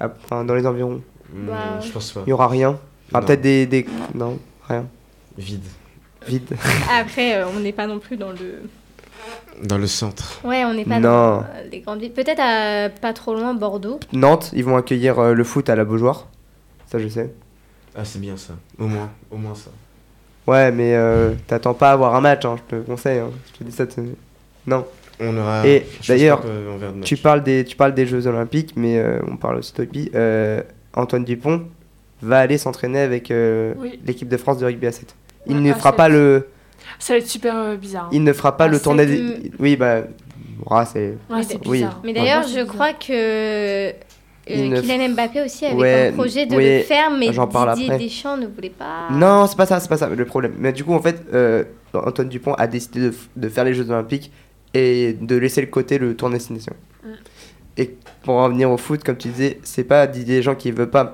à- 0.05 0.11
Enfin, 0.25 0.43
dans 0.43 0.55
les 0.55 0.65
environs, 0.67 1.01
Hmm, 1.33 1.47
Bah, 1.47 1.79
je 1.81 1.89
pense 1.91 2.11
pas. 2.11 2.21
il 2.25 2.29
y 2.29 2.33
aura 2.33 2.47
rien. 2.49 2.77
Ah, 3.13 3.21
peut-être 3.21 3.41
des, 3.41 3.65
des. 3.65 3.85
Non, 4.13 4.37
rien. 4.67 4.85
Vide. 5.37 5.63
Vide. 6.27 6.55
Après, 6.91 7.35
euh, 7.35 7.45
on 7.55 7.59
n'est 7.61 7.71
pas 7.71 7.87
non 7.87 7.99
plus 7.99 8.17
dans 8.17 8.31
le. 8.31 8.63
Dans 9.63 9.77
le 9.77 9.87
centre. 9.87 10.41
Ouais, 10.43 10.65
on 10.65 10.73
n'est 10.73 10.83
pas 10.85 10.99
Non. 10.99 11.37
dans 11.37 11.39
euh, 11.41 11.43
les 11.71 11.79
grandes 11.81 11.99
villes. 12.01 12.11
Peut-être 12.11 12.39
à 12.41 12.89
pas 12.89 13.13
trop 13.13 13.33
loin, 13.33 13.53
Bordeaux. 13.53 13.99
Nantes, 14.13 14.49
ils 14.53 14.65
vont 14.65 14.75
accueillir 14.75 15.19
euh, 15.19 15.33
le 15.33 15.43
foot 15.43 15.69
à 15.69 15.75
la 15.75 15.85
Beaujoire. 15.85 16.27
Ça, 16.87 16.99
je 16.99 17.07
sais. 17.07 17.31
Ah, 17.95 18.03
c'est 18.03 18.19
bien 18.19 18.35
ça. 18.37 18.53
Au 18.79 18.87
moins, 18.87 19.09
au 19.29 19.37
moins 19.37 19.55
ça. 19.55 19.69
Ouais, 20.47 20.71
mais 20.71 20.95
euh, 20.95 21.33
t'attends 21.47 21.73
pas 21.75 21.91
à 21.91 21.93
avoir 21.93 22.15
un 22.15 22.21
match, 22.21 22.43
hein, 22.45 22.55
je 22.69 22.75
te 22.77 22.81
conseille. 22.81 23.19
hein. 23.19 23.29
Je 23.53 23.59
te 23.59 23.63
dis 23.63 23.71
ça. 23.71 23.85
Non. 24.65 24.85
On 25.21 25.37
aura. 25.37 25.65
Et 25.67 25.85
d'ailleurs. 26.07 26.41
Tu 27.03 27.15
parles 27.17 27.43
des, 27.43 27.63
tu 27.63 27.75
parles 27.75 27.93
des 27.93 28.05
Jeux 28.05 28.27
Olympiques, 28.27 28.73
mais 28.75 28.97
euh, 28.97 29.19
on 29.29 29.37
parle 29.37 29.57
aussi 29.57 29.73
de 29.73 29.77
rugby. 29.79 30.09
Euh, 30.15 30.61
Antoine 30.93 31.23
Dupont 31.23 31.63
va 32.21 32.39
aller 32.39 32.57
s'entraîner 32.57 32.99
avec 32.99 33.31
euh, 33.31 33.73
Oui. 33.77 33.99
l'équipe 34.05 34.27
de 34.27 34.37
France 34.37 34.57
de 34.57 34.65
rugby 34.65 34.87
à 34.87 34.91
7. 34.91 35.15
Il 35.47 35.55
Ouais, 35.55 35.61
ne 35.61 35.73
fera 35.73 35.95
pas 35.95 36.09
le, 36.09 36.47
Ça 36.99 37.13
va 37.13 37.19
être 37.19 37.27
super 37.27 37.77
bizarre. 37.77 38.05
hein. 38.05 38.09
il 38.11 38.23
ne 38.23 38.33
fera 38.33 38.57
pas 38.57 38.65
À 38.65 38.67
le 38.67 38.79
tournoi. 38.79 39.05
des- 39.05 39.51
Oui, 39.59 39.75
bah, 39.75 40.01
ah, 40.69 40.85
c'est. 40.85 41.15
Ouais, 41.29 41.41
c'est 41.43 41.55
Oui. 41.67 41.79
bizarre. 41.79 41.99
Mais 42.03 42.13
d'ailleurs, 42.13 42.43
Ouais, 42.45 42.51
je 42.59 42.63
crois 42.65 42.93
que 42.93 43.11
euh, 43.11 43.91
Kylian 44.45 45.09
Mbappé 45.09 45.41
aussi 45.45 45.65
avait 45.65 45.75
Ouais, 45.75 46.05
comme 46.09 46.19
projet 46.19 46.45
de 46.45 46.55
oui, 46.55 46.77
le 46.77 46.83
faire, 46.83 47.09
mais 47.11 47.27
Didier 47.29 47.41
après. 47.41 47.97
Deschamps 47.99 48.37
ne 48.37 48.47
voulait 48.47 48.69
pas. 48.69 49.07
Non, 49.11 49.47
c'est 49.47 49.55
pas 49.57 49.65
ça, 49.65 49.79
c'est 49.79 49.89
pas 49.89 49.97
ça 49.97 50.09
le 50.09 50.25
problème. 50.25 50.53
Mais 50.59 50.73
du 50.73 50.83
coup, 50.83 50.93
en 50.93 51.01
fait, 51.01 51.23
euh, 51.33 51.63
Antoine 51.93 52.27
Dupont 52.29 52.53
a 52.55 52.67
décidé 52.67 52.99
de, 53.01 53.13
de 53.35 53.49
faire 53.49 53.63
les 53.63 53.73
Jeux 53.73 53.89
Olympiques 53.89 54.31
et 54.73 55.13
de 55.19 55.35
laisser 55.35 55.61
le 55.61 55.67
côté 55.67 55.97
le 55.97 56.15
tour 56.15 56.29
destination. 56.29 56.73
Mm. 57.03 57.09
Et 57.77 57.95
pour 58.23 58.35
en 58.35 58.49
venir 58.49 58.69
au 58.69 58.77
foot, 58.77 59.03
comme 59.03 59.17
tu 59.17 59.29
disais, 59.29 59.59
c'est 59.63 59.83
pas 59.83 60.07
Didier 60.07 60.37
Deschamps 60.37 60.55
qui 60.55 60.71
veut 60.71 60.89
pas. 60.89 61.13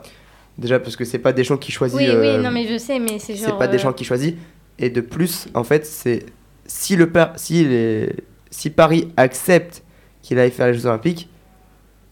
Déjà 0.58 0.80
parce 0.80 0.96
que 0.96 1.06
c'est 1.06 1.20
pas 1.20 1.34
Deschamps 1.34 1.58
qui 1.58 1.72
choisit. 1.72 1.98
Oui, 1.98 2.08
euh, 2.08 2.38
oui, 2.38 2.44
non, 2.44 2.52
mais 2.52 2.68
je 2.68 2.78
sais, 2.78 3.00
mais 3.00 3.20
c'est 3.20 3.36
genre. 3.36 3.46
c'est 3.46 3.58
pas 3.58 3.66
euh, 3.66 3.72
Deschamps 3.72 3.94
qui 3.94 4.04
choisit. 4.04 4.38
Et 4.80 4.90
de 4.90 5.02
plus, 5.02 5.48
en 5.54 5.64
fait, 5.64 5.86
c'est 5.86 6.26
si 6.66 6.96
le 6.96 7.10
Par- 7.10 7.38
si, 7.38 7.64
les, 7.64 8.14
si 8.50 8.70
Paris 8.70 9.12
accepte 9.18 9.84
qu'il 10.22 10.40
aille 10.40 10.52
faire 10.52 10.68
les 10.68 10.74
Jeux 10.74 10.88
Olympiques, 10.88 11.30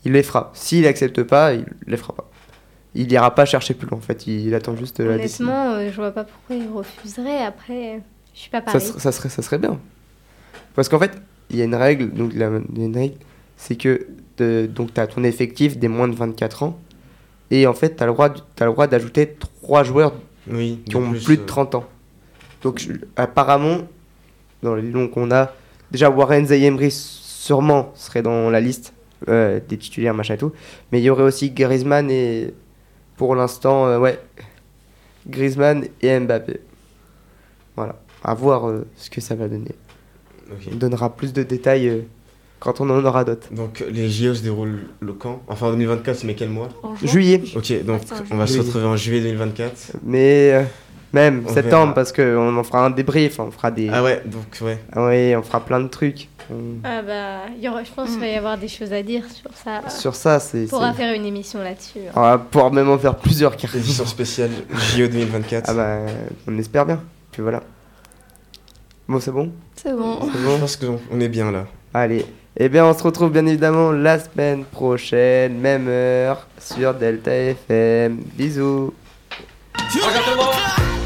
il 0.05 0.13
les 0.13 0.23
fera. 0.23 0.51
S'il 0.53 0.85
accepte 0.85 1.23
pas, 1.23 1.53
il 1.53 1.65
les 1.87 1.97
fera 1.97 2.13
pas. 2.13 2.29
Il 2.93 3.11
ira 3.11 3.33
pas 3.35 3.45
chercher 3.45 3.73
plus 3.73 3.87
loin. 3.89 3.97
En 3.97 4.01
fait, 4.01 4.25
il, 4.27 4.53
attend 4.55 4.75
juste 4.75 4.99
la 4.99 5.17
décision. 5.17 5.45
Honnêtement, 5.47 5.71
euh, 5.73 5.89
je 5.91 5.95
vois 5.95 6.11
pas 6.11 6.23
pourquoi 6.23 6.55
il 6.55 6.69
refuserait. 6.69 7.43
Après, 7.43 8.01
je 8.33 8.39
suis 8.39 8.49
pas 8.49 8.59
Ça, 8.59 8.65
Paris. 8.65 8.81
ser- 8.81 8.99
ça 8.99 9.11
serait, 9.11 9.29
ça 9.29 9.41
serait 9.41 9.57
bien. 9.57 9.79
Parce 10.75 10.87
qu'en 10.87 10.99
fait, 10.99 11.11
il 11.49 11.57
y 11.57 11.61
a 11.61 11.65
une 11.65 11.75
règle, 11.75 12.11
donc 12.11 12.33
la, 12.33 12.47
une 12.75 12.95
règle, 12.95 13.15
c'est 13.57 13.75
que 13.75 14.07
de- 14.37 14.65
donc 14.67 14.93
tu 14.93 14.99
as 14.99 15.07
ton 15.07 15.23
effectif 15.23 15.77
des 15.77 15.87
moins 15.87 16.07
de 16.07 16.15
24 16.15 16.63
ans, 16.63 16.79
et 17.51 17.67
en 17.67 17.73
fait, 17.73 17.95
tu 17.95 18.03
as 18.03 18.07
le 18.07 18.13
droit, 18.13 18.29
le 18.29 18.65
droit 18.65 18.87
d'ajouter 18.87 19.35
3 19.61 19.83
joueurs 19.83 20.13
Oui, 20.49 20.81
qui 20.85 20.95
ont 20.95 21.11
plus, 21.11 21.23
plus 21.23 21.37
de 21.37 21.41
euh. 21.43 21.45
30 21.45 21.75
ans. 21.75 21.85
Donc, 22.61 22.79
je- 22.79 22.93
apparemment, 23.15 23.79
dans 24.63 24.75
les 24.75 24.81
noms 24.81 25.07
qu'on 25.07 25.29
a, 25.31 25.53
déjà 25.91 26.09
Warren 26.09 26.45
Zayemri 26.47 26.89
sûrement 26.91 27.91
serait 27.95 28.23
dans 28.23 28.49
la 28.49 28.59
liste 28.59 28.93
euh, 29.29 29.59
des 29.69 29.77
titulaires, 29.77 30.13
machin 30.15 30.33
et 30.33 30.37
tout, 30.37 30.51
mais 30.91 30.99
il 30.99 31.03
y 31.03 31.09
aurait 31.09 31.23
aussi 31.23 31.51
Griezmann 31.51 32.09
et 32.09 32.53
pour 33.17 33.35
l'instant, 33.35 33.85
euh, 33.87 33.99
ouais, 33.99 34.19
Griezmann 35.27 35.85
et 36.01 36.19
Mbappé. 36.19 36.59
Voilà, 37.75 37.95
à 38.23 38.33
voir 38.33 38.67
euh, 38.67 38.87
ce 38.95 39.09
que 39.09 39.21
ça 39.21 39.35
va 39.35 39.47
donner. 39.47 39.71
On 40.71 40.75
donnera 40.75 41.15
plus 41.15 41.33
de 41.33 41.43
détails 41.43 41.87
euh, 41.89 42.01
quand 42.59 42.81
on 42.81 42.89
en 42.89 43.03
aura 43.03 43.23
d'autres. 43.23 43.53
Donc 43.53 43.83
les 43.91 44.09
JO 44.09 44.33
se 44.35 44.41
déroulent 44.43 44.87
le 44.99 45.13
quand? 45.13 45.41
Enfin 45.47 45.67
en 45.67 45.71
2024, 45.71 46.23
mais 46.23 46.35
quel 46.35 46.49
mois? 46.49 46.69
En. 46.83 46.95
Juillet, 47.03 47.41
Ok, 47.55 47.83
donc 47.85 48.01
c'est 48.05 48.15
on 48.31 48.37
va 48.37 48.47
se 48.47 48.59
retrouver 48.59 48.85
en 48.85 48.95
juillet 48.95 49.21
2024. 49.21 49.97
mais 50.03 50.51
euh, 50.53 50.63
même 51.13 51.43
On 51.47 51.53
septembre, 51.53 51.81
verra. 51.83 51.93
parce 51.95 52.11
qu'on 52.11 52.57
en 52.57 52.63
fera 52.63 52.85
un 52.85 52.89
débrief, 52.89 53.39
on 53.39 53.51
fera 53.51 53.71
des. 53.71 53.89
Ah 53.91 54.03
ouais, 54.03 54.21
donc 54.25 54.45
ouais. 54.61 54.79
Ah 54.93 55.07
oui, 55.07 55.35
on 55.35 55.41
fera 55.43 55.59
plein 55.63 55.79
de 55.79 55.87
trucs. 55.87 56.29
Ah 56.83 57.01
bah, 57.01 57.39
il 57.57 57.63
y 57.63 57.67
aura, 57.69 57.83
je 57.83 57.89
pense 57.91 58.11
qu'il 58.11 58.19
va 58.19 58.27
y 58.27 58.35
avoir 58.35 58.55
des 58.57 58.67
choses 58.67 58.93
à 58.93 59.01
dire 59.01 59.23
sur 59.31 59.49
ça. 59.53 59.89
Sur 59.89 60.13
ça, 60.13 60.39
c'est. 60.39 60.65
On 60.65 60.67
pourra 60.67 60.91
c'est- 60.91 60.97
faire 60.99 61.15
une 61.15 61.25
émission 61.25 61.59
là-dessus. 61.59 61.99
hein. 62.07 62.11
On 62.15 62.21
va 62.21 62.37
pouvoir 62.37 62.71
même 62.71 62.87
en 62.89 62.99
faire 62.99 63.15
plusieurs 63.15 63.57
carrément. 63.57 63.83
Édition 63.83 64.05
spéciale 64.05 64.51
JO 64.95 65.07
2024. 65.07 65.65
Ah 65.69 65.73
bah, 65.73 65.97
on 66.47 66.55
espère 66.59 66.85
bien. 66.85 67.01
Puis 67.31 67.41
voilà. 67.41 67.63
Bon, 69.07 69.19
c'est 69.19 69.31
bon 69.31 69.51
C'est 69.75 69.93
bon. 69.95 70.19
C'est 70.31 70.39
Je 70.39 70.45
bon 70.45 70.59
pense 70.59 70.77
qu'on 70.77 70.99
on 71.11 71.19
est 71.19 71.29
bien 71.29 71.51
là. 71.51 71.65
Allez. 71.93 72.25
Eh 72.57 72.69
bien, 72.69 72.85
on 72.85 72.93
se 72.97 73.03
retrouve 73.03 73.31
bien 73.31 73.45
évidemment 73.45 73.91
la 73.91 74.17
semaine 74.19 74.63
prochaine, 74.65 75.59
même 75.59 75.87
heure, 75.89 76.47
sur 76.59 76.93
Delta 76.93 77.31
FM. 77.31 78.17
Bisous. 78.35 78.93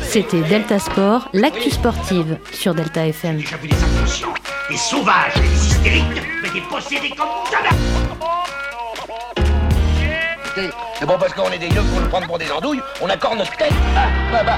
C'était 0.03 0.41
Delta 0.41 0.79
Sport, 0.79 1.29
l'actu 1.33 1.69
sportive 1.71 2.37
sur 2.51 2.73
Delta 2.73 3.05
FM. 3.05 3.39
J'ai 3.39 3.57
vu 3.57 3.67
des 3.67 3.75
inconscients, 3.83 4.33
des 4.69 4.77
sauvages, 4.77 5.33
des 5.35 5.67
hystériques, 5.67 6.21
mais 6.41 6.49
des 6.51 6.61
possédés 6.69 7.09
comme 7.09 7.27
jamais 7.51 7.69
C'est 10.99 11.05
bon 11.05 11.17
parce 11.19 11.33
qu'on 11.33 11.51
est 11.51 11.59
des 11.59 11.67
yeux 11.67 11.81
pour 11.91 12.01
nous 12.01 12.09
prendre 12.09 12.27
pour 12.27 12.37
des 12.37 12.51
andouilles, 12.51 12.81
on 13.01 13.09
accorde 13.09 13.37
notre 13.39 13.55
tête. 13.57 13.73
Ah, 13.95 14.07
bah, 14.31 14.43
bah. 14.45 14.57